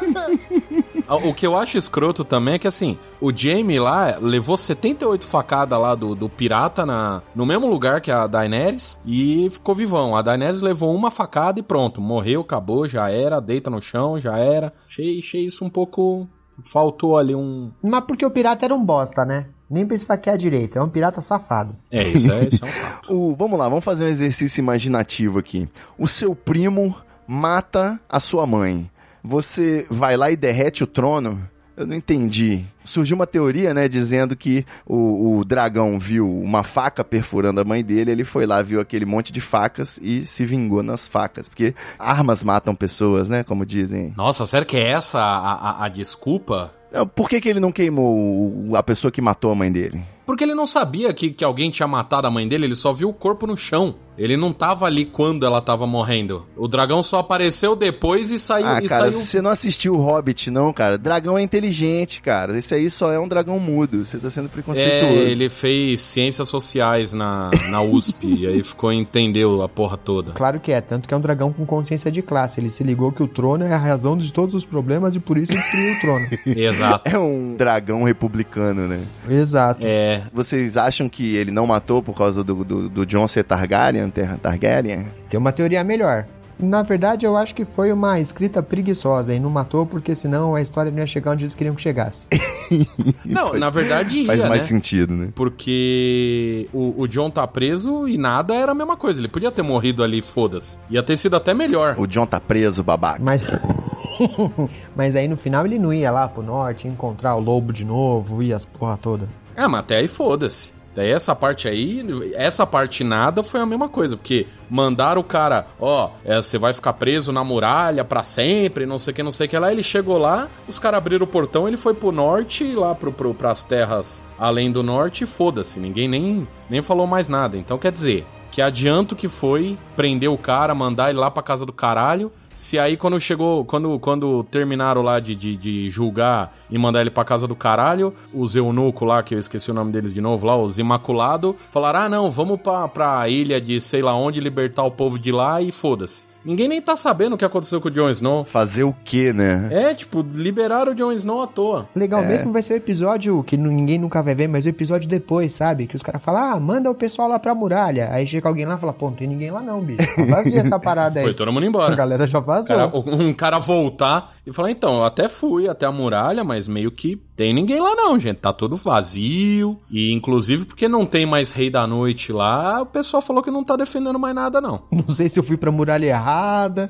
Ah, 1.06 1.16
O 1.16 1.34
que 1.34 1.46
eu 1.46 1.54
acho 1.54 1.76
escroto 1.76 2.24
também 2.24 2.54
é 2.54 2.58
que 2.58 2.66
assim, 2.66 2.98
o 3.20 3.30
Jamie 3.30 3.78
lá 3.78 4.16
levou 4.18 4.56
78 4.56 5.26
facadas 5.26 5.78
lá 5.78 5.94
do, 5.94 6.14
do 6.14 6.30
pirata 6.30 6.86
na, 6.86 7.20
no 7.34 7.44
mesmo 7.44 7.66
lugar 7.68 8.00
que 8.00 8.10
a 8.10 8.26
Daenerys 8.26 8.98
e 9.04 9.46
ficou 9.50 9.74
vivão. 9.74 10.16
A 10.16 10.22
Daenerys 10.22 10.62
levou 10.62 10.94
uma 10.94 11.10
facada 11.10 11.60
e 11.60 11.62
pronto, 11.62 12.00
morreu, 12.00 12.40
acabou, 12.40 12.88
já 12.88 13.10
era, 13.10 13.38
deita 13.38 13.68
no 13.68 13.82
chão, 13.82 14.18
já 14.18 14.38
era. 14.38 14.72
Achei, 14.88 15.18
achei 15.18 15.44
isso 15.44 15.62
um 15.62 15.68
pouco. 15.68 16.26
Faltou 16.64 17.18
ali 17.18 17.34
um. 17.34 17.70
Mas 17.82 18.04
porque 18.04 18.24
o 18.24 18.30
pirata 18.30 18.64
era 18.64 18.74
um 18.74 18.82
bosta, 18.82 19.24
né? 19.24 19.46
Nem 19.68 19.84
pra 19.84 19.96
esfaquear 19.96 20.38
direito, 20.38 20.78
é 20.78 20.82
um 20.82 20.88
pirata 20.88 21.20
safado. 21.20 21.74
É 21.90 22.02
isso, 22.08 22.32
é 22.32 22.44
isso. 22.44 22.64
É 22.64 22.68
um 22.68 22.70
fato. 22.70 23.12
O, 23.12 23.34
vamos 23.34 23.58
lá, 23.58 23.68
vamos 23.68 23.84
fazer 23.84 24.04
um 24.04 24.08
exercício 24.08 24.60
imaginativo 24.60 25.38
aqui. 25.38 25.68
O 25.98 26.08
seu 26.08 26.34
primo 26.34 26.96
mata 27.26 28.00
a 28.08 28.18
sua 28.20 28.46
mãe. 28.46 28.88
Você 29.24 29.86
vai 29.90 30.18
lá 30.18 30.30
e 30.30 30.36
derrete 30.36 30.84
o 30.84 30.86
trono? 30.86 31.48
Eu 31.76 31.86
não 31.86 31.96
entendi. 31.96 32.64
Surgiu 32.84 33.16
uma 33.16 33.26
teoria, 33.26 33.74
né, 33.74 33.88
dizendo 33.88 34.36
que 34.36 34.64
o, 34.86 35.38
o 35.38 35.44
dragão 35.44 35.98
viu 35.98 36.30
uma 36.30 36.62
faca 36.62 37.02
perfurando 37.02 37.60
a 37.60 37.64
mãe 37.64 37.82
dele, 37.82 38.12
ele 38.12 38.22
foi 38.22 38.46
lá, 38.46 38.62
viu 38.62 38.80
aquele 38.80 39.04
monte 39.04 39.32
de 39.32 39.40
facas 39.40 39.98
e 40.00 40.20
se 40.20 40.44
vingou 40.44 40.82
nas 40.82 41.08
facas. 41.08 41.48
Porque 41.48 41.74
armas 41.98 42.44
matam 42.44 42.74
pessoas, 42.76 43.28
né, 43.28 43.42
como 43.42 43.66
dizem. 43.66 44.12
Nossa, 44.16 44.46
sério 44.46 44.66
que 44.66 44.76
é 44.76 44.90
essa 44.90 45.18
a, 45.18 45.54
a, 45.54 45.84
a 45.86 45.88
desculpa? 45.88 46.72
Não, 46.92 47.08
Por 47.08 47.28
que, 47.28 47.40
que 47.40 47.48
ele 47.48 47.60
não 47.60 47.72
queimou 47.72 48.76
a 48.76 48.82
pessoa 48.82 49.10
que 49.10 49.20
matou 49.20 49.50
a 49.50 49.54
mãe 49.54 49.72
dele? 49.72 50.04
Porque 50.24 50.44
ele 50.44 50.54
não 50.54 50.66
sabia 50.66 51.12
que, 51.12 51.30
que 51.30 51.44
alguém 51.44 51.70
tinha 51.70 51.88
matado 51.88 52.26
a 52.26 52.30
mãe 52.30 52.46
dele, 52.46 52.66
ele 52.66 52.76
só 52.76 52.92
viu 52.92 53.08
o 53.08 53.14
corpo 53.14 53.46
no 53.46 53.56
chão. 53.56 53.96
Ele 54.16 54.36
não 54.36 54.52
tava 54.52 54.86
ali 54.86 55.04
quando 55.04 55.44
ela 55.44 55.60
tava 55.60 55.86
morrendo. 55.86 56.46
O 56.56 56.68
dragão 56.68 57.02
só 57.02 57.18
apareceu 57.18 57.74
depois 57.74 58.30
e 58.30 58.38
saiu. 58.38 58.66
Ah, 58.66 58.80
e 58.82 58.88
cara, 58.88 59.06
saiu... 59.06 59.18
você 59.18 59.42
não 59.42 59.50
assistiu 59.50 59.94
o 59.94 60.00
Hobbit, 60.00 60.50
não, 60.50 60.72
cara. 60.72 60.96
Dragão 60.96 61.36
é 61.36 61.42
inteligente, 61.42 62.20
cara. 62.22 62.56
Esse 62.56 62.74
aí 62.74 62.88
só 62.88 63.12
é 63.12 63.18
um 63.18 63.26
dragão 63.26 63.58
mudo. 63.58 64.04
Você 64.04 64.18
tá 64.18 64.30
sendo 64.30 64.46
É, 64.46 64.48
preconceituoso. 64.48 65.18
ele 65.20 65.50
fez 65.50 66.00
ciências 66.00 66.48
sociais 66.48 67.12
na, 67.12 67.50
na 67.70 67.82
USP 67.82 68.26
e 68.42 68.46
aí 68.46 68.62
ficou 68.62 68.92
entendeu 68.92 69.62
a 69.62 69.68
porra 69.68 69.96
toda. 69.96 70.32
Claro 70.32 70.60
que 70.60 70.70
é, 70.72 70.80
tanto 70.80 71.08
que 71.08 71.14
é 71.14 71.16
um 71.16 71.20
dragão 71.20 71.52
com 71.52 71.66
consciência 71.66 72.10
de 72.10 72.22
classe. 72.22 72.60
Ele 72.60 72.70
se 72.70 72.84
ligou 72.84 73.10
que 73.10 73.22
o 73.22 73.28
trono 73.28 73.64
é 73.64 73.72
a 73.72 73.78
razão 73.78 74.16
de 74.16 74.32
todos 74.32 74.54
os 74.54 74.64
problemas 74.64 75.16
e 75.16 75.20
por 75.20 75.36
isso 75.36 75.52
ele 75.52 75.60
destruiu 75.60 75.92
o 75.92 76.00
trono. 76.00 76.26
Exato. 76.46 77.10
É 77.10 77.18
um 77.18 77.56
dragão 77.56 78.04
republicano, 78.04 78.86
né? 78.86 79.00
Exato. 79.28 79.80
É, 79.84 80.22
Vocês 80.32 80.76
acham 80.76 81.08
que 81.08 81.34
ele 81.34 81.50
não 81.50 81.66
matou 81.66 82.02
por 82.02 82.16
causa 82.16 82.44
do, 82.44 82.64
do, 82.64 82.88
do 82.88 83.06
John 83.06 83.26
ser 83.26 83.42
Targaryen? 83.44 84.03
Ter- 84.10 84.36
Targaryen? 84.38 85.06
Tem 85.28 85.38
uma 85.38 85.52
teoria 85.52 85.82
melhor. 85.84 86.26
Na 86.56 86.82
verdade, 86.84 87.26
eu 87.26 87.36
acho 87.36 87.52
que 87.52 87.64
foi 87.64 87.90
uma 87.90 88.20
escrita 88.20 88.62
preguiçosa 88.62 89.34
e 89.34 89.40
não 89.40 89.50
matou 89.50 89.84
porque 89.84 90.14
senão 90.14 90.54
a 90.54 90.62
história 90.62 90.88
não 90.90 90.98
ia 91.00 91.06
chegar 91.06 91.32
onde 91.32 91.42
eles 91.42 91.54
queriam 91.54 91.74
que 91.74 91.82
chegasse. 91.82 92.24
Não, 93.26 93.48
Faz- 93.48 93.60
na 93.60 93.70
verdade 93.70 94.20
ia, 94.20 94.26
Faz 94.26 94.40
mais 94.48 94.62
né? 94.62 94.68
sentido, 94.68 95.14
né? 95.14 95.28
Porque 95.34 96.68
o, 96.72 96.94
o 97.02 97.06
John 97.08 97.28
tá 97.28 97.46
preso 97.46 98.06
e 98.08 98.16
nada 98.16 98.54
era 98.54 98.72
a 98.72 98.74
mesma 98.74 98.96
coisa. 98.96 99.20
Ele 99.20 99.28
podia 99.28 99.50
ter 99.50 99.62
morrido 99.62 100.02
ali, 100.02 100.22
foda-se. 100.22 100.78
Ia 100.88 101.02
ter 101.02 101.16
sido 101.16 101.34
até 101.36 101.52
melhor. 101.52 101.96
O 101.98 102.06
John 102.06 102.24
tá 102.24 102.40
preso, 102.40 102.82
babaca. 102.84 103.20
Mas. 103.22 103.42
Mas 104.94 105.16
aí 105.16 105.26
no 105.28 105.36
final 105.36 105.66
ele 105.66 105.78
não 105.78 105.92
ia 105.92 106.10
lá 106.10 106.28
pro 106.28 106.42
norte 106.42 106.86
encontrar 106.88 107.34
o 107.34 107.40
lobo 107.40 107.72
de 107.72 107.84
novo 107.84 108.42
e 108.42 108.52
as 108.52 108.64
porra 108.64 108.96
toda. 108.96 109.28
É, 109.56 109.66
mas 109.68 109.80
até 109.80 109.96
aí 109.98 110.08
foda-se. 110.08 110.72
Daí 110.94 111.10
essa 111.10 111.34
parte 111.34 111.66
aí, 111.68 112.32
essa 112.34 112.66
parte 112.66 113.02
nada 113.02 113.42
foi 113.42 113.60
a 113.60 113.66
mesma 113.66 113.88
coisa, 113.88 114.16
porque 114.16 114.46
mandaram 114.70 115.20
o 115.20 115.24
cara, 115.24 115.66
ó, 115.80 116.10
é, 116.24 116.36
você 116.36 116.56
vai 116.56 116.72
ficar 116.72 116.92
preso 116.92 117.32
na 117.32 117.42
muralha 117.42 118.04
pra 118.04 118.22
sempre, 118.22 118.86
não 118.86 118.98
sei 118.98 119.12
o 119.12 119.14
que, 119.14 119.22
não 119.22 119.30
sei 119.30 119.46
o 119.46 119.50
que 119.50 119.58
lá. 119.58 119.72
Ele 119.72 119.82
chegou 119.82 120.18
lá, 120.18 120.48
os 120.68 120.78
caras 120.78 120.98
abriram 120.98 121.24
o 121.24 121.28
portão, 121.28 121.66
ele 121.66 121.76
foi 121.76 121.94
pro 121.94 122.12
norte, 122.12 122.72
lá 122.72 122.94
pro, 122.94 123.12
pro, 123.12 123.34
pras 123.34 123.64
terras 123.64 124.22
além 124.38 124.70
do 124.70 124.82
norte, 124.82 125.24
e 125.24 125.26
foda-se, 125.26 125.80
ninguém 125.80 126.08
nem, 126.08 126.48
nem 126.68 126.82
falou 126.82 127.06
mais 127.06 127.28
nada. 127.28 127.56
Então 127.56 127.78
quer 127.78 127.92
dizer, 127.92 128.26
que 128.54 128.62
adianto 128.62 129.16
que 129.16 129.26
foi 129.26 129.76
prender 129.96 130.30
o 130.30 130.38
cara, 130.38 130.76
mandar 130.76 131.10
ele 131.10 131.18
lá 131.18 131.28
pra 131.28 131.42
casa 131.42 131.66
do 131.66 131.72
caralho. 131.72 132.30
Se 132.54 132.78
aí 132.78 132.96
quando 132.96 133.18
chegou, 133.18 133.64
quando, 133.64 133.98
quando 133.98 134.44
terminaram 134.44 135.02
lá 135.02 135.18
de, 135.18 135.34
de, 135.34 135.56
de 135.56 135.88
julgar 135.88 136.54
e 136.70 136.78
mandar 136.78 137.00
ele 137.00 137.10
pra 137.10 137.24
casa 137.24 137.48
do 137.48 137.56
caralho, 137.56 138.14
os 138.32 138.54
eunucos 138.54 139.06
lá, 139.06 139.22
que 139.22 139.34
eu 139.34 139.38
esqueci 139.40 139.72
o 139.72 139.74
nome 139.74 139.90
deles 139.90 140.14
de 140.14 140.20
novo 140.20 140.46
lá, 140.46 140.56
os 140.56 140.78
Imaculado, 140.78 141.56
falaram: 141.72 142.00
ah 142.00 142.08
não, 142.08 142.30
vamos 142.30 142.60
pra, 142.60 142.86
pra 142.86 143.28
ilha 143.28 143.60
de 143.60 143.80
sei 143.80 144.02
lá 144.02 144.14
onde 144.14 144.38
libertar 144.38 144.84
o 144.84 144.90
povo 144.90 145.18
de 145.18 145.32
lá 145.32 145.60
e 145.60 145.72
foda-se. 145.72 146.26
Ninguém 146.44 146.68
nem 146.68 146.80
tá 146.82 146.96
sabendo 146.96 147.34
o 147.34 147.38
que 147.38 147.44
aconteceu 147.44 147.80
com 147.80 147.88
o 147.88 147.90
Jon 147.90 148.10
Snow. 148.10 148.44
Fazer 148.44 148.84
o 148.84 148.94
quê, 149.04 149.32
né? 149.32 149.68
É, 149.70 149.94
tipo, 149.94 150.20
liberaram 150.34 150.92
o 150.92 150.94
Jon 150.94 151.12
Snow 151.12 151.42
à 151.42 151.46
toa. 151.46 151.88
Legal 151.94 152.22
É. 152.22 152.26
mesmo 152.28 152.52
vai 152.52 152.62
ser 152.62 152.74
o 152.74 152.76
episódio 152.76 153.42
que 153.44 153.56
ninguém 153.56 153.98
nunca 153.98 154.22
vai 154.22 154.34
ver, 154.34 154.48
mas 154.48 154.64
o 154.64 154.68
episódio 154.68 155.08
depois, 155.08 155.52
sabe? 155.52 155.86
Que 155.86 155.96
os 155.96 156.02
caras 156.02 156.22
falam, 156.22 156.42
ah, 156.52 156.60
manda 156.60 156.90
o 156.90 156.94
pessoal 156.94 157.28
lá 157.28 157.38
pra 157.38 157.54
muralha. 157.54 158.08
Aí 158.12 158.26
chega 158.26 158.48
alguém 158.48 158.66
lá 158.66 158.76
e 158.76 158.78
fala, 158.78 158.92
pô, 158.92 159.06
não 159.06 159.14
tem 159.16 159.26
ninguém 159.26 159.50
lá 159.50 159.62
não, 159.62 159.80
bicho. 159.80 160.04
Tá 160.16 160.24
Vazia 160.24 160.60
essa 160.60 160.78
parada 160.78 161.20
aí. 161.20 161.24
Foi 161.26 161.34
todo 161.34 161.52
mundo 161.52 161.64
A 161.64 161.68
embora. 161.68 161.94
galera 161.96 162.26
já 162.26 162.40
vazou. 162.40 162.76
Cara, 162.76 162.90
um 162.94 163.32
cara 163.32 163.58
voltar 163.58 164.32
e 164.46 164.52
falar, 164.52 164.70
então, 164.70 164.96
eu 164.98 165.04
até 165.04 165.28
fui 165.28 165.68
até 165.68 165.86
a 165.86 165.92
muralha, 165.92 166.44
mas 166.44 166.68
meio 166.68 166.90
que 166.90 167.16
tem 167.36 167.54
ninguém 167.54 167.80
lá 167.80 167.94
não, 167.94 168.18
gente. 168.18 168.36
Tá 168.38 168.52
tudo 168.52 168.76
vazio. 168.76 169.78
E 169.90 170.12
inclusive 170.12 170.64
porque 170.66 170.88
não 170.88 171.06
tem 171.06 171.24
mais 171.26 171.50
rei 171.50 171.70
da 171.70 171.86
noite 171.86 172.32
lá, 172.32 172.82
o 172.82 172.86
pessoal 172.86 173.22
falou 173.22 173.42
que 173.42 173.50
não 173.50 173.64
tá 173.64 173.76
defendendo 173.76 174.18
mais 174.18 174.34
nada, 174.34 174.60
não. 174.60 174.82
Não 175.06 175.14
sei 175.14 175.28
se 175.28 175.38
eu 175.38 175.44
fui 175.44 175.56
pra 175.56 175.70
muralha 175.70 176.06
errada. 176.06 176.33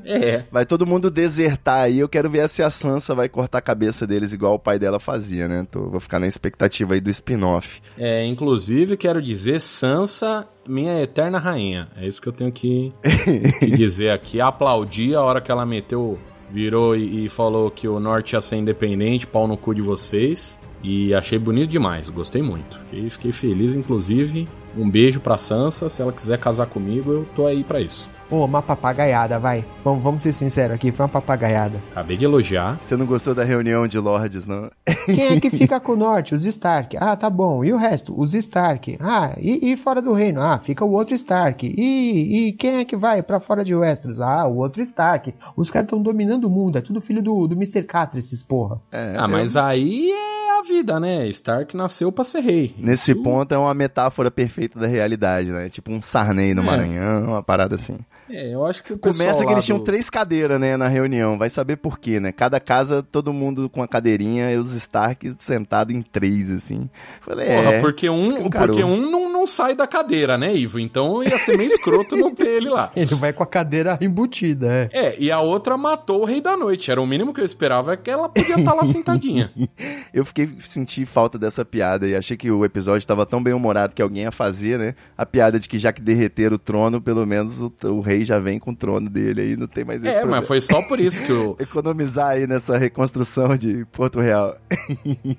É. 0.05 0.45
Vai 0.51 0.65
todo 0.65 0.87
mundo 0.87 1.11
desertar 1.11 1.83
aí. 1.83 1.99
Eu 1.99 2.09
quero 2.09 2.31
ver 2.31 2.49
se 2.49 2.63
a 2.63 2.71
Sansa 2.71 3.15
vai 3.15 3.29
cortar 3.29 3.59
a 3.59 3.63
cabeça 3.63 4.07
deles 4.07 4.33
igual 4.33 4.55
o 4.55 4.59
pai 4.59 4.79
dela 4.79 4.99
fazia, 4.99 5.47
né? 5.49 5.67
Tô, 5.71 5.89
vou 5.89 6.01
ficar 6.01 6.19
na 6.19 6.27
expectativa 6.27 6.95
aí 6.95 7.01
do 7.01 7.11
spin-off. 7.11 7.81
É, 7.99 8.25
inclusive, 8.27 8.97
quero 8.97 9.21
dizer, 9.21 9.61
Sansa, 9.61 10.49
minha 10.67 11.03
eterna 11.03 11.39
rainha. 11.39 11.89
É 11.97 12.07
isso 12.07 12.21
que 12.21 12.29
eu 12.29 12.33
tenho 12.33 12.53
que, 12.53 12.93
que 13.59 13.71
dizer 13.71 14.11
aqui. 14.11 14.41
Aplaudi 14.41 15.15
a 15.15 15.23
hora 15.23 15.41
que 15.41 15.51
ela 15.51 15.67
meteu, 15.67 16.19
virou 16.51 16.97
e, 16.97 17.27
e 17.27 17.29
falou 17.29 17.71
que 17.71 17.89
o 17.89 18.01
norte 18.01 18.35
ia 18.35 18.41
ser 18.41 18.57
independente, 18.57 19.27
pau 19.27 19.47
no 19.47 19.57
cu 19.57 19.75
de 19.75 19.83
vocês. 19.83 20.59
E 20.85 21.15
achei 21.15 21.39
bonito 21.39 21.71
demais, 21.71 22.09
gostei 22.11 22.43
muito. 22.43 22.79
Fiquei, 22.81 23.09
fiquei 23.11 23.33
feliz, 23.33 23.75
inclusive. 23.75 24.47
Um 24.77 24.91
beijo 24.91 25.21
pra 25.21 25.39
Sansa. 25.39 25.89
Se 25.89 26.03
ela 26.03 26.13
quiser 26.13 26.37
casar 26.39 26.67
comigo, 26.67 27.11
eu 27.13 27.27
tô 27.35 27.47
aí 27.47 27.63
pra 27.65 27.81
isso. 27.81 28.11
Pô, 28.29 28.45
uma 28.45 28.61
papagaiada, 28.61 29.39
vai. 29.39 29.65
Vamos, 29.85 30.03
vamos 30.03 30.21
ser 30.23 30.33
sinceros 30.33 30.75
aqui, 30.75 30.91
foi 30.91 31.05
uma 31.05 31.09
papagaiada. 31.09 31.81
Acabei 31.93 32.17
de 32.17 32.25
elogiar. 32.25 32.79
Você 32.83 32.97
não 32.97 33.07
gostou 33.07 33.35
da 33.37 33.45
reunião 33.45 33.87
de 33.87 33.99
lords, 34.01 34.45
não? 34.45 34.69
Quem 35.07 35.27
é 35.37 35.41
que 35.41 35.49
fica 35.57 35.79
com 35.79 35.93
o 35.93 35.97
norte? 35.97 36.35
Os 36.35 36.45
Stark. 36.45 36.97
Ah, 36.99 37.15
tá 37.17 37.31
bom. 37.31 37.65
E 37.65 37.73
o 37.73 37.77
resto? 37.77 38.13
Os 38.21 38.35
Stark. 38.35 38.99
Ah, 39.01 39.37
e, 39.41 39.73
e 39.73 39.77
fora 39.77 40.03
do 40.03 40.13
reino? 40.13 40.41
Ah, 40.43 40.59
fica 40.59 40.85
o 40.85 40.91
outro 40.91 41.15
Stark. 41.15 41.65
E, 41.67 42.49
e 42.49 42.53
quem 42.55 42.79
é 42.79 42.85
que 42.85 42.97
vai 42.97 43.23
pra 43.23 43.39
fora 43.39 43.65
de 43.65 43.75
Westeros? 43.77 44.21
Ah, 44.21 44.45
o 44.49 44.57
outro 44.57 44.83
Stark. 44.83 45.33
Os 45.57 45.71
caras 45.71 45.87
estão 45.87 46.03
dominando 46.03 46.47
o 46.47 46.51
mundo. 46.51 46.77
É 46.79 46.81
tudo 46.81 47.01
filho 47.01 47.23
do, 47.23 47.47
do 47.47 47.55
Mr. 47.55 47.85
Catra, 47.85 48.19
esses 48.19 48.43
porra. 48.43 48.81
É, 48.91 49.15
Ah, 49.17 49.29
mas 49.29 49.57
aí 49.57 50.11
é 50.11 50.59
a 50.59 50.63
vida, 50.63 50.74
né? 50.83 51.27
Stark 51.29 51.77
nasceu 51.77 52.11
pra 52.11 52.25
ser 52.25 52.41
rei. 52.41 52.75
Nesse 52.79 53.15
ponto 53.15 53.55
é 53.55 53.59
uma 53.59 53.75
metáfora 53.75 54.31
perfeita 54.31 54.79
da 54.79 54.87
realidade, 54.87 55.49
né? 55.51 55.69
Tipo 55.69 55.93
um 55.93 56.01
Sarney 56.03 56.55
no 56.55 56.63
É. 56.63 56.65
Maranhão, 56.65 57.29
uma 57.29 57.43
parada 57.43 57.75
assim. 57.75 57.97
É, 58.31 58.55
eu 58.55 58.65
acho 58.67 58.83
que 58.83 58.95
o 58.95 58.99
Começa 58.99 59.45
que 59.45 59.53
eles 59.53 59.67
tinham 59.67 59.79
do- 59.79 59.85
três 59.85 60.09
cadeiras, 60.09 60.59
né, 60.59 60.79
na 60.79 60.89
reunião. 60.89 61.37
Vai 61.37 61.51
saber 61.51 61.77
por 61.77 61.99
quê, 61.99 62.19
né? 62.19 62.33
Cada 62.33 62.59
casa, 62.59 63.03
todo 63.03 63.35
mundo 63.35 63.69
com 63.69 63.83
a 63.83 63.87
cadeirinha 63.87 64.51
e 64.51 64.57
os 64.57 64.73
Stark 64.73 65.35
sentados 65.39 65.95
em 65.95 66.01
três, 66.01 66.51
assim. 66.51 66.89
Falei, 67.21 67.47
Porra, 67.47 67.75
é. 67.75 67.81
porque 67.83 68.09
um, 68.09 68.49
porque 68.49 68.83
um 68.83 68.97
não, 69.11 69.24
não 69.45 69.47
sai 69.47 69.75
da 69.75 69.87
cadeira, 69.87 70.39
né, 70.39 70.57
Ivo? 70.57 70.81
Então 70.81 71.23
ia 71.23 71.39
ser 71.39 71.59
meio 71.59 71.69
escroto 71.69 72.17
não 72.17 72.35
ter 72.35 72.49
ele 72.49 72.71
lá. 72.71 72.91
Ele 72.97 73.15
vai 73.17 73.31
com 73.33 73.43
a 73.43 73.47
cadeira 73.47 73.99
embutida, 74.01 74.73
é. 74.73 74.89
É, 74.93 75.17
e 75.19 75.31
a 75.31 75.39
outra 75.41 75.77
matou 75.77 76.23
o 76.23 76.25
Rei 76.25 76.41
da 76.41 76.57
Noite. 76.57 76.91
Era 76.91 77.01
o 77.03 77.07
mínimo 77.07 77.35
que 77.35 77.41
eu 77.43 77.45
esperava, 77.45 77.93
é 77.93 77.97
que 77.97 78.11
ela 78.11 78.27
podia 78.29 78.55
estar 78.55 78.73
lá 78.73 78.85
sentadinha. 78.87 79.53
Eu 80.15 80.25
fiquei, 80.25 80.49
senti 80.65 81.05
falta 81.05 81.37
dessa 81.39 81.65
piada 81.65 82.07
e 82.07 82.15
achei 82.15 82.37
que 82.37 82.49
o 82.51 82.65
episódio 82.65 83.07
tava 83.07 83.27
tão 83.27 83.43
bem 83.43 83.53
humorado 83.53 83.95
que 83.95 84.01
alguém 84.01 84.23
ia 84.23 84.31
fazer, 84.33 84.79
né? 84.79 84.95
A 85.19 85.27
piada 85.27 85.59
de 85.59 85.69
que 85.69 85.77
já 85.79 85.93
que 85.93 86.01
derreteram 86.01 86.55
o 86.55 86.59
trono, 86.59 87.01
pelo 87.01 87.27
menos 87.27 87.61
o, 87.61 87.73
o 87.87 88.01
rei 88.01 88.25
já 88.25 88.39
vem 88.39 88.59
com 88.61 88.71
o 88.71 88.77
trono 88.77 89.11
dele 89.11 89.41
aí, 89.41 89.57
não 89.57 89.67
tem 89.67 89.85
mais 89.85 90.01
esse 90.03 90.11
É, 90.11 90.21
problema. 90.21 90.37
mas 90.39 90.47
foi 90.47 90.61
só 90.61 90.81
por 90.83 91.01
isso 91.01 91.21
que 91.23 91.33
eu, 91.33 91.57
Economizar 91.59 92.29
aí 92.29 92.47
nessa 92.47 92.79
reconstrução 92.79 93.57
de 93.57 93.85
Porto 93.87 94.21
Real. 94.21 94.57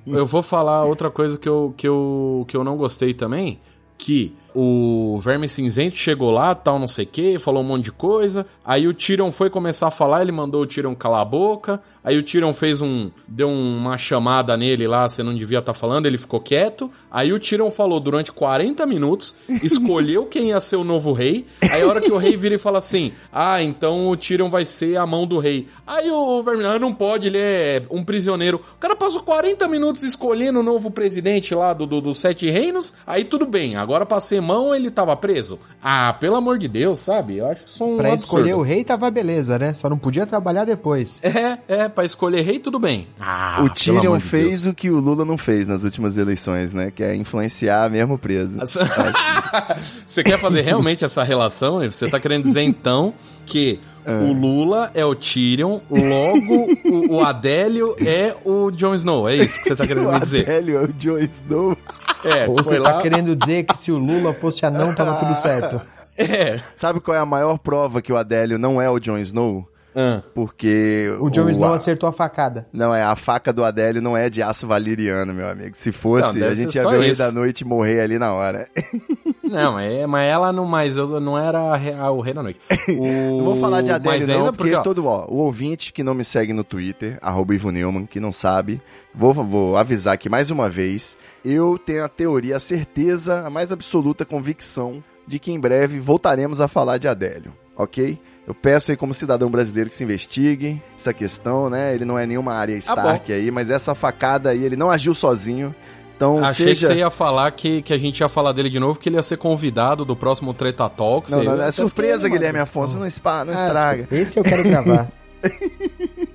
eu 0.05 0.25
vou 0.25 0.43
falar 0.43 0.83
outra 0.83 1.09
coisa 1.09 1.37
que 1.37 1.47
eu, 1.47 1.73
que 1.77 1.87
eu, 1.87 2.43
que 2.47 2.55
eu 2.57 2.63
não 2.63 2.75
gostei 2.75 3.13
também. 3.13 3.59
Que 3.97 4.33
o 4.55 5.19
Verme 5.19 5.49
Cinzento 5.49 5.97
chegou 5.97 6.31
lá, 6.31 6.55
tal, 6.55 6.79
não 6.79 6.87
sei 6.87 7.03
o 7.03 7.07
que, 7.07 7.37
falou 7.37 7.61
um 7.61 7.65
monte 7.67 7.83
de 7.85 7.91
coisa. 7.91 8.45
Aí 8.63 8.87
o 8.87 8.93
Tyrion 8.93 9.29
foi 9.29 9.49
começar 9.49 9.87
a 9.87 9.91
falar, 9.91 10.21
ele 10.21 10.31
mandou 10.31 10.61
o 10.61 10.65
Tyrion 10.65 10.95
calar 10.95 11.21
a 11.21 11.25
boca. 11.25 11.81
Aí 12.03 12.17
o 12.17 12.23
Tyrion 12.23 12.53
fez 12.53 12.81
um. 12.81 13.11
deu 13.27 13.49
uma 13.49 13.97
chamada 13.97 14.55
nele 14.55 14.87
lá, 14.87 15.09
você 15.09 15.21
não 15.21 15.33
devia 15.35 15.59
estar 15.59 15.73
falando, 15.73 16.05
ele 16.05 16.17
ficou 16.17 16.39
quieto. 16.39 16.89
Aí 17.11 17.33
o 17.33 17.39
Tyrion 17.39 17.69
falou 17.69 17.99
durante 17.99 18.31
40 18.31 18.85
minutos, 18.85 19.35
escolheu 19.61 20.25
quem 20.25 20.49
ia 20.49 20.59
ser 20.59 20.77
o 20.77 20.83
novo 20.83 21.11
rei. 21.11 21.45
Aí 21.61 21.81
a 21.81 21.87
hora 21.87 21.99
que 21.99 22.11
o 22.11 22.17
rei 22.17 22.37
vira 22.37 22.55
e 22.55 22.57
fala 22.57 22.77
assim: 22.77 23.11
Ah, 23.33 23.61
então 23.61 24.07
o 24.07 24.15
Tyrion 24.15 24.47
vai 24.49 24.63
ser 24.63 24.95
a 24.97 25.05
mão 25.05 25.27
do 25.27 25.37
rei. 25.39 25.67
Aí 25.85 26.09
o 26.09 26.41
Verme, 26.41 26.63
ah, 26.63 26.79
não 26.79 26.93
pode, 26.93 27.27
ele 27.27 27.37
é 27.39 27.83
um 27.91 28.03
prisioneiro. 28.05 28.61
O 28.75 28.79
cara 28.79 28.95
passou 28.95 29.21
40 29.21 29.67
minutos 29.67 30.03
escolhendo 30.03 30.59
o 30.59 30.63
novo 30.63 30.89
presidente 30.91 31.53
lá 31.53 31.73
do, 31.73 31.85
do- 31.85 32.01
dos 32.01 32.19
Sete 32.19 32.49
Reinos. 32.49 32.93
Aí 33.05 33.25
tudo 33.25 33.45
bem, 33.45 33.75
agora 33.75 34.05
pra 34.05 34.19
ser 34.45 34.53
mão 34.53 34.75
ele 34.75 34.91
tava 34.91 35.15
preso. 35.15 35.59
Ah, 35.81 36.15
pelo 36.19 36.35
amor 36.35 36.57
de 36.57 36.67
Deus, 36.67 36.99
sabe? 36.99 37.37
Eu 37.37 37.47
acho 37.47 37.63
que 37.65 37.71
um 37.93 37.97
Pra 37.97 38.09
absurdo. 38.13 38.23
escolher 38.25 38.53
o 38.55 38.61
rei 38.61 38.83
tava 38.83 39.09
beleza, 39.09 39.57
né? 39.57 39.73
Só 39.73 39.89
não 39.89 39.97
podia 39.97 40.25
trabalhar 40.25 40.65
depois. 40.65 41.21
É, 41.23 41.57
é, 41.67 41.89
pra 41.89 42.05
escolher 42.05 42.41
rei 42.41 42.59
tudo 42.59 42.79
bem. 42.79 43.07
Ah, 43.19 43.61
o 43.63 43.69
Tyrion 43.69 44.17
de 44.17 44.23
fez 44.23 44.65
o 44.65 44.73
que 44.73 44.89
o 44.89 44.99
Lula 44.99 45.25
não 45.25 45.37
fez 45.37 45.67
nas 45.67 45.83
últimas 45.83 46.17
eleições, 46.17 46.73
né? 46.73 46.91
Que 46.91 47.03
é 47.03 47.15
influenciar 47.15 47.89
mesmo 47.89 48.17
preso. 48.17 48.57
Deus. 48.57 48.73
Você 50.07 50.23
quer 50.23 50.39
fazer 50.39 50.61
realmente 50.61 51.03
essa 51.03 51.23
relação? 51.23 51.79
Você 51.79 52.07
tá 52.09 52.19
querendo 52.19 52.43
dizer 52.43 52.61
então 52.61 53.13
que 53.45 53.79
o 54.07 54.33
Lula 54.33 54.91
é 54.93 55.03
o 55.05 55.15
Tyrion, 55.15 55.79
logo 55.89 56.67
o, 56.85 57.15
o 57.15 57.21
Adélio 57.21 57.95
é 57.99 58.35
o 58.45 58.69
Jon 58.71 58.95
Snow. 58.95 59.27
É 59.27 59.35
isso 59.35 59.61
que 59.61 59.69
você 59.69 59.75
tá 59.75 59.85
querendo 59.87 60.09
me 60.09 60.15
o 60.17 60.19
dizer? 60.19 60.41
Adélio 60.49 60.77
é 60.77 60.81
o 60.83 60.87
Jon 60.93 61.17
Snow. 61.17 61.77
É, 62.23 62.47
Ou 62.47 62.55
você 62.55 62.79
tá 62.79 62.95
lá. 62.95 63.01
querendo 63.01 63.35
dizer 63.35 63.63
que 63.63 63.75
se 63.77 63.91
o 63.91 63.97
Lula 63.97 64.33
fosse 64.33 64.65
anão, 64.65 64.93
tava 64.93 65.15
tudo 65.15 65.35
certo. 65.35 65.81
É. 66.17 66.61
Sabe 66.77 67.01
qual 67.01 67.13
é 67.13 67.19
a 67.19 67.25
maior 67.25 67.57
prova 67.57 68.01
que 68.01 68.09
o 68.13 68.15
Adélio 68.15 68.57
não 68.57 68.81
é 68.81 68.89
o 68.89 68.99
Jon 68.99 69.17
Snow? 69.17 69.67
Ah. 69.95 70.21
Porque 70.33 71.09
O 71.21 71.29
Jon 71.29 71.49
Snow 71.49 71.71
a- 71.71 71.75
acertou 71.75 72.09
a 72.09 72.11
facada. 72.11 72.67
Não, 72.73 72.93
é 72.93 73.01
a 73.03 73.15
faca 73.15 73.53
do 73.53 73.63
Adélio 73.63 74.01
não 74.01 74.17
é 74.17 74.29
de 74.29 74.41
aço 74.43 74.67
valeriano, 74.67 75.33
meu 75.33 75.47
amigo. 75.49 75.75
Se 75.77 75.91
fosse, 75.91 76.37
Não, 76.37 76.47
a 76.47 76.53
gente 76.53 76.75
ia 76.75 76.81
ver 76.89 76.97
o 76.97 77.01
Rei 77.01 77.15
da 77.15 77.31
Noite 77.31 77.63
morrer 77.63 78.01
ali 78.01 78.19
na 78.19 78.33
hora. 78.33 78.67
Não, 79.43 79.73
mas, 79.73 80.05
mas 80.09 80.27
ela 80.29 80.51
não, 80.51 80.65
mas 80.65 80.97
eu 80.97 81.19
não 81.21 81.37
era 81.37 81.59
a 81.59 81.75
a- 82.07 82.11
o 82.11 82.19
rei 82.19 82.33
da 82.33 82.41
noite. 82.43 82.59
O... 82.89 83.37
Não 83.37 83.43
vou 83.45 83.55
falar 83.57 83.81
de 83.81 83.91
Adélio 83.91 84.27
não, 84.27 84.35
ainda 84.39 84.53
porque, 84.53 84.73
ó, 84.75 84.81
todo, 84.81 85.05
ó, 85.05 85.25
o 85.29 85.37
ouvinte 85.37 85.93
que 85.93 86.03
não 86.03 86.13
me 86.15 86.23
segue 86.23 86.51
no 86.51 86.63
Twitter, 86.63 87.17
arroba 87.21 87.53
Ivo 87.53 87.69
Neumann, 87.71 88.05
que 88.07 88.19
não 88.19 88.31
sabe, 88.31 88.81
vou, 89.13 89.33
vou 89.33 89.77
avisar 89.77 90.13
aqui 90.15 90.27
mais 90.29 90.49
uma 90.49 90.67
vez, 90.67 91.15
eu 91.43 91.77
tenho 91.77 92.03
a 92.03 92.09
teoria, 92.09 92.57
a 92.57 92.59
certeza, 92.59 93.45
a 93.45 93.49
mais 93.49 93.71
absoluta 93.71 94.25
convicção 94.25 95.03
de 95.27 95.37
que 95.39 95.51
em 95.51 95.59
breve 95.59 95.99
voltaremos 95.99 96.59
a 96.59 96.67
falar 96.67 96.97
de 96.97 97.07
Adélio, 97.07 97.53
ok? 97.77 98.19
Eu 98.47 98.53
peço 98.53 98.91
aí 98.91 98.97
como 98.97 99.13
cidadão 99.13 99.49
brasileiro 99.49 99.89
que 99.89 99.95
se 99.95 100.03
investigue 100.03 100.81
essa 100.97 101.13
questão, 101.13 101.69
né? 101.69 101.95
Ele 101.95 102.05
não 102.05 102.17
é 102.17 102.25
nenhuma 102.25 102.53
área 102.53 102.73
bom. 102.73 102.79
Stark 102.79 103.33
aí, 103.33 103.49
mas 103.49 103.71
essa 103.71 103.95
facada 103.95 104.51
aí, 104.51 104.63
ele 104.63 104.75
não 104.75 104.91
agiu 104.91 105.15
sozinho. 105.15 105.73
Então, 106.15 106.43
Achei 106.43 106.67
seja... 106.67 106.87
que 106.87 106.93
você 106.93 106.99
ia 106.99 107.09
falar 107.09 107.51
que, 107.51 107.81
que 107.81 107.93
a 107.93 107.97
gente 107.97 108.19
ia 108.19 108.29
falar 108.29 108.53
dele 108.53 108.69
de 108.69 108.79
novo, 108.79 108.97
que 108.99 109.09
ele 109.09 109.17
ia 109.17 109.23
ser 109.23 109.37
convidado 109.37 110.05
do 110.05 110.15
próximo 110.15 110.53
Treta 110.53 110.87
Talks. 110.87 111.31
Não, 111.31 111.43
não, 111.43 111.61
é 111.61 111.71
surpresa. 111.71 112.29
Guilherme 112.29 112.59
Afonso, 112.59 112.93
não, 112.93 112.99
não 112.99 113.53
É, 113.53 113.55
estraga. 113.55 114.07
Esse 114.11 114.39
eu 114.39 114.43
quero 114.43 114.63
gravar. 114.63 115.09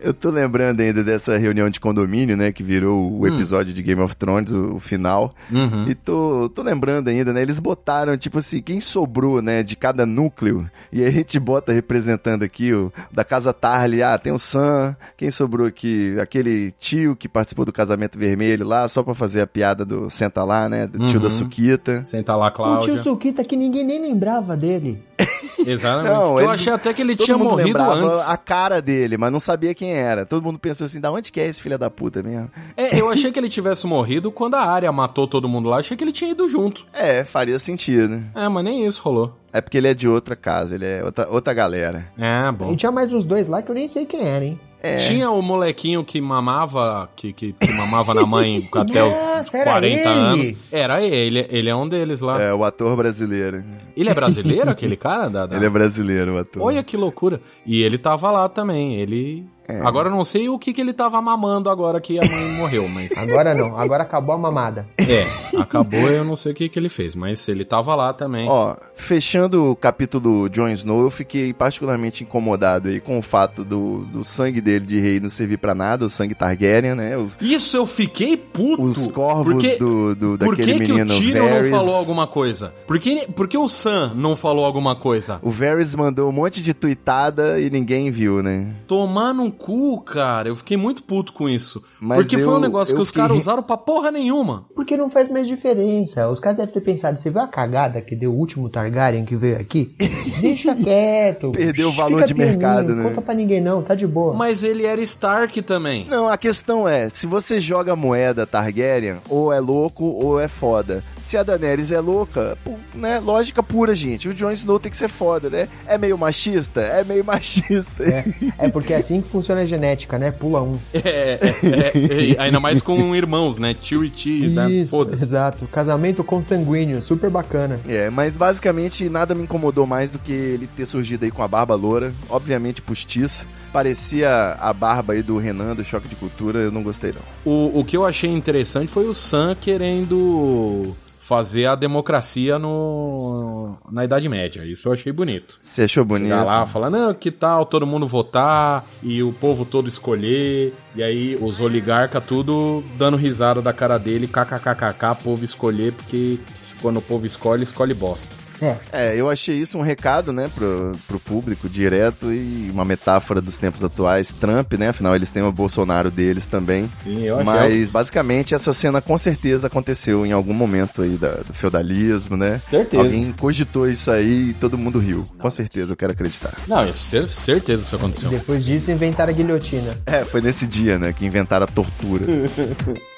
Eu 0.00 0.14
tô 0.14 0.30
lembrando 0.30 0.80
ainda 0.80 1.02
dessa 1.02 1.36
reunião 1.36 1.68
de 1.68 1.80
condomínio, 1.80 2.36
né? 2.36 2.52
Que 2.52 2.62
virou 2.62 3.18
o 3.18 3.26
episódio 3.26 3.72
de 3.74 3.82
Game 3.82 4.00
of 4.00 4.16
Thrones, 4.16 4.52
o, 4.52 4.76
o 4.76 4.80
final. 4.80 5.32
Uhum. 5.50 5.86
E 5.88 5.94
tô, 5.94 6.48
tô 6.54 6.62
lembrando 6.62 7.08
ainda, 7.08 7.32
né? 7.32 7.42
Eles 7.42 7.58
botaram, 7.58 8.16
tipo 8.16 8.38
assim, 8.38 8.62
quem 8.62 8.80
sobrou, 8.80 9.42
né? 9.42 9.62
De 9.62 9.74
cada 9.76 10.06
núcleo. 10.06 10.70
E 10.92 11.02
aí 11.02 11.08
a 11.08 11.10
gente 11.10 11.38
bota 11.40 11.72
representando 11.72 12.42
aqui 12.44 12.72
o 12.72 12.92
da 13.12 13.24
Casa 13.24 13.52
Tarly. 13.52 14.02
Ah, 14.02 14.16
tem 14.18 14.32
o 14.32 14.38
Sam. 14.38 14.96
Quem 15.16 15.30
sobrou 15.30 15.66
aqui? 15.66 16.16
Aquele 16.20 16.70
tio 16.72 17.16
que 17.16 17.28
participou 17.28 17.64
do 17.64 17.72
casamento 17.72 18.18
vermelho 18.18 18.66
lá, 18.66 18.86
só 18.88 19.02
pra 19.02 19.14
fazer 19.14 19.40
a 19.40 19.46
piada 19.46 19.84
do 19.84 20.08
Senta 20.08 20.44
lá, 20.44 20.68
né? 20.68 20.86
Do 20.86 21.06
tio 21.06 21.16
Uhum. 21.16 21.22
da 21.24 21.30
Suquita. 21.30 22.04
Senta 22.04 22.36
lá, 22.36 22.48
o 22.48 22.52
Cláudia. 22.52 22.94
tio 22.94 23.02
Suquita 23.02 23.42
que 23.44 23.56
ninguém 23.56 23.84
nem 23.84 24.00
lembrava 24.00 24.56
dele. 24.56 25.02
Exatamente. 25.66 26.12
Não, 26.14 26.38
eu 26.38 26.50
achei 26.50 26.72
até 26.72 26.92
que 26.92 27.02
ele 27.02 27.16
Todo 27.16 27.24
tinha 27.24 27.36
mundo 27.38 27.50
morrido 27.50 27.66
lembrava 27.68 27.94
antes. 28.06 28.28
a 28.28 28.36
cara 28.36 28.80
dele, 28.80 29.16
mas 29.16 29.30
não 29.32 29.40
sabia 29.40 29.74
quem 29.74 29.92
era. 29.92 30.24
Todo 30.26 30.42
mundo 30.42 30.58
pensou 30.58 30.84
assim, 30.86 31.00
da 31.00 31.10
onde 31.10 31.30
que 31.32 31.40
é 31.40 31.46
esse 31.46 31.62
filho 31.62 31.78
da 31.78 31.90
puta 31.90 32.22
mesmo? 32.22 32.50
É, 32.76 33.00
eu 33.00 33.08
achei 33.10 33.30
que 33.32 33.38
ele 33.38 33.48
tivesse 33.48 33.86
morrido 33.86 34.30
quando 34.30 34.54
a 34.54 34.62
área 34.64 34.90
matou 34.92 35.26
todo 35.26 35.48
mundo 35.48 35.68
lá. 35.68 35.78
Achei 35.78 35.96
que 35.96 36.04
ele 36.04 36.12
tinha 36.12 36.30
ido 36.30 36.48
junto. 36.48 36.86
É, 36.92 37.24
faria 37.24 37.58
sentido. 37.58 38.22
É, 38.34 38.48
mas 38.48 38.64
nem 38.64 38.84
isso 38.86 39.02
rolou. 39.02 39.36
É 39.52 39.60
porque 39.60 39.78
ele 39.78 39.88
é 39.88 39.94
de 39.94 40.06
outra 40.06 40.36
casa, 40.36 40.74
ele 40.74 40.84
é 40.84 41.02
outra, 41.04 41.28
outra 41.30 41.54
galera. 41.54 42.06
É, 42.18 42.48
E 42.48 42.52
bom. 42.52 42.76
tinha 42.76 42.92
mais 42.92 43.12
uns 43.12 43.24
dois 43.24 43.48
lá 43.48 43.62
que 43.62 43.70
eu 43.70 43.74
nem 43.74 43.88
sei 43.88 44.04
quem 44.04 44.20
era, 44.26 44.44
hein? 44.44 44.60
É. 44.80 44.96
Tinha 44.96 45.28
o 45.30 45.42
molequinho 45.42 46.04
que 46.04 46.20
mamava, 46.20 47.10
que, 47.16 47.32
que, 47.32 47.52
que 47.52 47.72
mamava 47.72 48.14
na 48.14 48.24
mãe 48.24 48.68
até 48.72 49.02
os 49.02 49.16
Nossa, 49.16 49.56
era 49.58 49.70
40 49.72 49.96
ele? 49.96 50.08
anos. 50.08 50.54
Era 50.70 51.02
ele, 51.02 51.46
ele 51.50 51.68
é 51.68 51.74
um 51.74 51.88
deles 51.88 52.20
lá. 52.20 52.40
É, 52.40 52.54
o 52.54 52.64
ator 52.64 52.96
brasileiro. 52.96 53.64
Ele 53.96 54.08
é 54.08 54.14
brasileiro, 54.14 54.70
aquele 54.70 54.96
cara? 54.96 55.28
Da, 55.28 55.46
da- 55.46 55.56
Ele 55.56 55.66
é 55.66 55.68
brasileiro, 55.70 56.34
o 56.34 56.38
ator. 56.38 56.62
Olha 56.62 56.82
que 56.82 56.96
loucura. 56.96 57.40
E 57.66 57.82
ele 57.82 57.98
tava 57.98 58.30
lá 58.30 58.48
também. 58.48 58.94
Ele. 58.94 59.44
É. 59.68 59.80
Agora 59.80 60.08
eu 60.08 60.12
não 60.12 60.24
sei 60.24 60.48
o 60.48 60.58
que, 60.58 60.72
que 60.72 60.80
ele 60.80 60.94
tava 60.94 61.20
mamando 61.20 61.68
agora 61.68 62.00
que 62.00 62.18
a 62.18 62.26
mãe 62.26 62.52
morreu, 62.56 62.88
mas. 62.88 63.16
Agora 63.18 63.54
não, 63.54 63.78
agora 63.78 64.02
acabou 64.02 64.34
a 64.34 64.38
mamada. 64.38 64.86
É, 64.96 65.26
acabou, 65.60 66.08
eu 66.08 66.24
não 66.24 66.34
sei 66.34 66.52
o 66.52 66.54
que, 66.54 66.68
que 66.70 66.78
ele 66.78 66.88
fez, 66.88 67.14
mas 67.14 67.46
ele 67.48 67.64
tava 67.64 67.94
lá 67.94 68.14
também. 68.14 68.48
Ó, 68.48 68.74
fechando 68.96 69.70
o 69.70 69.76
capítulo 69.76 70.48
Jon 70.48 70.68
Snow, 70.70 71.02
eu 71.02 71.10
fiquei 71.10 71.52
particularmente 71.52 72.24
incomodado 72.24 72.88
aí 72.88 72.98
com 72.98 73.18
o 73.18 73.22
fato 73.22 73.62
do, 73.62 74.06
do 74.06 74.24
sangue 74.24 74.60
dele 74.60 74.86
de 74.86 75.00
rei 75.00 75.20
não 75.20 75.28
servir 75.28 75.58
pra 75.58 75.74
nada, 75.74 76.06
o 76.06 76.10
sangue 76.10 76.34
Targaryen, 76.34 76.94
né? 76.94 77.16
Os, 77.16 77.32
Isso 77.40 77.76
eu 77.76 77.84
fiquei 77.84 78.36
puto. 78.36 78.82
os 78.82 79.06
corvos 79.08 79.52
porque... 79.52 79.76
do, 79.76 80.14
do, 80.14 80.38
Por 80.38 80.56
daquele 80.56 80.80
que, 80.80 80.86
que 80.86 80.92
o 80.92 80.94
menino 80.96 81.14
Tyrion 81.14 81.44
não 81.44 81.50
Varys. 81.50 81.70
falou 81.70 81.94
alguma 81.94 82.26
coisa? 82.26 82.72
Por 82.86 82.98
que, 82.98 83.26
por 83.32 83.46
que 83.46 83.58
o 83.58 83.68
Sam 83.68 84.12
não 84.14 84.34
falou 84.34 84.64
alguma 84.64 84.96
coisa? 84.96 85.38
O 85.42 85.50
Varys 85.50 85.94
mandou 85.94 86.28
um 86.28 86.32
monte 86.32 86.62
de 86.62 86.72
tuitada 86.72 87.60
e 87.60 87.68
ninguém 87.68 88.10
viu, 88.10 88.42
né? 88.42 88.74
Tomar 88.86 89.34
no 89.34 89.57
cu, 89.58 90.00
cara. 90.02 90.48
Eu 90.48 90.54
fiquei 90.54 90.76
muito 90.76 91.02
puto 91.02 91.32
com 91.32 91.48
isso. 91.48 91.82
Mas 92.00 92.18
porque 92.18 92.38
foi 92.38 92.52
um 92.52 92.56
eu- 92.56 92.60
negócio 92.60 92.94
que 92.94 92.98
eu 93.00 93.02
os 93.02 93.10
caras 93.10 93.36
usaram 93.38 93.62
pra 93.62 93.76
porra 93.76 94.10
nenhuma. 94.10 94.64
Porque 94.74 94.96
não 94.96 95.10
faz 95.10 95.28
mais 95.30 95.46
diferença. 95.46 96.28
Os 96.30 96.40
caras 96.40 96.56
devem 96.58 96.72
ter 96.72 96.80
pensado, 96.80 97.20
você 97.20 97.28
viu 97.30 97.40
a 97.40 97.48
cagada 97.48 98.00
que 98.00 98.14
deu 98.16 98.32
o 98.32 98.36
último 98.36 98.68
Targaryen 98.70 99.24
que 99.24 99.36
veio 99.36 99.56
aqui? 99.60 99.94
Deixa 100.40 100.74
quieto. 100.74 101.50
Perdeu 101.52 101.88
o 101.88 101.92
valor 101.92 102.24
de 102.24 102.34
pianinho, 102.34 102.58
mercado, 102.58 102.94
né? 102.94 103.02
Conta 103.08 103.20
pra 103.20 103.34
ninguém 103.34 103.60
não, 103.60 103.82
tá 103.82 103.94
de 103.94 104.06
boa. 104.06 104.32
Mas 104.34 104.62
ele 104.62 104.86
era 104.86 105.00
Stark 105.02 105.60
também. 105.62 106.06
Não, 106.08 106.28
a 106.28 106.38
questão 106.38 106.88
é, 106.88 107.08
se 107.08 107.26
você 107.26 107.58
joga 107.58 107.96
moeda 107.96 108.46
Targaryen, 108.46 109.16
ou 109.28 109.52
é 109.52 109.58
louco 109.60 110.04
ou 110.04 110.40
é 110.40 110.46
foda. 110.48 111.02
Se 111.28 111.36
a 111.36 111.42
Daenerys 111.42 111.92
é 111.92 112.00
louca, 112.00 112.56
né, 112.94 113.20
lógica 113.20 113.62
pura, 113.62 113.94
gente. 113.94 114.30
O 114.30 114.32
Jon 114.32 114.50
Snow 114.50 114.80
tem 114.80 114.90
que 114.90 114.96
ser 114.96 115.10
foda, 115.10 115.50
né? 115.50 115.68
É 115.86 115.98
meio 115.98 116.16
machista? 116.16 116.80
É 116.80 117.04
meio 117.04 117.22
machista. 117.22 118.02
É, 118.02 118.24
é 118.56 118.68
porque 118.70 118.94
é 118.94 118.96
assim 118.96 119.20
que 119.20 119.28
funciona 119.28 119.60
a 119.60 119.66
genética, 119.66 120.18
né? 120.18 120.30
Pula 120.30 120.62
um. 120.62 120.78
É, 120.94 121.38
é, 121.38 121.48
é, 121.62 122.32
é, 122.32 122.40
ainda 122.40 122.58
mais 122.58 122.80
com 122.80 123.14
irmãos, 123.14 123.58
né? 123.58 123.74
Tio 123.74 124.02
e 124.06 124.08
tia, 124.08 124.48
né? 124.48 124.70
Isso, 124.70 124.90
Foda-se. 124.90 125.22
exato. 125.22 125.66
Casamento 125.66 126.24
consanguíneo, 126.24 127.02
super 127.02 127.28
bacana. 127.28 127.78
É, 127.86 128.08
mas 128.08 128.34
basicamente 128.34 129.06
nada 129.10 129.34
me 129.34 129.42
incomodou 129.42 129.86
mais 129.86 130.10
do 130.10 130.18
que 130.18 130.32
ele 130.32 130.66
ter 130.66 130.86
surgido 130.86 131.26
aí 131.26 131.30
com 131.30 131.42
a 131.42 131.48
barba 131.48 131.74
loura, 131.74 132.10
obviamente 132.30 132.80
postiça. 132.80 133.44
Parecia 133.70 134.56
a 134.58 134.72
barba 134.72 135.12
aí 135.12 135.22
do 135.22 135.36
Renan 135.36 135.76
do 135.76 135.84
Choque 135.84 136.08
de 136.08 136.16
Cultura, 136.16 136.60
eu 136.60 136.72
não 136.72 136.82
gostei 136.82 137.12
não. 137.12 137.20
O, 137.44 137.80
o 137.80 137.84
que 137.84 137.98
eu 137.98 138.06
achei 138.06 138.30
interessante 138.30 138.90
foi 138.90 139.06
o 139.06 139.14
Sam 139.14 139.54
querendo 139.60 140.96
fazer 141.28 141.66
a 141.66 141.74
democracia 141.74 142.58
no, 142.58 143.76
na 143.92 144.02
Idade 144.02 144.26
Média. 144.30 144.64
Isso 144.64 144.88
eu 144.88 144.94
achei 144.94 145.12
bonito. 145.12 145.58
Você 145.60 145.82
achou 145.82 146.02
bonito? 146.02 146.30
Chegar 146.30 146.42
lá, 146.42 146.64
falar, 146.64 146.88
não, 146.88 147.12
que 147.12 147.30
tal 147.30 147.66
todo 147.66 147.86
mundo 147.86 148.06
votar 148.06 148.82
e 149.02 149.22
o 149.22 149.30
povo 149.30 149.66
todo 149.66 149.86
escolher, 149.88 150.72
e 150.94 151.02
aí 151.02 151.36
os 151.38 151.60
oligarcas 151.60 152.24
tudo 152.24 152.82
dando 152.96 153.18
risada 153.18 153.60
da 153.60 153.74
cara 153.74 153.98
dele, 153.98 154.26
kkkk, 154.26 155.22
povo 155.22 155.44
escolher, 155.44 155.92
porque 155.92 156.38
quando 156.80 156.96
o 156.96 157.02
povo 157.02 157.26
escolhe, 157.26 157.62
escolhe 157.62 157.92
bosta. 157.92 158.47
É, 158.60 158.76
É, 158.92 159.16
eu 159.16 159.28
achei 159.30 159.56
isso 159.56 159.78
um 159.78 159.82
recado, 159.82 160.32
né, 160.32 160.48
pro, 160.54 160.92
pro 161.06 161.20
público 161.20 161.68
direto 161.68 162.32
e 162.32 162.68
uma 162.72 162.84
metáfora 162.84 163.40
dos 163.40 163.56
tempos 163.56 163.82
atuais. 163.84 164.32
Trump, 164.32 164.72
né, 164.74 164.88
afinal 164.88 165.14
eles 165.14 165.30
têm 165.30 165.42
o 165.42 165.52
Bolsonaro 165.52 166.10
deles 166.10 166.46
também. 166.46 166.88
Sim, 167.02 167.22
eu 167.24 167.34
achei. 167.38 167.44
Mas 167.44 167.88
basicamente 167.88 168.54
essa 168.54 168.72
cena 168.72 169.00
com 169.00 169.16
certeza 169.18 169.66
aconteceu 169.66 170.24
em 170.26 170.32
algum 170.32 170.54
momento 170.54 171.02
aí 171.02 171.16
da- 171.16 171.36
do 171.46 171.52
feudalismo, 171.52 172.36
né? 172.36 172.58
Certeza. 172.58 173.02
Alguém 173.02 173.32
cogitou 173.32 173.88
isso 173.88 174.10
aí 174.10 174.50
e 174.50 174.54
todo 174.54 174.76
mundo 174.78 174.98
riu. 174.98 175.26
Com 175.38 175.50
certeza, 175.50 175.92
eu 175.92 175.96
quero 175.96 176.12
acreditar. 176.12 176.54
Não, 176.66 176.84
eu 176.84 176.92
cer- 176.92 177.32
certeza 177.32 177.82
que 177.82 177.86
isso 177.88 177.96
aconteceu. 177.96 178.30
depois 178.30 178.64
disso 178.64 178.90
inventaram 178.90 179.32
a 179.32 179.36
guilhotina. 179.36 179.96
É, 180.06 180.24
foi 180.24 180.40
nesse 180.40 180.66
dia, 180.66 180.98
né, 180.98 181.12
que 181.12 181.24
inventaram 181.26 181.64
a 181.64 181.66
tortura. 181.66 182.24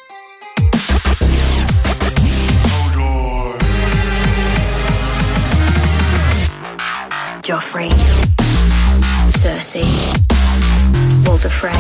Joffrey, 7.51 7.91
Cersei, 9.41 9.83
Walder 11.27 11.49
Frey, 11.49 11.75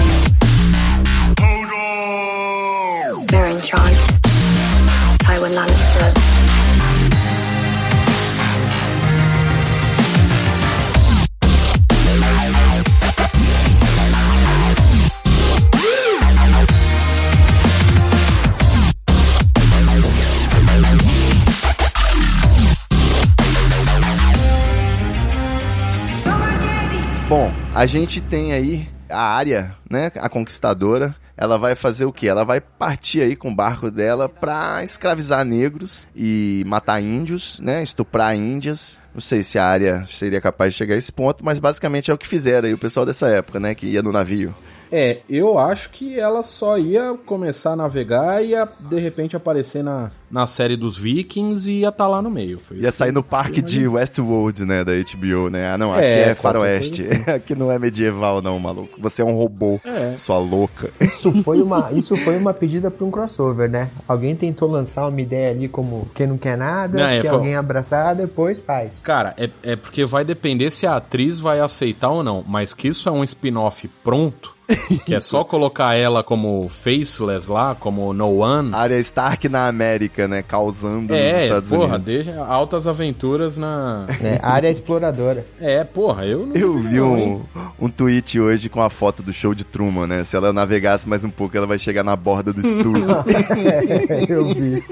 a 27.81 27.87
gente 27.87 28.21
tem 28.21 28.53
aí 28.53 28.87
a 29.09 29.23
área, 29.23 29.75
né, 29.89 30.13
a 30.17 30.29
conquistadora. 30.29 31.17
Ela 31.35 31.57
vai 31.57 31.75
fazer 31.75 32.05
o 32.05 32.13
quê? 32.13 32.29
Ela 32.29 32.45
vai 32.45 32.61
partir 32.61 33.23
aí 33.23 33.35
com 33.35 33.49
o 33.49 33.55
barco 33.55 33.91
dela 33.91 34.29
pra 34.29 34.85
escravizar 34.85 35.43
negros 35.47 36.07
e 36.15 36.63
matar 36.67 37.01
índios, 37.01 37.59
né, 37.59 37.83
estuprar 37.83 38.37
índias, 38.37 39.01
Não 39.15 39.21
sei 39.23 39.43
se 39.43 39.59
a 39.59 39.67
área 39.67 40.05
seria 40.05 40.43
capaz 40.43 40.75
de 40.75 40.79
chegar 40.79 40.95
a 40.95 40.99
esse 40.99 41.11
ponto, 41.11 41.43
mas 41.43 41.59
basicamente 41.59 42.11
é 42.11 42.15
o 42.15 42.19
que 42.19 42.29
fizeram 42.29 42.69
aí 42.69 42.75
o 42.75 42.79
pessoal 42.79 43.07
dessa 43.07 43.29
época, 43.29 43.59
né? 43.59 43.75
Que 43.75 43.87
ia 43.87 44.03
no 44.03 44.13
navio. 44.13 44.55
É, 44.93 45.19
eu 45.29 45.59
acho 45.59 45.91
que 45.91 46.19
ela 46.19 46.43
só 46.43 46.77
ia 46.79 47.15
começar 47.27 47.73
a 47.73 47.77
navegar 47.77 48.45
e 48.45 48.49
ia 48.49 48.69
de 48.81 48.99
repente 48.99 49.37
aparecer 49.37 49.85
na, 49.85 50.11
na 50.31 50.47
série 50.47 50.77
dos 50.77 50.97
Vikings 50.99 51.71
e 51.71 51.81
ia 51.81 51.89
estar 51.91 52.09
lá 52.09 52.21
no 52.21 52.31
meio. 52.31 52.59
Foi 52.59 52.79
Ia 52.79 52.91
sair 52.91 53.13
no 53.13 53.23
parque 53.23 53.63
de 53.63 53.87
Westworld, 53.87 54.65
né? 54.65 54.83
Da 54.85 54.93
HBO, 54.93 55.49
né? 55.51 55.73
Ah, 55.73 55.79
não, 55.79 55.93
aqui 55.93 56.05
É, 56.05 56.21
é, 56.31 56.35
faroeste. 56.35 57.05
coisa 57.05 57.35
aqui 57.37 57.55
não 57.55 57.71
é 57.71 57.79
medieval, 57.79 58.43
não, 58.43 58.59
maluco. 58.59 59.01
Você 59.01 59.23
é 59.23 59.25
um 59.25 59.37
robô, 59.37 59.81
É. 59.85 60.17
sua 60.17 60.39
louca. 60.39 60.91
Isso 61.01 61.31
foi 61.45 61.63
uma, 61.63 61.93
isso 61.93 62.17
foi 62.17 62.37
uma 62.37 62.53
pedida 62.53 62.91
pra 62.91 63.07
um 63.07 63.11
crossover, 63.11 63.71
né? 63.71 63.91
Alguém 64.09 64.35
tentou 64.35 64.69
lançar 64.69 65.07
uma 65.09 65.21
ideia 65.21 65.51
ali 65.51 65.69
como 65.69 66.09
quem 66.15 66.27
não 66.27 66.37
quer 66.39 66.57
nada, 66.57 66.99
Não, 66.99 67.07
é, 67.09 67.17
se 67.21 67.29
foi- 67.29 67.37
alguém 67.37 67.55
abraçar, 67.55 68.15
depois 68.17 68.59
faz. 68.61 68.99
Cara, 68.99 69.35
é, 69.37 69.49
é 69.63 69.77
porque 69.77 70.05
vai 70.05 70.25
depender 70.25 70.71
se 70.71 70.87
a 70.87 70.97
atriz 70.97 71.39
vai 71.39 71.61
aceitar 71.61 72.11
ou 72.11 72.23
não. 72.25 72.45
Mas 72.47 72.75
que 72.75 72.89
isso 72.89 73.09
é 73.09 73.13
um 73.13 73.23
spin-off 73.23 73.89
pronto, 74.03 74.55
que 75.05 75.15
é 75.15 75.21
só 75.21 75.43
colocar 75.45 75.95
ela 75.95 76.23
como 76.23 76.69
faceless 76.69 77.51
lá, 77.51 77.75
como 77.79 78.13
no 78.13 78.39
one. 78.41 78.71
Arya 78.75 78.99
Stark 78.99 79.49
na 79.49 79.67
América, 79.67 80.29
né? 80.29 80.43
Causando 80.43 81.01
nos 81.13 81.17
É, 81.17 81.45
Estados 81.45 81.71
porra, 81.71 81.95
Unidos. 81.97 82.05
deixa 82.05 82.45
altas 82.45 82.87
aventuras 82.87 83.57
na. 83.57 84.07
A 84.43 84.51
área 84.53 84.69
exploradora. 84.71 85.45
É, 85.61 85.83
porra, 85.85 86.25
eu 86.27 86.47
não. 86.47 86.55
Eu 86.55 86.79
vi 86.79 87.01
um, 87.01 87.43
um 87.81 87.89
tweet 87.89 88.39
hoje 88.41 88.69
com 88.69 88.81
a 88.83 88.91
foto 88.91 89.23
do 89.23 89.33
show 89.33 89.55
de 89.55 89.65
Truman, 89.65 90.07
né? 90.07 90.25
Se 90.25 90.37
ela 90.37 90.53
navegasse 90.53 91.09
mais 91.09 91.25
um 91.25 91.31
pouco, 91.31 91.57
ela 91.57 91.67
vai 91.67 91.79
chegar 91.79 92.05
na 92.05 92.15
borda 92.17 92.53
do 92.53 92.61
estúdio. 92.61 93.07
Eu 94.29 94.55
vi. 94.55 94.83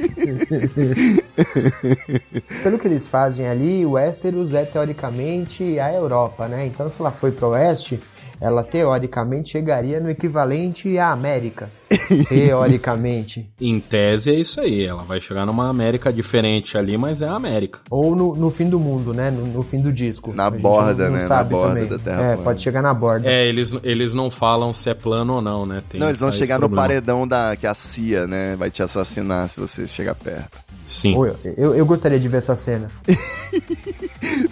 Pelo 2.62 2.78
que 2.78 2.88
eles 2.88 3.06
fazem 3.06 3.48
ali, 3.48 3.84
o 3.86 3.92
Westeros 3.92 4.52
é 4.54 4.64
teoricamente 4.64 5.78
a 5.78 5.92
Europa, 5.92 6.48
né? 6.48 6.66
Então 6.66 6.88
se 6.90 7.00
ela 7.00 7.10
foi 7.10 7.30
pro 7.30 7.48
oeste, 7.48 8.00
ela 8.40 8.62
teoricamente 8.62 9.50
chegaria 9.50 10.00
no 10.00 10.10
equivalente 10.10 10.96
à 10.98 11.10
América. 11.10 11.68
Teoricamente. 12.28 13.48
Em 13.60 13.80
tese 13.80 14.30
é 14.30 14.34
isso 14.34 14.60
aí. 14.60 14.84
Ela 14.84 15.02
vai 15.02 15.20
chegar 15.20 15.46
numa 15.46 15.68
América 15.68 16.12
diferente 16.12 16.76
ali, 16.76 16.96
mas 16.96 17.22
é 17.22 17.28
a 17.28 17.34
América. 17.34 17.80
Ou 17.90 18.14
no, 18.14 18.34
no 18.34 18.50
fim 18.50 18.68
do 18.68 18.78
mundo, 18.78 19.12
né? 19.12 19.30
No, 19.30 19.46
no 19.46 19.62
fim 19.62 19.80
do 19.80 19.92
disco. 19.92 20.32
Na 20.34 20.48
A 20.48 20.50
gente 20.50 20.60
borda, 20.60 21.10
né? 21.10 21.26
Na 21.26 21.42
borda 21.44 21.86
da 21.86 21.98
Terra 21.98 22.22
É, 22.22 22.28
plana. 22.28 22.42
pode 22.42 22.62
chegar 22.62 22.82
na 22.82 22.94
borda. 22.94 23.28
É, 23.28 23.46
eles, 23.46 23.74
eles 23.82 24.14
não 24.14 24.30
falam 24.30 24.72
se 24.72 24.88
é 24.90 24.94
plano 24.94 25.34
ou 25.34 25.42
não, 25.42 25.66
né? 25.66 25.82
Tem 25.88 25.98
Não, 25.98 26.08
eles 26.08 26.20
vão 26.20 26.30
chegar 26.30 26.58
no 26.58 26.70
paredão 26.70 27.26
da 27.26 27.56
que 27.56 27.66
a 27.66 27.74
CIA, 27.74 28.26
né? 28.26 28.54
Vai 28.56 28.70
te 28.70 28.82
assassinar 28.82 29.48
se 29.48 29.58
você 29.60 29.86
chegar 29.86 30.14
perto. 30.14 30.58
Sim. 30.84 31.14
Eu, 31.14 31.36
eu, 31.56 31.74
eu 31.74 31.86
gostaria 31.86 32.18
de 32.18 32.28
ver 32.28 32.38
essa 32.38 32.56
cena. 32.56 32.88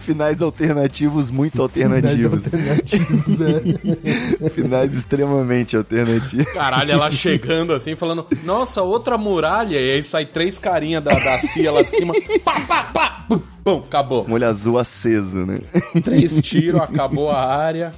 Finais 0.06 0.40
alternativos, 0.40 1.32
muito 1.32 1.60
alternativos. 1.60 2.44
Alternativos, 2.44 3.40
é. 3.40 4.50
Finais 4.54 4.94
extremamente 4.94 5.76
alternativos. 5.76 6.46
Caralho, 6.52 6.92
ela 6.92 7.10
chegando 7.10 7.72
assim, 7.72 7.96
falando, 7.96 8.24
nossa, 8.44 8.82
outra 8.82 9.18
muralha, 9.18 9.80
e 9.80 9.90
aí 9.94 10.02
sai 10.04 10.24
três 10.24 10.60
carinhas 10.60 11.02
da, 11.02 11.10
da 11.10 11.38
CIA 11.38 11.72
lá 11.72 11.82
de 11.82 11.90
cima, 11.90 12.14
pá, 12.44 12.60
pá, 12.60 12.84
pá, 12.84 13.26
pum, 13.64 13.78
acabou. 13.78 14.24
Um 14.28 14.34
olho 14.34 14.46
azul 14.46 14.78
aceso, 14.78 15.44
né? 15.44 15.58
Três 16.04 16.40
tiros, 16.40 16.80
acabou 16.80 17.28
a 17.28 17.44
área. 17.44 17.92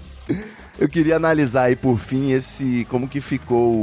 Eu 0.79 0.89
queria 0.89 1.17
analisar 1.17 1.65
aí 1.65 1.77
por 1.77 1.99
fim 1.99 2.31
esse 2.31 2.87
como 2.89 3.09
que 3.09 3.21
ficou 3.21 3.75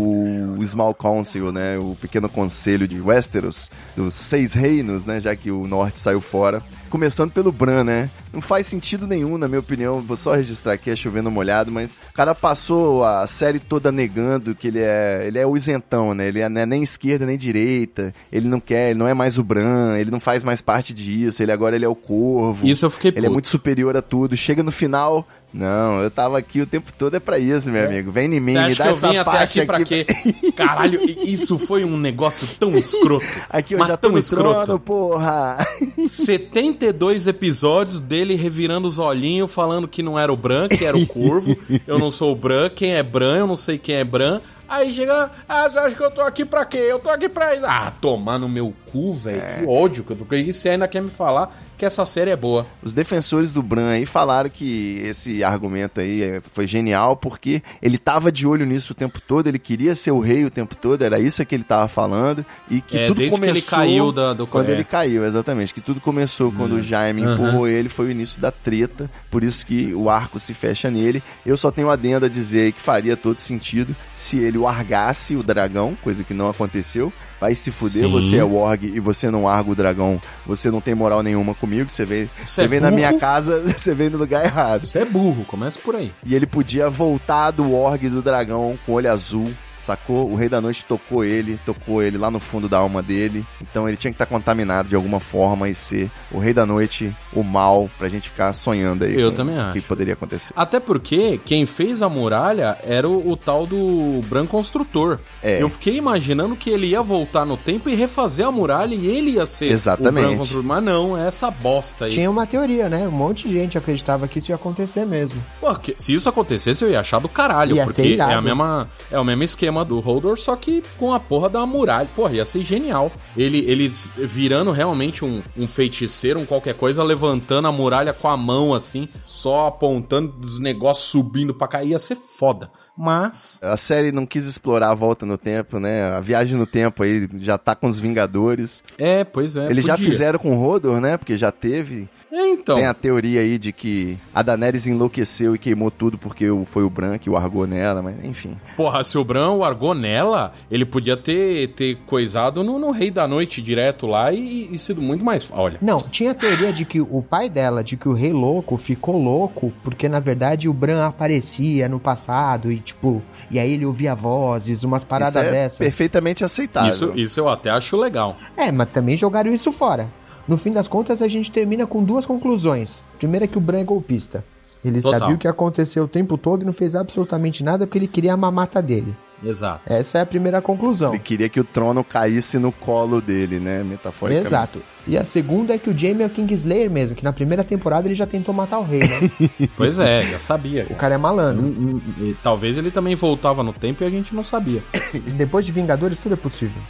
o 0.57 0.65
Small 0.65 0.93
Council, 0.93 1.51
né, 1.51 1.77
o 1.77 1.93
pequeno 1.99 2.29
conselho 2.29 2.87
de 2.87 3.01
Westeros, 3.01 3.69
dos 3.97 4.13
seis 4.13 4.53
reinos, 4.53 5.05
né, 5.05 5.19
já 5.19 5.35
que 5.35 5.51
o 5.51 5.67
norte 5.67 5.99
saiu 5.99 6.21
fora. 6.21 6.63
Começando 6.89 7.31
pelo 7.31 7.51
Bran, 7.51 7.83
né? 7.83 8.09
Não 8.31 8.39
faz 8.39 8.67
sentido 8.67 9.05
nenhum, 9.05 9.37
na 9.37 9.49
minha 9.49 9.59
opinião. 9.59 9.99
Vou 9.99 10.15
só 10.15 10.33
registrar 10.33 10.73
aqui, 10.73 10.89
é 10.89 10.95
chovendo 10.95 11.29
molhado, 11.29 11.69
mas 11.69 11.99
o 12.09 12.13
cara 12.13 12.33
passou 12.33 13.03
a 13.03 13.27
série 13.27 13.59
toda 13.59 13.91
negando 13.91 14.55
que 14.55 14.67
ele 14.69 14.79
é, 14.79 15.25
ele 15.27 15.37
é 15.37 15.45
o 15.45 15.57
isentão, 15.57 16.13
né? 16.13 16.27
Ele 16.27 16.39
é 16.39 16.47
né, 16.47 16.65
nem 16.65 16.83
esquerda 16.83 17.25
nem 17.25 17.37
direita. 17.37 18.13
Ele 18.31 18.47
não 18.47 18.61
quer, 18.61 18.91
ele 18.91 18.99
não 18.99 19.07
é 19.07 19.13
mais 19.13 19.37
o 19.37 19.43
Bran, 19.43 19.97
ele 19.97 20.09
não 20.11 20.21
faz 20.21 20.45
mais 20.45 20.61
parte 20.61 20.93
disso. 20.93 21.43
Ele 21.43 21.51
agora 21.51 21.75
ele 21.75 21.83
é 21.83 21.89
o 21.89 21.95
Corvo. 21.95 22.65
Isso 22.65 22.85
eu 22.85 22.89
fiquei 22.89 23.09
Ele 23.09 23.19
é 23.19 23.21
puto. 23.23 23.33
muito 23.33 23.49
superior 23.49 23.97
a 23.97 24.01
tudo. 24.01 24.37
Chega 24.37 24.63
no 24.63 24.71
final, 24.71 25.27
não, 25.57 26.01
eu 26.01 26.11
tava 26.11 26.37
aqui 26.37 26.59
o 26.59 26.65
tempo 26.67 26.91
todo 26.97 27.15
é 27.15 27.19
pra 27.19 27.39
isso, 27.39 27.71
meu 27.71 27.85
amigo. 27.85 28.11
Vem 28.11 28.25
em 28.25 28.39
mim, 28.41 28.53
Você 28.53 28.67
me 28.67 28.75
dá 28.75 28.83
que 28.83 28.89
eu 28.89 28.91
essa 28.91 29.07
vim 29.07 29.17
até 29.17 29.23
parte 29.23 29.59
aqui 29.61 29.67
pra 29.67 29.83
quê? 29.85 30.05
Caralho, 30.53 30.99
isso 31.23 31.57
foi 31.57 31.85
um 31.85 31.95
negócio 31.97 32.45
tão 32.59 32.71
escroto. 32.77 33.25
Aqui 33.49 33.73
eu 33.73 33.79
já 33.79 33.95
tô 33.95 34.09
tão 34.09 34.17
escroto. 34.17 34.65
trono, 34.65 34.79
porra. 34.79 35.65
72 36.09 37.27
episódios 37.27 38.01
dele 38.01 38.35
revirando 38.35 38.85
os 38.85 38.99
olhinhos, 38.99 39.53
falando 39.53 39.87
que 39.87 40.03
não 40.03 40.19
era 40.19 40.31
o 40.31 40.35
Bran, 40.35 40.67
que 40.67 40.83
era 40.83 40.97
o 40.97 41.07
Corvo. 41.07 41.55
eu 41.87 41.97
não 41.97 42.11
sou 42.11 42.33
o 42.33 42.35
Bran, 42.35 42.69
quem 42.69 42.93
é 42.93 43.01
Bran, 43.01 43.37
eu 43.37 43.47
não 43.47 43.55
sei 43.55 43.77
quem 43.77 43.95
é 43.95 44.03
Bran. 44.03 44.41
Aí 44.67 44.91
chega, 44.93 45.31
ah, 45.47 45.69
você 45.69 45.77
acha 45.77 45.95
que 45.95 46.03
eu 46.03 46.11
tô 46.11 46.21
aqui 46.21 46.43
pra 46.43 46.65
quê? 46.65 46.77
Eu 46.77 46.99
tô 46.99 47.09
aqui 47.09 47.29
pra. 47.29 47.53
Ah, 47.63 47.91
tomar 48.01 48.39
no 48.39 48.49
meu 48.49 48.73
cu, 48.95 49.13
velho. 49.13 49.41
É. 49.41 49.59
Que 49.59 49.65
ódio 49.65 50.03
que 50.03 50.11
eu 50.11 50.15
tô. 50.17 50.35
E 50.35 50.53
você 50.53 50.69
ainda 50.69 50.87
quer 50.87 51.03
me 51.03 51.09
falar 51.09 51.53
que 51.77 51.85
essa 51.85 52.05
série 52.05 52.31
é 52.31 52.35
boa. 52.35 52.65
Os 52.81 52.93
defensores 52.93 53.51
do 53.51 53.61
Bran 53.61 53.89
aí 53.89 54.05
falaram 54.05 54.49
que 54.49 54.97
esse 55.03 55.43
argumento 55.43 55.99
aí 55.99 56.21
eh, 56.23 56.41
foi 56.53 56.65
genial 56.65 57.17
porque 57.17 57.61
ele 57.81 57.97
tava 57.97 58.31
de 58.31 58.47
olho 58.47 58.65
nisso 58.65 58.93
o 58.93 58.95
tempo 58.95 59.19
todo, 59.19 59.47
ele 59.47 59.59
queria 59.59 59.93
ser 59.95 60.11
o 60.11 60.19
rei 60.19 60.45
o 60.45 60.49
tempo 60.49 60.75
todo, 60.75 61.01
era 61.01 61.19
isso 61.19 61.45
que 61.45 61.53
ele 61.55 61.63
tava 61.65 61.87
falando 61.89 62.45
e 62.69 62.79
que 62.79 62.97
É, 62.97 63.07
tudo 63.07 63.17
desde 63.17 63.35
que 63.35 63.39
começou 63.41 63.55
ele 63.57 63.61
caiu 63.65 64.11
da- 64.13 64.33
do- 64.33 64.47
quando 64.47 64.69
é. 64.69 64.71
ele 64.71 64.83
caiu, 64.85 65.25
exatamente, 65.25 65.73
que 65.73 65.81
tudo 65.81 65.99
começou 65.99 66.51
quando 66.51 66.73
o 66.77 66.81
Jaime 66.81 67.23
Aham. 67.23 67.33
empurrou 67.33 67.67
ele, 67.67 67.89
foi 67.89 68.05
o 68.07 68.11
início 68.11 68.41
da 68.41 68.51
treta, 68.51 69.09
por 69.29 69.43
isso 69.43 69.65
que 69.65 69.93
o 69.93 70.09
arco 70.09 70.39
se 70.39 70.53
fecha 70.53 70.89
nele. 70.89 71.21
Eu 71.45 71.57
só 71.57 71.69
tenho 71.71 71.89
adendo 71.89 72.25
a 72.25 72.29
dizer 72.29 72.71
que 72.71 72.79
faria 72.81 73.17
todo 73.17 73.39
sentido 73.39 73.93
se 74.15 74.37
ele 74.37 74.57
largasse 74.57 75.35
o 75.35 75.43
dragão, 75.43 75.97
coisa 76.01 76.23
que 76.23 76.33
não 76.33 76.49
aconteceu. 76.49 77.11
Vai 77.45 77.53
se 77.53 77.69
fuder, 77.69 78.05
Sim. 78.05 78.11
você 78.11 78.37
é 78.37 78.43
o 78.43 78.55
org 78.55 78.87
e 78.87 78.99
você 78.99 79.29
não 79.29 79.43
larga 79.43 79.69
o 79.69 79.75
dragão, 79.75 80.19
você 80.47 80.71
não 80.71 80.81
tem 80.81 80.95
moral 80.95 81.21
nenhuma 81.21 81.53
comigo, 81.53 81.91
você 81.91 82.03
vem, 82.03 82.27
você 82.43 82.63
é 82.63 82.67
vem 82.67 82.79
na 82.79 82.89
minha 82.89 83.19
casa, 83.19 83.59
você 83.77 83.93
vem 83.93 84.09
no 84.09 84.17
lugar 84.17 84.43
errado. 84.43 84.87
Você 84.87 84.97
é 84.97 85.05
burro, 85.05 85.45
começa 85.45 85.77
por 85.77 85.95
aí. 85.95 86.11
E 86.25 86.33
ele 86.33 86.47
podia 86.47 86.89
voltar 86.89 87.51
do 87.51 87.71
org 87.71 88.09
do 88.09 88.19
dragão 88.19 88.79
com 88.83 88.93
olho 88.93 89.11
azul, 89.11 89.47
sacou? 89.85 90.29
O 90.29 90.35
Rei 90.35 90.49
da 90.49 90.59
Noite 90.59 90.83
tocou 90.85 91.23
ele, 91.23 91.59
tocou 91.65 92.01
ele 92.01 92.17
lá 92.17 92.29
no 92.31 92.39
fundo 92.39 92.67
da 92.67 92.77
alma 92.77 93.01
dele. 93.01 93.45
Então 93.61 93.87
ele 93.87 93.97
tinha 93.97 94.11
que 94.11 94.15
estar 94.15 94.25
contaminado 94.25 94.89
de 94.89 94.95
alguma 94.95 95.19
forma 95.19 95.69
e 95.69 95.75
ser 95.75 96.09
o 96.31 96.39
Rei 96.39 96.53
da 96.53 96.65
Noite, 96.65 97.13
o 97.33 97.43
mal, 97.43 97.89
pra 97.97 98.09
gente 98.09 98.29
ficar 98.29 98.51
sonhando 98.53 99.03
aí. 99.05 99.19
Eu 99.19 99.31
com 99.31 99.37
também 99.37 99.55
O 99.55 99.71
que 99.71 99.79
acho. 99.79 99.87
poderia 99.87 100.13
acontecer. 100.13 100.53
Até 100.55 100.79
porque 100.79 101.39
quem 101.45 101.65
fez 101.65 102.01
a 102.01 102.09
muralha 102.09 102.77
era 102.83 103.07
o, 103.07 103.31
o 103.31 103.37
tal 103.37 103.65
do 103.65 104.21
Bran 104.27 104.45
Construtor. 104.45 105.19
É. 105.43 105.61
Eu 105.61 105.69
fiquei 105.69 105.95
imaginando 105.97 106.55
que 106.55 106.69
ele 106.69 106.87
ia 106.87 107.01
voltar 107.01 107.45
no 107.45 107.57
tempo 107.57 107.89
e 107.89 107.95
refazer 107.95 108.45
a 108.45 108.51
muralha 108.51 108.95
e 108.95 109.05
ele 109.07 109.31
ia 109.31 109.45
ser 109.45 109.65
Exatamente. 109.71 110.25
o 110.25 110.27
Bran 110.29 110.37
Construtor. 110.37 110.63
Mas 110.63 110.83
não, 110.83 111.17
é 111.17 111.27
essa 111.27 111.51
bosta 111.51 112.05
aí. 112.05 112.11
Tinha 112.11 112.29
uma 112.31 112.45
teoria, 112.47 112.89
né? 112.89 113.07
Um 113.07 113.11
monte 113.11 113.47
de 113.47 113.53
gente 113.55 113.77
acreditava 113.77 114.27
que 114.27 114.39
isso 114.39 114.51
ia 114.51 114.55
acontecer 114.55 115.05
mesmo. 115.05 115.41
Pô, 115.59 115.73
que- 115.75 115.93
se 115.97 116.13
isso 116.13 116.27
acontecesse, 116.29 116.83
eu 116.83 116.89
ia 116.89 116.99
achar 116.99 117.19
do 117.19 117.27
caralho. 117.29 117.75
Ia 117.75 117.83
porque 117.85 118.01
ser 118.01 118.19
é, 118.19 118.21
a 118.21 118.41
mesma, 118.41 118.89
é 119.11 119.19
o 119.19 119.23
mesmo 119.23 119.43
esquema 119.43 119.74
do 119.83 119.99
Holdor, 119.99 120.37
só 120.37 120.55
que 120.55 120.83
com 120.97 121.13
a 121.13 121.19
porra 121.19 121.49
da 121.49 121.65
muralha. 121.65 122.07
Porra, 122.15 122.33
ia 122.33 122.45
ser 122.45 122.61
genial. 122.61 123.11
Ele, 123.35 123.59
ele 123.67 123.91
virando 124.17 124.71
realmente 124.71 125.25
um, 125.25 125.41
um 125.57 125.67
feiticeiro, 125.67 126.39
um 126.39 126.45
qualquer 126.45 126.75
coisa, 126.75 127.03
levantando 127.03 127.67
a 127.67 127.71
muralha 127.71 128.13
com 128.13 128.29
a 128.29 128.37
mão 128.37 128.73
assim, 128.73 129.09
só 129.23 129.67
apontando 129.67 130.33
os 130.41 130.59
negócios 130.59 131.07
subindo 131.07 131.53
pra 131.53 131.67
cá. 131.67 131.83
Ia 131.83 131.99
ser 131.99 132.15
foda. 132.15 132.69
Mas. 132.97 133.59
A 133.61 133.75
série 133.75 134.11
não 134.11 134.25
quis 134.25 134.45
explorar 134.45 134.91
a 134.91 134.95
volta 134.95 135.25
no 135.25 135.37
tempo, 135.37 135.79
né? 135.79 136.13
A 136.13 136.19
viagem 136.21 136.57
no 136.57 136.65
tempo 136.65 137.03
aí 137.03 137.27
já 137.39 137.57
tá 137.57 137.75
com 137.75 137.87
os 137.87 137.99
Vingadores. 137.99 138.83
É, 138.97 139.23
pois 139.23 139.57
é. 139.57 139.69
Eles 139.69 139.83
já 139.83 139.95
podia. 139.95 140.09
fizeram 140.09 140.39
com 140.39 140.55
o 140.55 140.61
Rodor, 140.61 141.01
né? 141.01 141.17
Porque 141.17 141.35
já 141.35 141.51
teve. 141.51 142.07
É, 142.37 142.49
então. 142.49 142.75
Tem 142.75 142.85
a 142.85 142.93
teoria 142.93 143.39
aí 143.39 143.57
de 143.57 143.71
que 143.71 144.17
a 144.33 144.41
Daenerys 144.41 144.85
enlouqueceu 144.87 145.55
e 145.55 145.57
queimou 145.57 145.89
tudo 145.89 146.17
porque 146.17 146.49
o- 146.49 146.65
foi 146.65 146.83
o 146.83 146.89
Bran 146.89 147.17
que 147.17 147.29
o 147.29 147.37
argou 147.37 147.65
nela, 147.65 148.01
mas 148.01 148.15
enfim. 148.25 148.57
Porra, 148.75 149.01
se 149.05 149.17
o 149.17 149.23
Bran 149.23 149.53
largou 149.53 149.93
nela, 149.95 150.51
ele 150.69 150.83
podia 150.85 151.15
ter, 151.15 151.69
ter 151.69 151.95
coisado 152.05 152.61
no, 152.61 152.77
no 152.77 152.91
Rei 152.91 153.09
da 153.09 153.25
Noite 153.25 153.61
direto 153.61 154.05
lá 154.05 154.33
e, 154.33 154.67
e 154.69 154.77
sido 154.77 155.01
muito 155.01 155.23
mais. 155.23 155.47
Olha. 155.49 155.77
Não, 155.81 155.95
tinha 155.97 156.31
a 156.31 156.35
teoria 156.35 156.73
de 156.73 156.83
que 156.83 156.99
o 156.99 157.23
pai 157.23 157.49
dela, 157.49 157.81
de 157.81 157.95
que 157.95 158.09
o 158.09 158.13
rei 158.13 158.33
louco 158.33 158.75
ficou 158.75 159.17
louco 159.17 159.71
porque 159.81 160.09
na 160.09 160.19
verdade 160.19 160.67
o 160.67 160.73
Bran 160.73 161.05
aparecia 161.05 161.87
no 161.87 162.01
passado 162.01 162.69
e 162.69 162.79
tipo, 162.79 163.21
e 163.49 163.57
aí 163.57 163.71
ele 163.71 163.85
ouvia 163.85 164.13
vozes, 164.13 164.83
umas 164.83 165.05
paradas 165.05 165.35
Isso 165.41 165.47
é 165.47 165.51
dessa. 165.51 165.83
perfeitamente 165.85 166.43
aceitável. 166.43 166.89
Isso, 166.89 167.13
isso 167.15 167.39
eu 167.39 167.47
até 167.47 167.69
acho 167.69 167.95
legal. 167.95 168.35
É, 168.57 168.71
mas 168.73 168.89
também 168.89 169.15
jogaram 169.15 169.53
isso 169.53 169.71
fora. 169.71 170.09
No 170.47 170.57
fim 170.57 170.71
das 170.71 170.87
contas, 170.87 171.21
a 171.21 171.27
gente 171.27 171.51
termina 171.51 171.87
com 171.87 172.03
duas 172.03 172.25
conclusões. 172.25 173.03
Primeira 173.17 173.45
é 173.45 173.47
que 173.47 173.57
o 173.57 173.61
Bran 173.61 173.79
é 173.79 173.83
golpista. 173.83 174.43
Ele 174.83 175.01
Total. 175.01 175.19
sabia 175.19 175.35
o 175.35 175.39
que 175.39 175.47
aconteceu 175.47 176.03
o 176.03 176.07
tempo 176.07 176.37
todo 176.37 176.61
e 176.61 176.65
não 176.65 176.73
fez 176.73 176.95
absolutamente 176.95 177.63
nada 177.63 177.87
porque 177.87 177.97
ele 177.97 178.07
queria 178.07 178.33
a 178.33 178.37
mamata 178.37 178.81
dele. 178.81 179.15
Exato. 179.43 179.81
Essa 179.85 180.19
é 180.19 180.21
a 180.21 180.25
primeira 180.25 180.61
conclusão. 180.61 181.11
Ele 181.11 181.19
queria 181.19 181.49
que 181.49 181.59
o 181.59 181.63
trono 181.63 182.03
caísse 182.03 182.57
no 182.57 182.71
colo 182.71 183.19
dele, 183.19 183.59
né? 183.59 183.83
Metaforicamente. 183.83 184.47
Exato. 184.47 184.81
E 185.07 185.17
a 185.17 185.25
segunda 185.25 185.73
é 185.73 185.77
que 185.77 185.89
o 185.89 185.97
Jaime 185.97 186.23
é 186.23 186.27
o 186.27 186.29
Kingslayer 186.29 186.89
mesmo, 186.89 187.15
que 187.15 187.23
na 187.23 187.33
primeira 187.33 187.63
temporada 187.63 188.07
ele 188.07 188.15
já 188.15 188.25
tentou 188.25 188.53
matar 188.53 188.79
o 188.79 188.83
rei, 188.83 189.01
né? 189.01 189.29
Pois 189.75 189.99
é, 189.99 190.23
já 190.23 190.39
sabia. 190.39 190.87
o 190.89 190.95
cara 190.95 191.15
é 191.15 191.17
malandro. 191.17 191.65
Hum, 191.65 191.99
hum, 192.17 192.23
e 192.23 192.35
talvez 192.41 192.77
ele 192.77 192.91
também 192.91 193.15
voltava 193.15 193.61
no 193.63 193.73
tempo 193.73 194.03
e 194.03 194.07
a 194.07 194.09
gente 194.09 194.33
não 194.33 194.43
sabia. 194.43 194.81
E 195.13 195.19
depois 195.31 195.65
de 195.65 195.71
Vingadores 195.71 196.17
tudo 196.19 196.33
é 196.33 196.37
possível. 196.37 196.81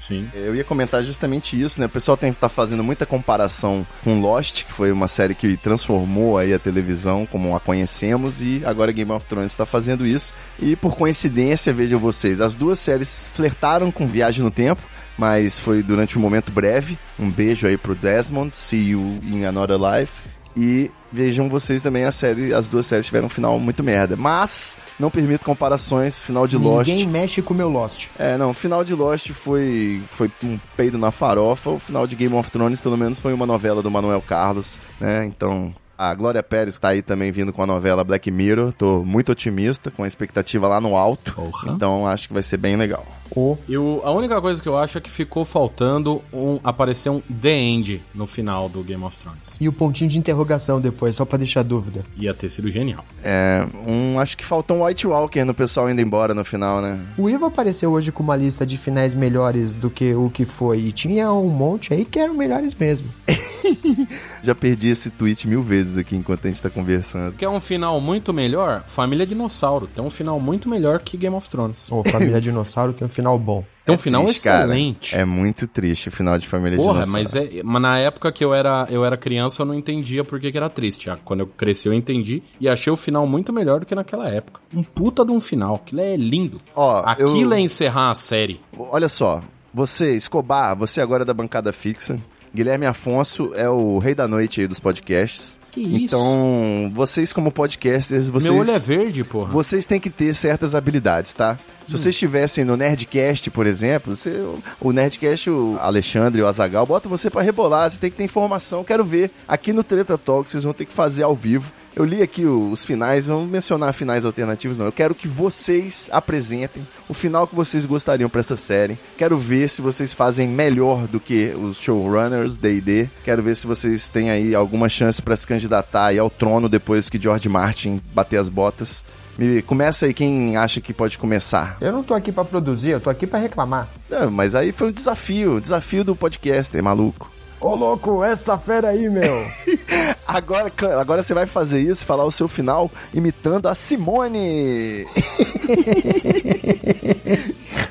Sim. 0.00 0.28
Eu 0.34 0.54
ia 0.54 0.64
comentar 0.64 1.02
justamente 1.02 1.60
isso, 1.60 1.80
né? 1.80 1.86
O 1.86 1.90
pessoal 1.90 2.16
tem 2.16 2.32
tá 2.32 2.48
fazendo 2.48 2.82
muita 2.82 3.06
comparação 3.06 3.86
com 4.02 4.20
Lost, 4.20 4.64
que 4.64 4.72
foi 4.72 4.92
uma 4.92 5.08
série 5.08 5.34
que 5.34 5.56
transformou 5.56 6.36
aí 6.38 6.52
a 6.52 6.58
televisão 6.58 7.26
como 7.26 7.54
a 7.54 7.60
conhecemos 7.60 8.42
e 8.42 8.62
agora 8.64 8.92
Game 8.92 9.10
of 9.12 9.26
Thrones 9.26 9.52
está 9.52 9.64
fazendo 9.64 10.06
isso. 10.06 10.32
E 10.58 10.76
por 10.76 10.96
coincidência, 10.96 11.72
vejam 11.72 11.98
vocês, 11.98 12.40
as 12.40 12.54
duas 12.54 12.78
séries 12.78 13.20
flertaram 13.34 13.90
com 13.90 14.06
Viagem 14.06 14.42
no 14.42 14.50
Tempo, 14.50 14.82
mas 15.16 15.58
foi 15.58 15.82
durante 15.82 16.18
um 16.18 16.20
momento 16.20 16.50
breve. 16.50 16.98
Um 17.18 17.30
beijo 17.30 17.66
aí 17.66 17.76
pro 17.76 17.94
Desmond, 17.94 18.54
See 18.56 18.90
You 18.90 19.20
in 19.22 19.44
Another 19.44 19.78
Life. 19.78 20.12
E 20.56 20.90
vejam 21.14 21.48
vocês 21.48 21.82
também 21.82 22.04
a 22.04 22.10
série, 22.10 22.52
as 22.52 22.68
duas 22.68 22.86
séries 22.86 23.06
tiveram 23.06 23.26
um 23.26 23.30
final 23.30 23.58
muito 23.58 23.82
merda. 23.82 24.16
Mas 24.16 24.76
não 24.98 25.10
permito 25.10 25.44
comparações, 25.44 26.20
final 26.20 26.46
de 26.46 26.56
Lost. 26.56 26.88
Ninguém 26.88 27.06
mexe 27.06 27.40
com 27.40 27.54
o 27.54 27.56
meu 27.56 27.68
Lost. 27.68 28.08
É, 28.18 28.36
não, 28.36 28.50
o 28.50 28.54
final 28.54 28.84
de 28.84 28.94
Lost 28.94 29.30
foi, 29.30 30.02
foi 30.10 30.30
um 30.42 30.58
peido 30.76 30.98
na 30.98 31.12
farofa, 31.12 31.70
o 31.70 31.78
final 31.78 32.06
de 32.06 32.16
Game 32.16 32.34
of 32.34 32.50
Thrones 32.50 32.80
pelo 32.80 32.96
menos 32.96 33.20
foi 33.20 33.32
uma 33.32 33.46
novela 33.46 33.80
do 33.80 33.90
Manuel 33.90 34.22
Carlos, 34.22 34.80
né? 35.00 35.24
Então, 35.24 35.72
a 35.96 36.14
Glória 36.14 36.42
Pérez 36.42 36.78
tá 36.78 36.88
aí 36.88 37.02
também 37.02 37.30
vindo 37.32 37.52
com 37.52 37.62
a 37.62 37.66
novela 37.66 38.02
Black 38.04 38.30
Mirror, 38.30 38.72
tô 38.72 39.04
muito 39.04 39.32
otimista, 39.32 39.90
com 39.90 40.02
a 40.02 40.06
expectativa 40.06 40.66
lá 40.68 40.80
no 40.80 40.96
alto, 40.96 41.32
Porra. 41.34 41.72
então 41.72 42.06
acho 42.06 42.28
que 42.28 42.34
vai 42.34 42.42
ser 42.42 42.56
bem 42.56 42.76
legal. 42.76 43.04
O 43.36 43.56
E 43.68 43.76
o- 43.76 44.00
a 44.04 44.12
única 44.12 44.40
coisa 44.40 44.60
que 44.62 44.68
eu 44.68 44.76
acho 44.76 44.98
é 44.98 45.00
que 45.00 45.10
ficou 45.10 45.44
faltando 45.44 46.22
um, 46.32 46.60
aparecer 46.62 47.08
um 47.10 47.20
The 47.20 47.50
End 47.56 48.02
no 48.14 48.26
final 48.26 48.68
do 48.68 48.82
Game 48.82 49.02
of 49.02 49.16
Thrones. 49.16 49.56
E 49.60 49.68
o 49.68 49.72
pontinho 49.72 50.08
de 50.10 50.18
interrogação 50.18 50.80
depois, 50.80 51.16
só 51.16 51.24
pra 51.24 51.38
deixar 51.38 51.62
dúvida. 51.64 52.04
Ia 52.16 52.32
ter 52.34 52.48
sido 52.50 52.70
genial. 52.70 53.04
É, 53.24 53.66
um, 53.86 54.20
acho 54.20 54.36
que 54.36 54.44
faltou 54.44 54.76
um 54.76 54.84
White 54.84 55.06
Walker 55.06 55.42
no 55.44 55.54
pessoal 55.54 55.90
indo 55.90 56.00
embora 56.00 56.32
no 56.34 56.44
final, 56.44 56.80
né? 56.80 56.98
O 57.18 57.28
Ivo 57.28 57.46
apareceu 57.46 57.90
hoje 57.92 58.12
com 58.12 58.22
uma 58.22 58.36
lista 58.36 58.64
de 58.64 58.76
finais 58.78 59.14
melhores 59.14 59.74
do 59.74 59.90
que 59.90 60.14
o 60.14 60.30
que 60.30 60.44
foi. 60.44 60.80
E 60.80 60.92
tinha 60.92 61.32
um 61.32 61.48
monte 61.48 61.92
aí 61.94 62.04
que 62.04 62.18
eram 62.20 62.34
melhores 62.34 62.74
mesmo. 62.74 63.08
Já 64.42 64.54
perdi 64.54 64.88
esse 64.88 65.10
tweet 65.10 65.48
mil 65.48 65.62
vezes 65.62 65.83
aqui 65.98 66.16
enquanto 66.16 66.46
a 66.46 66.50
gente 66.50 66.62
tá 66.62 66.70
conversando. 66.70 67.34
Quer 67.34 67.48
um 67.48 67.60
final 67.60 68.00
muito 68.00 68.32
melhor? 68.32 68.84
Família 68.86 69.26
Dinossauro. 69.26 69.86
Tem 69.86 70.02
um 70.04 70.10
final 70.10 70.38
muito 70.40 70.68
melhor 70.68 70.98
que 71.00 71.16
Game 71.16 71.34
of 71.36 71.48
Thrones. 71.48 71.90
Ô, 71.90 72.02
Família 72.04 72.40
Dinossauro 72.40 72.92
tem 72.92 73.06
um 73.06 73.10
final 73.10 73.38
bom. 73.38 73.64
Tem 73.84 73.92
um 73.94 73.96
É 73.96 73.98
final 73.98 74.24
triste, 74.24 74.44
cara. 74.44 74.64
excelente. 74.64 75.14
É 75.14 75.24
muito 75.26 75.68
triste 75.68 76.08
o 76.08 76.12
final 76.12 76.38
de 76.38 76.46
Família 76.48 76.78
Porra, 76.78 77.02
Dinossauro. 77.02 77.22
mas, 77.22 77.34
é, 77.34 77.62
mas 77.62 77.82
na 77.82 77.98
época 77.98 78.32
que 78.32 78.42
eu 78.42 78.54
era, 78.54 78.86
eu 78.90 79.04
era 79.04 79.14
criança, 79.16 79.60
eu 79.62 79.66
não 79.66 79.74
entendia 79.74 80.24
por 80.24 80.40
que, 80.40 80.50
que 80.50 80.56
era 80.56 80.70
triste. 80.70 81.10
Ah, 81.10 81.18
Quando 81.22 81.40
eu 81.40 81.46
cresci, 81.46 81.86
eu 81.88 81.92
entendi 81.92 82.42
e 82.58 82.66
achei 82.68 82.90
o 82.92 82.96
final 82.96 83.26
muito 83.26 83.52
melhor 83.52 83.80
do 83.80 83.86
que 83.86 83.94
naquela 83.94 84.28
época. 84.28 84.60
Um 84.74 84.82
puta 84.82 85.22
de 85.24 85.32
um 85.32 85.38
final. 85.40 85.74
Aquilo 85.74 86.00
é 86.00 86.16
lindo. 86.16 86.58
Ó, 86.74 87.02
Aquilo 87.04 87.52
eu- 87.52 87.58
é 87.58 87.60
encerrar 87.60 88.10
a 88.10 88.14
série. 88.14 88.58
Olha 88.78 89.08
só, 89.08 89.42
você, 89.72 90.14
Escobar, 90.14 90.74
você 90.74 91.00
agora 91.02 91.22
é 91.22 91.26
da 91.26 91.34
bancada 91.34 91.70
fixa. 91.72 92.18
Guilherme 92.54 92.86
Afonso 92.86 93.50
é 93.54 93.68
o 93.68 93.98
rei 93.98 94.14
da 94.14 94.26
noite 94.28 94.60
aí 94.60 94.66
dos 94.68 94.78
podcasts. 94.80 95.58
Que 95.74 95.80
isso? 95.80 96.14
Então, 96.14 96.92
vocês 96.94 97.32
como 97.32 97.50
podcasters, 97.50 98.30
vocês... 98.30 98.48
Meu 98.48 98.60
olho 98.60 98.70
é 98.70 98.78
verde, 98.78 99.24
porra. 99.24 99.50
Vocês 99.50 99.84
têm 99.84 99.98
que 99.98 100.08
ter 100.08 100.32
certas 100.32 100.72
habilidades, 100.72 101.32
tá? 101.32 101.58
Se 101.86 101.92
vocês 101.92 102.14
estivessem 102.14 102.64
no 102.64 102.76
Nerdcast, 102.76 103.50
por 103.50 103.66
exemplo, 103.66 104.16
você, 104.16 104.42
o 104.80 104.92
Nerdcast, 104.92 105.50
o 105.50 105.76
Alexandre 105.80 106.40
e 106.40 106.42
o 106.42 106.46
Azagal, 106.46 106.86
bota 106.86 107.08
você 107.08 107.28
pra 107.28 107.42
rebolar, 107.42 107.90
você 107.90 107.98
tem 107.98 108.10
que 108.10 108.16
ter 108.16 108.24
informação. 108.24 108.82
Quero 108.82 109.04
ver. 109.04 109.30
Aqui 109.46 109.72
no 109.72 109.84
Treta 109.84 110.16
Talk, 110.16 110.50
vocês 110.50 110.64
vão 110.64 110.72
ter 110.72 110.86
que 110.86 110.94
fazer 110.94 111.22
ao 111.22 111.34
vivo. 111.34 111.70
Eu 111.96 112.04
li 112.04 112.22
aqui 112.22 112.44
os 112.44 112.84
finais, 112.84 113.28
não 113.28 113.38
vou 113.38 113.46
mencionar 113.46 113.92
finais 113.92 114.24
alternativos, 114.24 114.76
não. 114.76 114.86
Eu 114.86 114.92
quero 114.92 115.14
que 115.14 115.28
vocês 115.28 116.08
apresentem 116.10 116.84
o 117.08 117.14
final 117.14 117.46
que 117.46 117.54
vocês 117.54 117.84
gostariam 117.84 118.28
pra 118.28 118.40
essa 118.40 118.56
série. 118.56 118.98
Quero 119.16 119.38
ver 119.38 119.68
se 119.68 119.80
vocês 119.80 120.12
fazem 120.12 120.48
melhor 120.48 121.06
do 121.06 121.20
que 121.20 121.50
os 121.50 121.78
showrunners 121.78 122.56
D&D. 122.56 123.08
Quero 123.24 123.44
ver 123.44 123.54
se 123.54 123.64
vocês 123.64 124.08
têm 124.08 124.30
aí 124.30 124.56
alguma 124.56 124.88
chance 124.88 125.22
pra 125.22 125.36
se 125.36 125.46
candidatar 125.46 126.18
ao 126.18 126.28
trono 126.28 126.68
depois 126.68 127.08
que 127.08 127.20
George 127.20 127.48
Martin 127.48 128.02
bater 128.12 128.38
as 128.38 128.48
botas. 128.48 129.04
Me 129.36 129.62
começa 129.62 130.06
aí 130.06 130.14
quem 130.14 130.56
acha 130.56 130.80
que 130.80 130.92
pode 130.92 131.18
começar. 131.18 131.76
Eu 131.80 131.92
não 131.92 132.02
tô 132.02 132.14
aqui 132.14 132.30
pra 132.30 132.44
produzir, 132.44 132.90
eu 132.90 133.00
tô 133.00 133.10
aqui 133.10 133.26
pra 133.26 133.38
reclamar. 133.38 133.88
Não, 134.08 134.30
mas 134.30 134.54
aí 134.54 134.72
foi 134.72 134.88
um 134.88 134.92
desafio, 134.92 135.60
desafio 135.60 136.04
do 136.04 136.14
podcaster, 136.14 136.82
maluco. 136.82 137.33
Ô 137.60 137.74
louco, 137.74 138.22
essa 138.22 138.58
fera 138.58 138.88
aí, 138.88 139.08
meu! 139.08 139.46
Agora, 140.26 140.72
agora 140.98 141.22
você 141.22 141.34
vai 141.34 141.46
fazer 141.46 141.80
isso, 141.80 142.04
falar 142.04 142.24
o 142.24 142.30
seu 142.30 142.48
final 142.48 142.90
imitando 143.12 143.68
a 143.68 143.74
Simone. 143.74 145.06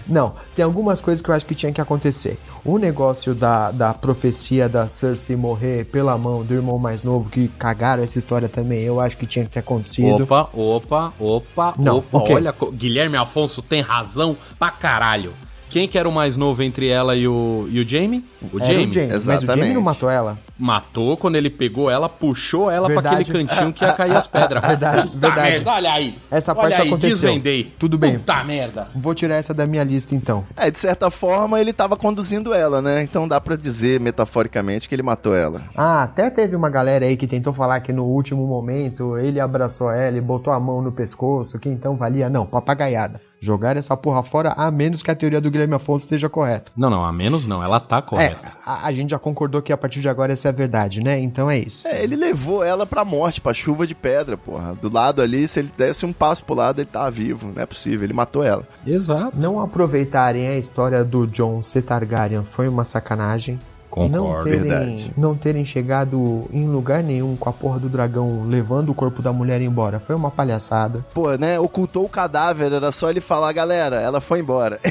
Não, 0.05 0.35
tem 0.55 0.63
algumas 0.63 0.99
coisas 0.99 1.21
que 1.21 1.29
eu 1.29 1.33
acho 1.33 1.45
que 1.45 1.55
tinha 1.55 1.71
que 1.71 1.79
acontecer. 1.79 2.37
O 2.65 2.77
negócio 2.77 3.33
da, 3.33 3.71
da 3.71 3.93
profecia 3.93 4.67
da 4.67 4.87
Cersei 4.87 5.35
morrer 5.35 5.85
pela 5.85 6.17
mão 6.17 6.43
do 6.43 6.53
irmão 6.53 6.77
mais 6.77 7.03
novo, 7.03 7.29
que 7.29 7.47
cagaram 7.47 8.03
essa 8.03 8.19
história 8.19 8.49
também, 8.49 8.83
eu 8.83 8.99
acho 8.99 9.17
que 9.17 9.25
tinha 9.25 9.45
que 9.45 9.51
ter 9.51 9.59
acontecido. 9.59 10.23
Opa, 10.23 10.49
opa, 10.53 11.13
opa, 11.19 11.73
Não, 11.77 11.97
opa. 11.97 12.33
Olha, 12.33 12.53
Guilherme 12.73 13.17
Afonso 13.17 13.61
tem 13.61 13.81
razão 13.81 14.35
pra 14.59 14.69
caralho. 14.69 15.33
Quem 15.73 15.87
que 15.87 15.97
era 15.97 16.07
o 16.07 16.11
mais 16.11 16.37
novo 16.37 16.61
entre 16.61 16.87
ela 16.87 17.15
e 17.15 17.27
o, 17.27 17.67
e 17.71 17.79
o 17.81 17.87
Jamie? 17.89 18.23
O 18.53 18.57
Era 18.57 18.65
Jamie. 18.65 18.85
o 18.87 18.93
Jaime, 18.93 19.11
mas 19.11 19.21
o 19.23 19.25
Jaime 19.25 19.43
Exatamente. 19.43 19.73
não 19.73 19.81
matou 19.81 20.07
ela. 20.07 20.37
Matou 20.59 21.17
quando 21.17 21.35
ele 21.35 21.49
pegou 21.49 21.89
ela, 21.89 22.07
puxou 22.07 22.69
ela 22.69 22.85
pra 22.85 23.01
Verdade. 23.01 23.21
aquele 23.31 23.47
cantinho 23.47 23.73
que 23.73 23.83
ia 23.83 23.91
cair 23.91 24.15
as 24.15 24.27
pedras. 24.27 24.61
Verdade, 24.67 25.07
Puta 25.07 25.19
verdade. 25.19 25.49
merda, 25.51 25.71
olha 25.71 25.91
aí. 25.93 26.15
Essa 26.29 26.51
olha 26.51 26.61
parte 26.61 26.81
aí, 26.81 26.87
aconteceu. 26.87 27.09
desvendei. 27.17 27.73
Tudo 27.79 27.97
bem. 27.97 28.19
Puta 28.19 28.43
merda. 28.43 28.87
Vou 28.95 29.15
tirar 29.15 29.35
essa 29.37 29.51
da 29.51 29.65
minha 29.65 29.83
lista 29.83 30.13
então. 30.13 30.45
É, 30.55 30.69
de 30.69 30.77
certa 30.77 31.09
forma 31.09 31.59
ele 31.59 31.73
tava 31.73 31.97
conduzindo 31.97 32.53
ela, 32.53 32.79
né? 32.79 33.01
Então 33.01 33.27
dá 33.27 33.41
pra 33.41 33.55
dizer 33.55 33.99
metaforicamente 33.99 34.87
que 34.87 34.93
ele 34.93 35.01
matou 35.01 35.35
ela. 35.35 35.63
Ah, 35.75 36.03
até 36.03 36.29
teve 36.29 36.55
uma 36.55 36.69
galera 36.69 37.03
aí 37.05 37.17
que 37.17 37.25
tentou 37.25 37.51
falar 37.51 37.79
que 37.79 37.91
no 37.91 38.05
último 38.05 38.45
momento 38.45 39.17
ele 39.17 39.39
abraçou 39.39 39.89
ela 39.91 40.15
e 40.15 40.21
botou 40.21 40.53
a 40.53 40.59
mão 40.59 40.83
no 40.83 40.91
pescoço, 40.91 41.57
que 41.57 41.67
então 41.67 41.97
valia. 41.97 42.29
Não, 42.29 42.45
papagaiada. 42.45 43.19
Jogar 43.43 43.75
essa 43.75 43.97
porra 43.97 44.23
fora, 44.23 44.53
a 44.55 44.71
menos 44.71 45.03
que 45.03 45.11
a 45.11 45.15
teoria 45.15 45.41
do 45.41 45.51
Guilherme 45.51 45.73
Afonso 45.75 46.05
esteja 46.05 46.29
correta. 46.29 46.71
Não, 46.77 46.89
não, 46.89 47.03
a 47.03 47.11
menos 47.11 47.45
não, 47.45 47.61
ela 47.61 47.77
tá 47.79 47.97
É, 47.97 48.01
correta. 48.01 48.51
a, 48.65 48.87
a 48.87 48.93
gente 48.93 49.09
já 49.09 49.19
concordou 49.19 49.61
que 49.61 49.73
a 49.73 49.77
partir 49.77 49.99
de 49.99 50.07
agora 50.07 50.31
essa 50.31 50.47
é 50.47 50.49
a 50.49 50.53
verdade, 50.53 51.01
né? 51.01 51.19
Então 51.19 51.51
é 51.51 51.57
isso. 51.57 51.85
É, 51.87 52.01
ele 52.01 52.15
levou 52.15 52.63
ela 52.63 52.85
pra 52.85 53.03
morte, 53.03 53.41
pra 53.41 53.53
chuva 53.53 53.85
de 53.85 53.93
pedra, 53.93 54.37
porra. 54.37 54.75
Do 54.81 54.89
lado 54.91 55.21
ali, 55.21 55.45
se 55.47 55.59
ele 55.59 55.71
desse 55.77 56.05
um 56.05 56.13
passo 56.13 56.43
pro 56.45 56.55
lado, 56.55 56.79
ele 56.79 56.89
tava 56.89 57.11
vivo. 57.11 57.51
Não 57.53 57.61
é 57.61 57.65
possível, 57.65 58.05
ele 58.05 58.13
matou 58.13 58.43
ela. 58.43 58.65
Exato. 58.87 59.37
Não 59.37 59.59
aproveitarem 59.61 60.47
a 60.47 60.57
história 60.57 61.03
do 61.03 61.27
John 61.27 61.61
C. 61.61 61.81
Targaryen 61.81 62.43
foi 62.45 62.69
uma 62.69 62.85
sacanagem. 62.85 63.59
Não 63.95 64.25
Concordo. 64.25 64.43
terem, 64.43 64.59
verdade. 64.61 65.13
não 65.17 65.35
terem 65.35 65.65
chegado 65.65 66.45
em 66.51 66.67
lugar 66.67 67.03
nenhum 67.03 67.35
com 67.35 67.49
a 67.49 67.53
porra 67.53 67.79
do 67.79 67.89
dragão 67.89 68.45
levando 68.47 68.89
o 68.89 68.93
corpo 68.93 69.21
da 69.21 69.31
mulher 69.31 69.61
embora. 69.61 69.99
Foi 69.99 70.15
uma 70.15 70.31
palhaçada. 70.31 71.05
Pô, 71.13 71.31
né? 71.35 71.59
Ocultou 71.59 72.05
o 72.05 72.09
cadáver, 72.09 72.71
era 72.71 72.91
só 72.91 73.09
ele 73.09 73.21
falar, 73.21 73.51
galera, 73.53 73.97
ela 74.01 74.21
foi 74.21 74.39
embora. 74.39 74.79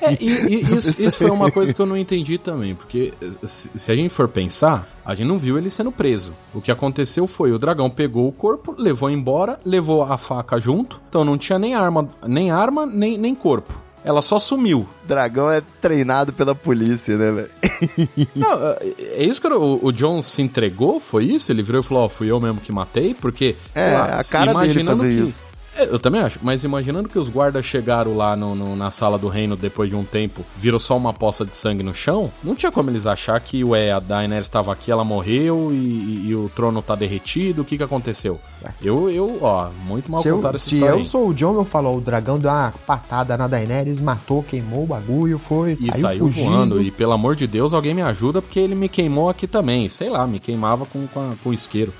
É, 0.00 0.12
e, 0.20 0.28
e 0.28 0.76
isso, 0.76 1.02
isso 1.02 1.16
foi 1.16 1.28
uma 1.28 1.50
coisa 1.50 1.74
que 1.74 1.80
eu 1.80 1.86
não 1.86 1.96
entendi 1.96 2.38
também, 2.38 2.76
porque 2.76 3.12
se, 3.42 3.68
se 3.74 3.90
a 3.90 3.96
gente 3.96 4.10
for 4.10 4.28
pensar, 4.28 4.86
a 5.04 5.12
gente 5.12 5.26
não 5.26 5.38
viu 5.38 5.58
ele 5.58 5.68
sendo 5.70 5.90
preso. 5.90 6.32
O 6.54 6.60
que 6.60 6.70
aconteceu 6.70 7.26
foi 7.26 7.50
o 7.50 7.58
dragão 7.58 7.90
pegou 7.90 8.28
o 8.28 8.32
corpo, 8.32 8.74
levou 8.78 9.10
embora, 9.10 9.58
levou 9.64 10.04
a 10.04 10.16
faca 10.16 10.60
junto, 10.60 11.00
então 11.08 11.24
não 11.24 11.36
tinha 11.36 11.58
nem 11.58 11.74
arma, 11.74 12.08
nem 12.26 12.52
arma, 12.52 12.86
nem, 12.86 13.18
nem 13.18 13.34
corpo. 13.34 13.85
Ela 14.06 14.22
só 14.22 14.38
sumiu. 14.38 14.86
Dragão 15.04 15.50
é 15.50 15.60
treinado 15.82 16.32
pela 16.32 16.54
polícia, 16.54 17.16
né, 17.16 17.32
velho? 17.32 17.50
Não, 18.36 18.52
é 18.52 18.78
é 19.16 19.24
isso 19.24 19.40
que 19.40 19.48
o, 19.48 19.80
o 19.82 19.90
John 19.90 20.22
se 20.22 20.40
entregou? 20.42 21.00
Foi 21.00 21.24
isso? 21.24 21.50
Ele 21.50 21.60
virou 21.60 21.80
e 21.80 21.84
falou: 21.84 22.04
Ó, 22.04 22.08
fui 22.08 22.30
eu 22.30 22.40
mesmo 22.40 22.60
que 22.60 22.70
matei? 22.70 23.14
Porque, 23.14 23.56
É, 23.74 23.90
lá, 23.92 24.04
a 24.20 24.24
cara 24.24 24.44
dele 24.44 24.50
imaginando 24.52 24.98
fazer 24.98 25.12
que. 25.12 25.20
isso. 25.28 25.42
É, 25.76 25.84
Eu 25.84 25.98
também 25.98 26.20
acho, 26.20 26.38
mas 26.42 26.64
imaginando 26.64 27.08
que 27.08 27.18
os 27.18 27.28
guardas 27.28 27.64
chegaram 27.64 28.16
lá 28.16 28.34
no, 28.36 28.54
no- 28.54 28.74
na 28.76 28.90
sala 28.90 29.18
do 29.18 29.28
reino 29.28 29.56
depois 29.56 29.90
de 29.90 29.96
um 29.96 30.04
tempo, 30.04 30.44
viram 30.56 30.78
só 30.78 30.96
uma 30.96 31.12
poça 31.12 31.44
de 31.44 31.54
sangue 31.54 31.82
no 31.82 31.92
chão, 31.94 32.30
não 32.42 32.54
tinha 32.54 32.72
como 32.72 32.88
eles 32.90 33.06
achar 33.06 33.38
que, 33.40 33.62
ué, 33.64 33.92
a 33.92 34.00
Daenerys 34.00 34.46
estava 34.46 34.72
aqui, 34.72 34.90
ela 34.90 35.04
morreu 35.04 35.68
e, 35.72 35.74
e- 35.74 36.22
e 36.28 36.34
o 36.34 36.50
trono 36.54 36.80
tá 36.82 36.94
derretido, 36.94 37.62
o 37.62 37.64
que 37.64 37.76
que 37.76 37.82
aconteceu? 37.82 38.40
Eu, 38.82 39.08
eu 39.10 39.38
ó, 39.42 39.68
muito 39.86 40.10
mal 40.10 40.20
se 40.22 40.28
eu, 40.28 40.36
contado 40.36 40.56
essa 40.56 40.68
se 40.68 40.78
eu 40.78 40.96
aí. 40.96 41.04
sou 41.04 41.28
o 41.28 41.34
John, 41.34 41.54
eu 41.54 41.64
falo, 41.64 41.96
o 41.96 42.00
dragão 42.00 42.38
deu 42.38 42.50
uma 42.50 42.72
patada 42.86 43.36
na 43.36 43.46
Daenerys, 43.46 44.00
matou, 44.00 44.42
queimou 44.42 44.84
o 44.84 44.86
bagulho, 44.86 45.38
foi, 45.38 45.72
E 45.72 45.76
saiu, 45.76 45.92
saiu 46.00 46.18
fugindo. 46.26 46.50
voando, 46.50 46.82
e 46.82 46.90
pelo 46.90 47.12
amor 47.12 47.36
de 47.36 47.46
Deus, 47.46 47.72
alguém 47.72 47.94
me 47.94 48.02
ajuda, 48.02 48.40
porque 48.42 48.58
ele 48.58 48.74
me 48.74 48.88
queimou 48.88 49.28
aqui 49.28 49.46
também. 49.46 49.88
Sei 49.88 50.08
lá, 50.08 50.26
me 50.26 50.40
queimava 50.40 50.84
com, 50.86 51.06
com, 51.06 51.20
a- 51.20 51.34
com 51.44 51.50
o 51.50 51.54
isqueiro. 51.54 51.92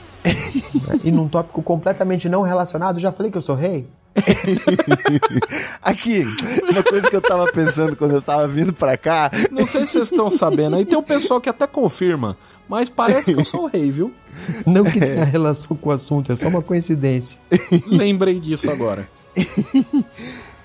E 1.04 1.10
num 1.10 1.28
tópico 1.28 1.62
completamente 1.62 2.28
não 2.28 2.42
relacionado, 2.42 3.00
já 3.00 3.12
falei 3.12 3.30
que 3.30 3.38
eu 3.38 3.42
sou 3.42 3.54
rei? 3.54 3.86
Aqui, 5.82 6.24
uma 6.70 6.82
coisa 6.82 7.10
que 7.10 7.16
eu 7.16 7.20
tava 7.20 7.50
pensando 7.52 7.94
quando 7.94 8.14
eu 8.14 8.22
tava 8.22 8.48
vindo 8.48 8.72
pra 8.72 8.96
cá. 8.96 9.30
Não 9.50 9.66
sei 9.66 9.84
se 9.84 9.92
vocês 9.92 10.10
estão 10.10 10.30
sabendo, 10.30 10.76
aí 10.76 10.84
tem 10.84 10.98
um 10.98 11.02
pessoal 11.02 11.40
que 11.40 11.48
até 11.48 11.66
confirma, 11.66 12.36
mas 12.68 12.88
parece 12.88 13.34
que 13.34 13.40
eu 13.40 13.44
sou 13.44 13.64
o 13.64 13.66
rei, 13.66 13.90
viu? 13.90 14.12
Não 14.64 14.84
que 14.84 14.98
tenha 14.98 15.24
relação 15.24 15.76
com 15.76 15.90
o 15.90 15.92
assunto, 15.92 16.32
é 16.32 16.36
só 16.36 16.48
uma 16.48 16.62
coincidência. 16.62 17.38
Lembrei 17.86 18.40
disso 18.40 18.70
agora. 18.70 19.08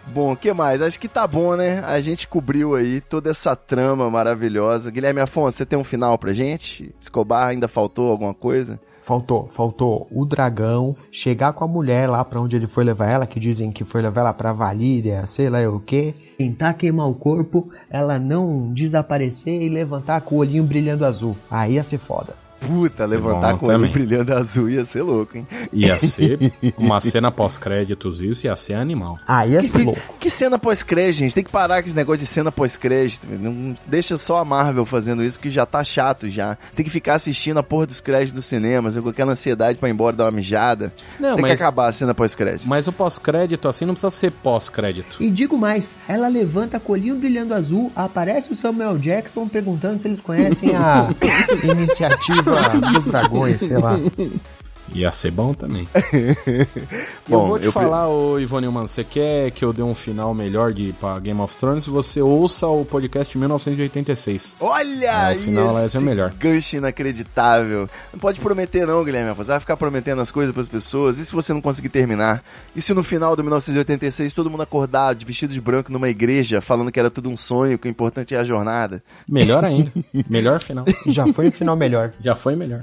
Bom, 0.08 0.34
o 0.34 0.36
que 0.36 0.52
mais? 0.52 0.82
Acho 0.82 1.00
que 1.00 1.08
tá 1.08 1.26
bom, 1.26 1.56
né? 1.56 1.84
A 1.86 2.02
gente 2.02 2.28
cobriu 2.28 2.76
aí 2.76 3.00
toda 3.00 3.30
essa 3.30 3.56
trama 3.56 4.10
maravilhosa. 4.10 4.92
Guilherme 4.92 5.22
Afonso, 5.22 5.58
você 5.58 5.66
tem 5.66 5.80
um 5.80 5.84
final 5.84 6.18
pra 6.18 6.34
gente? 6.34 6.94
Escobar, 7.00 7.48
ainda 7.48 7.68
faltou 7.68 8.12
alguma 8.12 8.34
coisa? 8.34 8.80
Faltou, 9.12 9.50
faltou 9.52 10.08
o 10.10 10.24
dragão 10.24 10.96
chegar 11.12 11.52
com 11.52 11.66
a 11.66 11.68
mulher 11.68 12.10
lá 12.10 12.24
pra 12.24 12.40
onde 12.40 12.56
ele 12.56 12.66
foi 12.66 12.86
levar 12.86 13.10
ela, 13.10 13.28
que 13.28 13.42
dizem 13.42 13.70
que 13.70 13.84
foi 13.84 14.02
levar 14.02 14.22
ela 14.22 14.34
pra 14.34 14.54
Valíria, 14.54 15.28
sei 15.28 15.50
lá 15.50 15.60
o 15.70 15.82
que. 15.82 16.16
Tentar 16.38 16.76
queimar 16.76 17.10
o 17.10 17.14
corpo, 17.14 17.70
ela 17.90 18.18
não 18.18 18.74
desaparecer 18.74 19.64
e 19.64 19.68
levantar 19.68 20.22
com 20.22 20.36
o 20.36 20.38
olhinho 20.38 20.64
brilhando 20.64 21.06
azul. 21.06 21.36
Aí 21.50 21.74
ia 21.74 21.84
ser 21.84 21.98
foda. 21.98 22.41
Puta, 22.68 23.08
Ser 23.08 23.16
levantar 23.16 23.58
com 23.58 23.66
o 23.66 23.70
olho 23.70 23.78
também. 23.80 23.92
brilhando 23.92 24.34
azul 24.34 24.70
ia 24.70 24.86
ser 24.86 25.02
louco, 25.02 25.38
hein? 25.38 25.48
Ia 25.74 25.98
ser 26.00 26.38
uma 26.78 27.02
cena 27.02 27.32
pós-créditos, 27.32 28.22
isso 28.22 28.46
ia 28.46 28.56
ser 28.56 28.76
animal. 28.76 29.18
Aí 29.28 29.52
ia 29.54 29.62
Que, 29.62 29.68
ser 29.68 29.78
que, 29.80 29.84
louco. 29.84 30.02
que 30.20 30.30
cena 30.30 30.60
pós-crédito, 30.60 31.20
gente? 31.20 31.34
Tem 31.36 31.44
que 31.44 31.52
parar 31.52 31.82
com 31.82 31.88
esse 31.88 31.96
negócio 31.96 32.20
de 32.20 32.26
cena 32.28 32.52
pós-crédito. 32.52 33.28
Não 33.28 33.76
deixa 33.88 34.18
só 34.18 34.38
a 34.38 34.46
Marvel 34.46 34.86
fazendo 34.86 35.24
isso, 35.24 35.40
que 35.40 35.50
já 35.50 35.66
tá 35.66 35.84
chato 35.84 36.30
já. 36.30 36.58
Tem 36.76 36.86
que 36.86 36.92
ficar 36.92 37.16
assistindo 37.16 37.58
a 37.58 37.64
porra 37.64 37.88
dos 37.88 38.00
créditos 38.00 38.34
do 38.34 38.42
cinema, 38.42 38.92
com 38.92 39.10
aquela 39.10 39.32
ansiedade 39.32 39.78
pra 39.80 39.90
ir 39.90 39.94
embora 39.94 40.16
dar 40.16 40.26
uma 40.26 40.32
mijada. 40.32 40.94
Não, 41.20 41.36
Tem 41.36 41.42
mas, 41.42 41.58
que 41.58 41.64
acabar 41.64 41.88
a 41.90 41.94
cena 41.94 42.14
pós-crédito. 42.14 42.70
mas 42.70 42.88
o 42.88 42.92
pós-crédito 42.92 43.68
assim 43.68 43.86
não 43.86 43.94
precisa 43.94 44.12
ser 44.12 44.32
pós-crédito. 44.32 45.18
E 45.20 45.30
digo 45.30 45.58
mais, 45.58 45.94
ela 46.08 46.28
levanta 46.28 46.80
com 46.80 46.92
o 46.92 46.96
olhinho 46.96 47.16
brilhando 47.16 47.54
azul, 47.54 47.92
aparece 47.96 48.54
o 48.54 48.56
Samuel 48.56 48.98
Jackson 48.98 49.48
perguntando 49.48 50.00
se 50.00 50.08
eles 50.08 50.22
conhecem 50.22 50.76
a 50.76 51.10
iniciativa 51.64 52.51
dos 52.94 53.06
dragões, 53.06 53.60
sei 53.60 53.78
lá. 53.78 53.98
Ia 54.94 55.12
ser 55.12 55.32
bom 55.32 55.54
também. 55.54 55.88
Bom, 57.28 57.44
eu 57.44 57.46
vou 57.46 57.60
te 57.60 57.66
eu 57.68 57.72
falar, 57.72 58.10
ô 58.10 58.38
Ivone 58.40 58.68
Mano, 58.68 58.88
você 58.88 59.04
quer 59.04 59.52
que 59.52 59.64
eu 59.64 59.72
dê 59.72 59.82
um 59.82 59.96
final 59.96 60.34
melhor 60.34 60.74
de, 60.74 60.92
pra 61.00 61.18
Game 61.20 61.40
of 61.40 61.56
Thrones? 61.56 61.86
Você 61.88 62.22
ouça 62.22 62.68
o 62.68 62.84
podcast 62.84 63.38
1986. 63.38 64.58
Olha 64.60 65.32
É, 65.32 65.36
o 65.36 65.40
final 65.40 65.74
lá 65.74 65.84
ia 65.84 65.90
ser 65.90 66.02
melhor. 66.02 66.32
gancho 66.38 66.76
inacreditável. 66.76 67.90
Não 68.12 68.20
pode 68.20 68.42
prometer 68.42 68.86
não, 68.86 69.04
Guilherme. 69.04 69.34
Você 69.34 69.50
vai 69.52 69.60
ficar 69.60 69.78
prometendo 69.78 70.22
as 70.22 70.30
coisas 70.32 70.54
pras 70.54 70.68
pessoas. 70.68 71.20
E 71.20 71.26
se 71.26 71.32
você 71.32 71.54
não 71.54 71.62
conseguir 71.62 71.90
terminar? 71.90 72.44
E 72.76 72.82
se 72.82 72.94
no 72.94 73.04
final 73.04 73.36
do 73.36 73.44
1986 73.44 74.34
todo 74.34 74.50
mundo 74.50 74.64
acordar 74.64 75.16
de 75.16 75.24
vestido 75.26 75.54
de 75.54 75.62
branco 75.62 75.92
numa 75.92 76.10
igreja 76.10 76.60
falando 76.60 76.92
que 76.92 77.00
era 77.00 77.10
tudo 77.10 77.30
um 77.30 77.38
sonho, 77.38 77.78
que 77.80 77.88
o 77.88 77.92
importante 77.92 78.36
é 78.36 78.40
a 78.40 78.44
jornada? 78.44 79.02
Melhor 79.28 79.64
ainda. 79.64 79.92
melhor 80.30 80.62
final. 80.62 80.84
Já 81.08 81.26
foi 81.28 81.48
o 81.48 81.52
final 81.52 81.76
melhor. 81.76 82.12
Já 82.20 82.36
foi 82.36 82.56
melhor. 82.56 82.80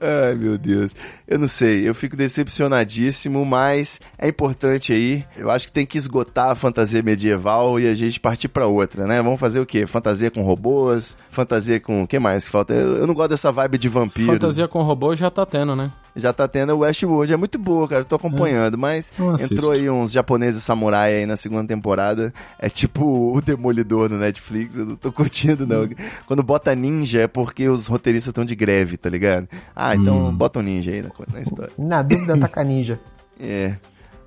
Ai, 0.00 0.34
meu 0.34 0.56
Deus. 0.58 0.92
Eu 1.32 1.38
não 1.38 1.48
sei, 1.48 1.88
eu 1.88 1.94
fico 1.94 2.14
decepcionadíssimo, 2.14 3.44
mas 3.44 4.00
é 4.18 4.28
importante 4.28 4.92
aí. 4.92 5.24
Eu 5.36 5.50
acho 5.50 5.66
que 5.66 5.72
tem 5.72 5.86
que 5.86 5.96
esgotar 5.98 6.50
a 6.50 6.54
fantasia 6.54 7.02
medieval 7.02 7.78
e 7.80 7.88
a 7.88 7.94
gente 7.94 8.20
partir 8.20 8.48
pra 8.48 8.66
outra, 8.66 9.06
né? 9.06 9.20
Vamos 9.22 9.40
fazer 9.40 9.60
o 9.60 9.66
quê? 9.66 9.86
Fantasia 9.86 10.30
com 10.30 10.42
robôs, 10.42 11.16
fantasia 11.30 11.80
com. 11.80 12.02
O 12.02 12.06
que 12.06 12.18
mais 12.18 12.44
que 12.44 12.50
falta? 12.50 12.74
Eu, 12.74 12.98
eu 12.98 13.06
não 13.06 13.14
gosto 13.14 13.30
dessa 13.30 13.50
vibe 13.50 13.78
de 13.78 13.88
vampiro. 13.88 14.32
Fantasia 14.32 14.68
com 14.68 14.82
robô 14.82 15.14
já 15.14 15.30
tá 15.30 15.44
tendo, 15.46 15.74
né? 15.74 15.90
Já 16.14 16.30
tá 16.30 16.46
tendo 16.46 16.74
o 16.74 16.80
Westworld, 16.80 17.32
é 17.32 17.36
muito 17.38 17.58
boa, 17.58 17.88
cara. 17.88 18.02
Eu 18.02 18.04
tô 18.04 18.16
acompanhando, 18.16 18.76
mas 18.76 19.10
Não 19.18 19.34
assisto. 19.34 19.54
entrou 19.54 19.70
aí 19.70 19.88
uns 19.88 20.12
japoneses 20.12 20.62
samurai 20.62 21.14
aí 21.16 21.24
na 21.24 21.38
segunda 21.38 21.66
temporada. 21.66 22.34
É 22.58 22.68
tipo 22.68 23.32
o 23.34 23.40
Demolidor 23.40 24.10
no 24.10 24.18
Netflix, 24.18 24.76
eu 24.76 24.84
não 24.84 24.94
tô 24.96 25.10
curtindo, 25.10 25.66
não. 25.66 25.88
Quando 26.26 26.42
bota 26.42 26.74
ninja 26.74 27.22
é 27.22 27.26
porque 27.26 27.66
os 27.66 27.86
roteiristas 27.86 28.28
estão 28.28 28.44
de 28.44 28.54
greve, 28.54 28.98
tá 28.98 29.08
ligado? 29.08 29.48
Ah, 29.74 29.94
então 29.96 30.28
Hum. 30.28 30.34
bota 30.36 30.58
um 30.58 30.62
ninja 30.62 30.90
aí 30.90 31.00
na, 31.00 31.08
na 31.32 31.40
história. 31.40 31.72
Na 31.78 32.02
dúvida, 32.02 32.38
taca 32.38 32.64
ninja. 32.64 32.98
É. 33.44 33.74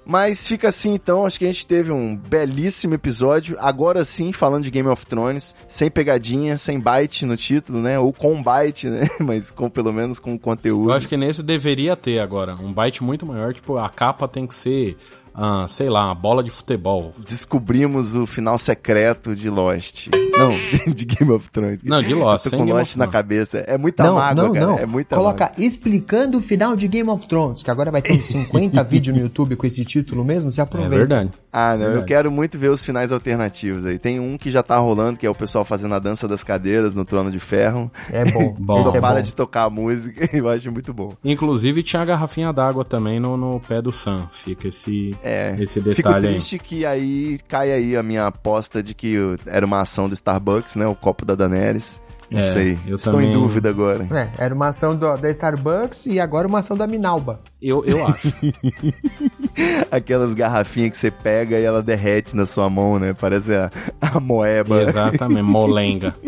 Mas 0.06 0.48
fica 0.48 0.68
assim 0.68 0.94
então, 0.94 1.26
acho 1.26 1.40
que 1.40 1.46
a 1.46 1.48
gente 1.48 1.66
teve 1.66 1.92
um 1.92 2.16
belíssimo 2.16 2.94
episódio. 2.94 3.58
Agora 3.60 4.04
sim, 4.04 4.32
falando 4.32 4.64
de 4.64 4.70
Game 4.70 4.88
of 4.88 5.06
Thrones, 5.06 5.56
sem 5.68 5.90
pegadinha, 5.90 6.58
sem 6.58 6.80
byte 6.80 7.26
no 7.26 7.36
título, 7.36 7.82
né? 7.82 7.98
Ou 7.98 8.14
com 8.14 8.42
byte, 8.42 8.88
né? 8.90 9.08
Mas 9.20 9.50
com 9.50 9.68
pelo 9.68 9.92
menos 9.92 10.20
com 10.20 10.38
conteúdo. 10.38 10.92
Eu 10.92 10.94
acho 10.94 11.10
que 11.10 11.18
nesse 11.18 11.42
deveria 11.42 11.96
ter 11.96 12.20
agora. 12.20 12.56
Um 12.56 12.72
byte 12.72 13.04
muito 13.04 13.26
maior. 13.26 13.54
Tipo, 13.54 13.78
a 13.78 13.90
capa 13.90 14.28
tem 14.28 14.46
que 14.46 14.54
ser, 14.54 14.96
ah, 15.38 15.66
sei 15.68 15.90
lá, 15.90 16.06
uma 16.06 16.16
bola 16.16 16.44
de 16.44 16.50
futebol. 16.50 17.14
descobrimos 17.26 18.16
o 18.16 18.26
final 18.26 18.58
secreto 18.58 19.36
de 19.36 19.50
Lost. 19.50 20.08
Não, 20.38 20.52
de 20.94 21.06
Game 21.06 21.32
of 21.32 21.50
Thrones. 21.50 21.84
Não, 21.84 22.02
de 22.02 22.14
Lost, 22.14 22.46
Eu 22.46 22.52
tô 22.52 22.58
sem 22.58 22.66
com 22.66 22.74
Lost 22.74 22.92
of 22.92 23.00
na 23.00 23.08
cabeça. 23.08 23.60
É 23.60 23.78
muita 23.78 24.04
não, 24.04 24.16
mágoa, 24.16 24.44
não, 24.46 24.54
cara. 24.54 24.66
não. 24.66 24.78
É 24.80 24.86
muita 24.86 25.16
Coloca 25.16 25.46
mágoa. 25.46 25.64
explicando 25.66 26.38
o 26.38 26.42
final 26.42 26.76
de 26.76 26.88
Game 26.88 27.10
of 27.10 27.28
Thrones, 27.28 27.64
que 27.64 27.72
agora 27.72 27.92
vai 27.92 28.02
ter 28.02 28.14
uns 28.14 28.26
50 28.26 28.84
vídeos 28.86 29.16
no 29.16 29.22
YouTube 29.24 29.56
com 29.56 29.66
esse 29.68 29.84
título 29.86 30.24
mesmo, 30.26 30.52
se 30.52 30.60
É 30.60 30.64
aproveita. 30.64 30.96
verdade. 30.98 31.30
Ah, 31.52 31.74
não, 31.76 31.84
eu 31.86 31.90
Verdade. 31.92 32.06
quero 32.08 32.32
muito 32.32 32.58
ver 32.58 32.70
os 32.70 32.84
finais 32.84 33.12
alternativos 33.14 33.86
aí. 33.86 33.98
Tem 33.98 34.20
um 34.20 34.38
que 34.38 34.52
já 34.52 34.62
tá 34.62 34.78
rolando, 34.78 35.18
que 35.18 35.26
é 35.26 35.30
o 35.30 35.36
pessoal 35.36 35.64
fazendo 35.64 35.96
a 35.96 36.00
dança 36.00 36.28
das 36.28 36.44
cadeiras 36.44 36.94
no 36.94 37.06
Trono 37.06 37.32
de 37.32 37.40
Ferro. 37.40 37.90
É 38.12 38.26
bom. 38.30 38.56
Bom. 38.60 38.84
Só 38.84 38.96
é 38.98 39.00
para 39.02 39.16
bom. 39.18 39.22
de 39.22 39.36
tocar 39.36 39.64
a 39.64 39.70
música, 39.70 40.30
eu 40.36 40.50
acho 40.50 40.72
muito 40.72 40.94
bom. 40.94 41.14
Inclusive 41.24 41.82
tinha 41.84 42.02
a 42.02 42.06
garrafinha 42.06 42.52
d'água 42.52 42.84
também 42.84 43.20
no, 43.20 43.38
no 43.38 43.60
pé 43.60 43.82
do 43.82 43.92
Sam. 43.92 44.28
Fica 44.32 44.68
esse, 44.68 45.16
É. 45.26 45.56
esse 45.60 45.82
Fico 45.82 45.90
detalhe 45.96 46.28
aí. 46.28 46.34
triste 46.34 46.60
que 46.60 46.86
aí 46.86 47.40
cai 47.48 47.72
aí 47.72 47.96
a 47.98 48.04
minha 48.04 48.28
aposta 48.28 48.82
de 48.84 48.94
que 48.94 49.16
era 49.46 49.66
uma 49.66 49.82
ação 49.82 50.08
do 50.08 50.14
Starbucks, 50.14 50.76
né? 50.76 50.86
O 50.88 50.96
copo 50.96 51.26
da 51.26 51.34
Daenerys. 51.36 52.00
Não 52.30 52.40
É, 52.40 52.54
sei. 52.54 52.80
eu 52.88 52.96
Estou 52.96 53.14
também- 53.14 53.30
em 53.30 53.34
dúvida 53.34 53.70
agora. 53.70 54.08
É, 54.12 54.46
era 54.46 54.54
uma 54.56 54.70
ação 54.70 54.96
do- 54.96 55.16
da 55.16 55.30
Starbucks 55.30 56.08
e 56.08 56.20
agora 56.20 56.48
uma 56.48 56.58
ação 56.60 56.76
da 56.76 56.88
Minalba. 56.88 57.40
Eu, 57.62 57.86
eu 57.86 58.04
acho. 58.06 58.28
Aquelas 59.92 60.34
garrafinhas 60.34 60.92
que 60.92 60.98
você 60.98 61.12
pega 61.12 61.58
e 61.60 61.64
ela 61.64 61.82
derrete 61.82 62.36
na 62.36 62.46
sua 62.46 62.70
mão, 62.70 63.00
né? 63.00 63.14
Parece 63.14 63.54
a, 63.56 63.72
a 64.02 64.20
moeba. 64.20 64.82
Exatamente, 64.84 65.44
molenga. 65.44 66.16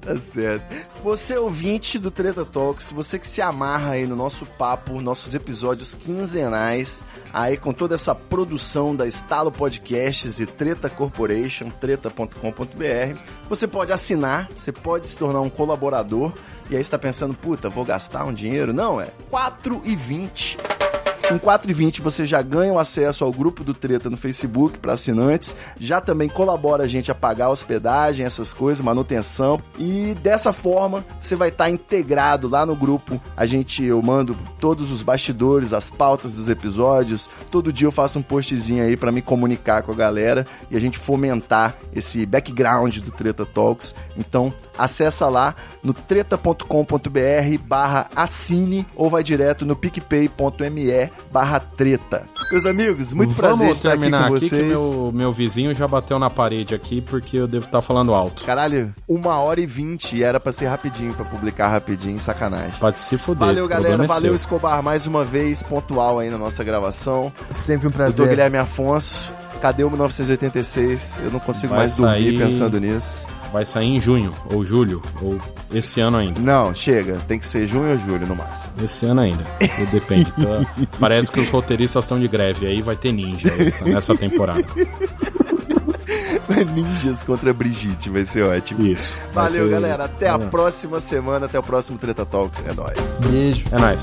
Tá 0.00 0.16
certo. 0.32 0.62
Você 1.02 1.36
ouvinte 1.36 1.98
do 1.98 2.10
Treta 2.10 2.44
Talks, 2.44 2.92
você 2.92 3.18
que 3.18 3.26
se 3.26 3.42
amarra 3.42 3.92
aí 3.92 4.06
no 4.06 4.14
nosso 4.14 4.46
papo, 4.46 5.00
nossos 5.00 5.34
episódios 5.34 5.94
quinzenais, 5.94 7.02
aí 7.32 7.56
com 7.56 7.72
toda 7.72 7.94
essa 7.94 8.14
produção 8.14 8.94
da 8.94 9.06
Estalo 9.06 9.50
Podcasts 9.50 10.40
e 10.40 10.46
Treta 10.46 10.88
Corporation, 10.88 11.68
treta.com.br, 11.70 13.18
você 13.48 13.66
pode 13.66 13.92
assinar, 13.92 14.48
você 14.56 14.72
pode 14.72 15.06
se 15.06 15.16
tornar 15.16 15.40
um 15.40 15.50
colaborador, 15.50 16.32
e 16.68 16.76
aí 16.76 16.84
você 16.84 16.90
tá 16.90 16.98
pensando, 16.98 17.34
puta, 17.34 17.68
vou 17.68 17.84
gastar 17.84 18.24
um 18.24 18.32
dinheiro? 18.32 18.72
Não, 18.72 19.00
é 19.00 19.08
4,20 19.30 20.89
com 21.30 21.38
4,20 21.38 22.00
você 22.00 22.26
já 22.26 22.42
ganha 22.42 22.72
o 22.72 22.78
acesso 22.78 23.24
ao 23.24 23.32
grupo 23.32 23.62
do 23.62 23.72
Treta 23.72 24.10
no 24.10 24.16
Facebook 24.16 24.78
para 24.78 24.94
assinantes, 24.94 25.54
já 25.78 26.00
também 26.00 26.28
colabora 26.28 26.82
a 26.82 26.88
gente 26.88 27.08
a 27.08 27.14
pagar 27.14 27.50
hospedagem, 27.50 28.26
essas 28.26 28.52
coisas, 28.52 28.84
manutenção, 28.84 29.62
e 29.78 30.16
dessa 30.22 30.52
forma 30.52 31.04
você 31.22 31.36
vai 31.36 31.48
estar 31.48 31.70
integrado 31.70 32.48
lá 32.48 32.66
no 32.66 32.74
grupo. 32.74 33.20
A 33.36 33.46
gente 33.46 33.84
eu 33.84 34.02
mando 34.02 34.36
todos 34.58 34.90
os 34.90 35.04
bastidores, 35.04 35.72
as 35.72 35.88
pautas 35.88 36.34
dos 36.34 36.48
episódios, 36.48 37.30
todo 37.48 37.72
dia 37.72 37.86
eu 37.86 37.92
faço 37.92 38.18
um 38.18 38.22
postzinho 38.22 38.82
aí 38.82 38.96
para 38.96 39.12
me 39.12 39.22
comunicar 39.22 39.84
com 39.84 39.92
a 39.92 39.96
galera 39.96 40.44
e 40.68 40.76
a 40.76 40.80
gente 40.80 40.98
fomentar 40.98 41.76
esse 41.94 42.26
background 42.26 42.98
do 42.98 43.12
Treta 43.12 43.46
Talks. 43.46 43.94
Então, 44.16 44.52
acessa 44.76 45.28
lá 45.28 45.54
no 45.80 45.92
treta.com.br 45.92 46.66
barra 47.64 48.08
assine 48.16 48.84
ou 48.96 49.08
vai 49.08 49.22
direto 49.22 49.64
no 49.64 49.76
picpay.me 49.76 50.90
barra 51.32 51.60
treta. 51.60 52.22
Meus 52.52 52.66
amigos, 52.66 53.12
muito 53.12 53.34
prazer 53.34 53.58
Vamos 53.58 53.76
estar 53.76 53.90
aqui 53.90 53.98
terminar 54.00 54.28
com 54.28 54.34
aqui, 54.34 54.48
vocês. 54.48 54.60
que 54.62 54.68
meu, 54.68 55.10
meu 55.14 55.30
vizinho 55.32 55.72
já 55.72 55.86
bateu 55.86 56.18
na 56.18 56.28
parede 56.28 56.74
aqui 56.74 57.00
porque 57.00 57.36
eu 57.36 57.46
devo 57.46 57.66
estar 57.66 57.80
falando 57.80 58.12
alto. 58.12 58.42
Caralho, 58.44 58.92
uma 59.08 59.36
hora 59.38 59.60
e 59.60 59.66
vinte 59.66 60.16
e 60.16 60.22
era 60.24 60.40
pra 60.40 60.52
ser 60.52 60.66
rapidinho, 60.66 61.14
pra 61.14 61.24
publicar 61.24 61.68
rapidinho, 61.68 62.18
sacanagem. 62.18 62.72
Pode 62.80 62.98
se 62.98 63.16
fuder. 63.16 63.46
Valeu, 63.46 63.64
o 63.66 63.68
galera. 63.68 64.02
é 64.02 64.06
Valeu, 64.06 64.30
seu. 64.30 64.34
Escobar, 64.34 64.82
mais 64.82 65.06
uma 65.06 65.24
vez, 65.24 65.62
pontual 65.62 66.18
aí 66.18 66.28
na 66.28 66.38
nossa 66.38 66.64
gravação. 66.64 67.32
Sempre 67.50 67.86
um 67.86 67.90
Eu 67.90 67.92
sou 67.92 68.04
prazer. 68.04 68.28
Guilherme 68.28 68.58
Afonso. 68.58 69.32
Cadê 69.60 69.84
o 69.84 69.90
1986? 69.90 71.20
Eu 71.22 71.30
não 71.30 71.38
consigo 71.38 71.68
Vai 71.70 71.80
mais 71.80 71.96
dormir 71.96 72.14
sair- 72.14 72.38
pensando 72.38 72.80
nisso. 72.80 73.26
Vai 73.52 73.66
sair 73.66 73.88
em 73.96 74.00
junho, 74.00 74.32
ou 74.52 74.64
julho, 74.64 75.02
ou 75.20 75.38
esse 75.74 76.00
ano 76.00 76.16
ainda. 76.18 76.38
Não, 76.38 76.72
chega. 76.74 77.18
Tem 77.26 77.38
que 77.38 77.46
ser 77.46 77.66
junho 77.66 77.90
ou 77.90 77.98
julho 77.98 78.26
no 78.26 78.36
máximo. 78.36 78.72
Esse 78.82 79.06
ano 79.06 79.22
ainda. 79.22 79.44
Depende. 79.90 80.32
Então, 80.38 80.64
parece 81.00 81.32
que 81.32 81.40
os 81.40 81.48
roteiristas 81.48 82.04
estão 82.04 82.20
de 82.20 82.28
greve. 82.28 82.66
Aí 82.66 82.80
vai 82.80 82.94
ter 82.96 83.12
ninja 83.12 83.52
essa- 83.58 83.84
nessa 83.88 84.14
temporada. 84.16 84.64
Ninjas 86.74 87.22
contra 87.22 87.52
Brigitte, 87.52 88.10
vai 88.10 88.24
ser 88.24 88.42
ótimo. 88.44 88.84
Isso. 88.86 89.18
Valeu, 89.32 89.64
ser- 89.66 89.70
galera. 89.70 90.04
Até 90.04 90.28
a 90.28 90.34
É. 90.34 90.38
próxima 90.38 91.00
semana. 91.00 91.46
Até 91.46 91.58
o 91.58 91.62
próximo 91.62 91.96
Treta 91.98 92.26
Talks. 92.26 92.62
É 92.66 92.72
nóis. 92.74 93.18
Beijo. 93.30 93.64
É 93.72 93.78
nóis. 93.80 94.02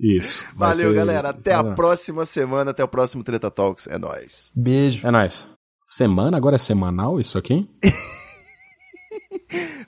Isso. 0.00 0.44
Valeu, 0.56 0.90
ser- 0.90 0.94
galera. 0.96 1.28
Até 1.30 1.52
a 1.52 1.62
próxima 1.62 2.24
semana, 2.24 2.70
até 2.70 2.82
o 2.82 2.88
próximo 2.88 3.22
Treta 3.22 3.50
Talks. 3.50 3.86
É 3.86 3.98
nóis. 3.98 4.50
Beijo. 4.54 5.06
É 5.06 5.10
nóis. 5.10 5.48
Semana? 5.84 6.36
Agora 6.36 6.54
é 6.56 6.58
semanal 6.58 7.20
isso 7.20 7.36
aqui? 7.36 7.68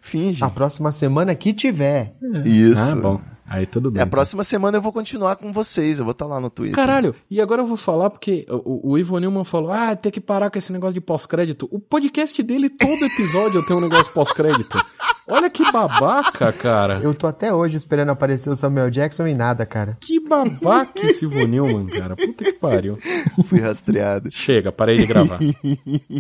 Finge. 0.01 0.45
A 0.45 0.51
próxima 0.51 0.91
semana 0.93 1.35
que 1.35 1.53
tiver. 1.55 2.15
Isso. 2.45 2.81
Ah, 2.81 2.97
bom. 2.97 3.21
Aí 3.53 3.67
tudo 3.67 3.91
bem. 3.91 4.01
É, 4.01 4.05
a 4.05 4.07
próxima 4.07 4.43
semana 4.43 4.79
eu 4.79 4.81
vou 4.81 4.91
continuar 4.91 5.37
com 5.37 5.53
vocês. 5.53 5.99
Eu 5.99 6.07
vou 6.07 6.13
estar 6.13 6.25
lá 6.25 6.41
no 6.41 6.49
Twitter. 6.49 6.75
Caralho, 6.75 7.15
e 7.31 7.39
agora 7.39 7.61
eu 7.61 7.67
vou 7.67 7.77
falar 7.77 8.09
porque 8.09 8.47
o, 8.49 8.93
o 8.93 8.99
Ivo 8.99 9.19
Newman 9.19 9.45
falou: 9.45 9.71
ah, 9.71 9.95
tem 9.95 10.11
que 10.11 10.23
parar 10.23 10.51
com 10.51 10.57
esse 10.59 10.73
negócio 10.73 10.95
de 10.95 11.03
pós-crédito. 11.03 11.69
O 11.71 11.79
podcast 11.79 12.43
dele, 12.43 12.71
todo 12.71 13.05
episódio 13.05 13.65
tem 13.67 13.77
um 13.77 13.81
negócio 13.83 14.11
pós-crédito. 14.15 14.83
Olha 15.29 15.51
que 15.51 15.71
babaca, 15.71 16.51
cara. 16.51 17.01
Eu 17.03 17.13
tô 17.13 17.27
até 17.27 17.53
hoje 17.53 17.77
esperando 17.77 18.09
aparecer 18.09 18.49
o 18.49 18.57
Samuel 18.57 18.89
Jackson 18.89 19.27
e 19.27 19.35
nada, 19.35 19.67
cara. 19.67 19.99
Que 20.01 20.19
babaca 20.19 21.07
esse 21.07 21.27
Ivo 21.27 21.47
Newman, 21.47 21.89
cara. 21.89 22.17
Puta 22.17 22.45
que 22.45 22.55
pariu. 22.55 22.99
Fui 23.47 23.61
rastreado. 23.61 24.31
Chega, 24.33 24.73
parei 24.73 24.97
de 24.97 25.05
gravar. 25.05 25.39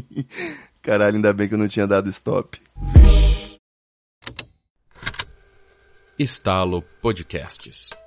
Caralho, 0.83 1.17
ainda 1.17 1.33
bem 1.33 1.49
que 1.49 1.55
eu 1.55 1.59
não 1.59 1.69
tinha 1.69 1.87
dado 1.87 2.11
stop. 2.11 2.61
Estalo 6.19 6.83
Podcasts. 7.01 8.02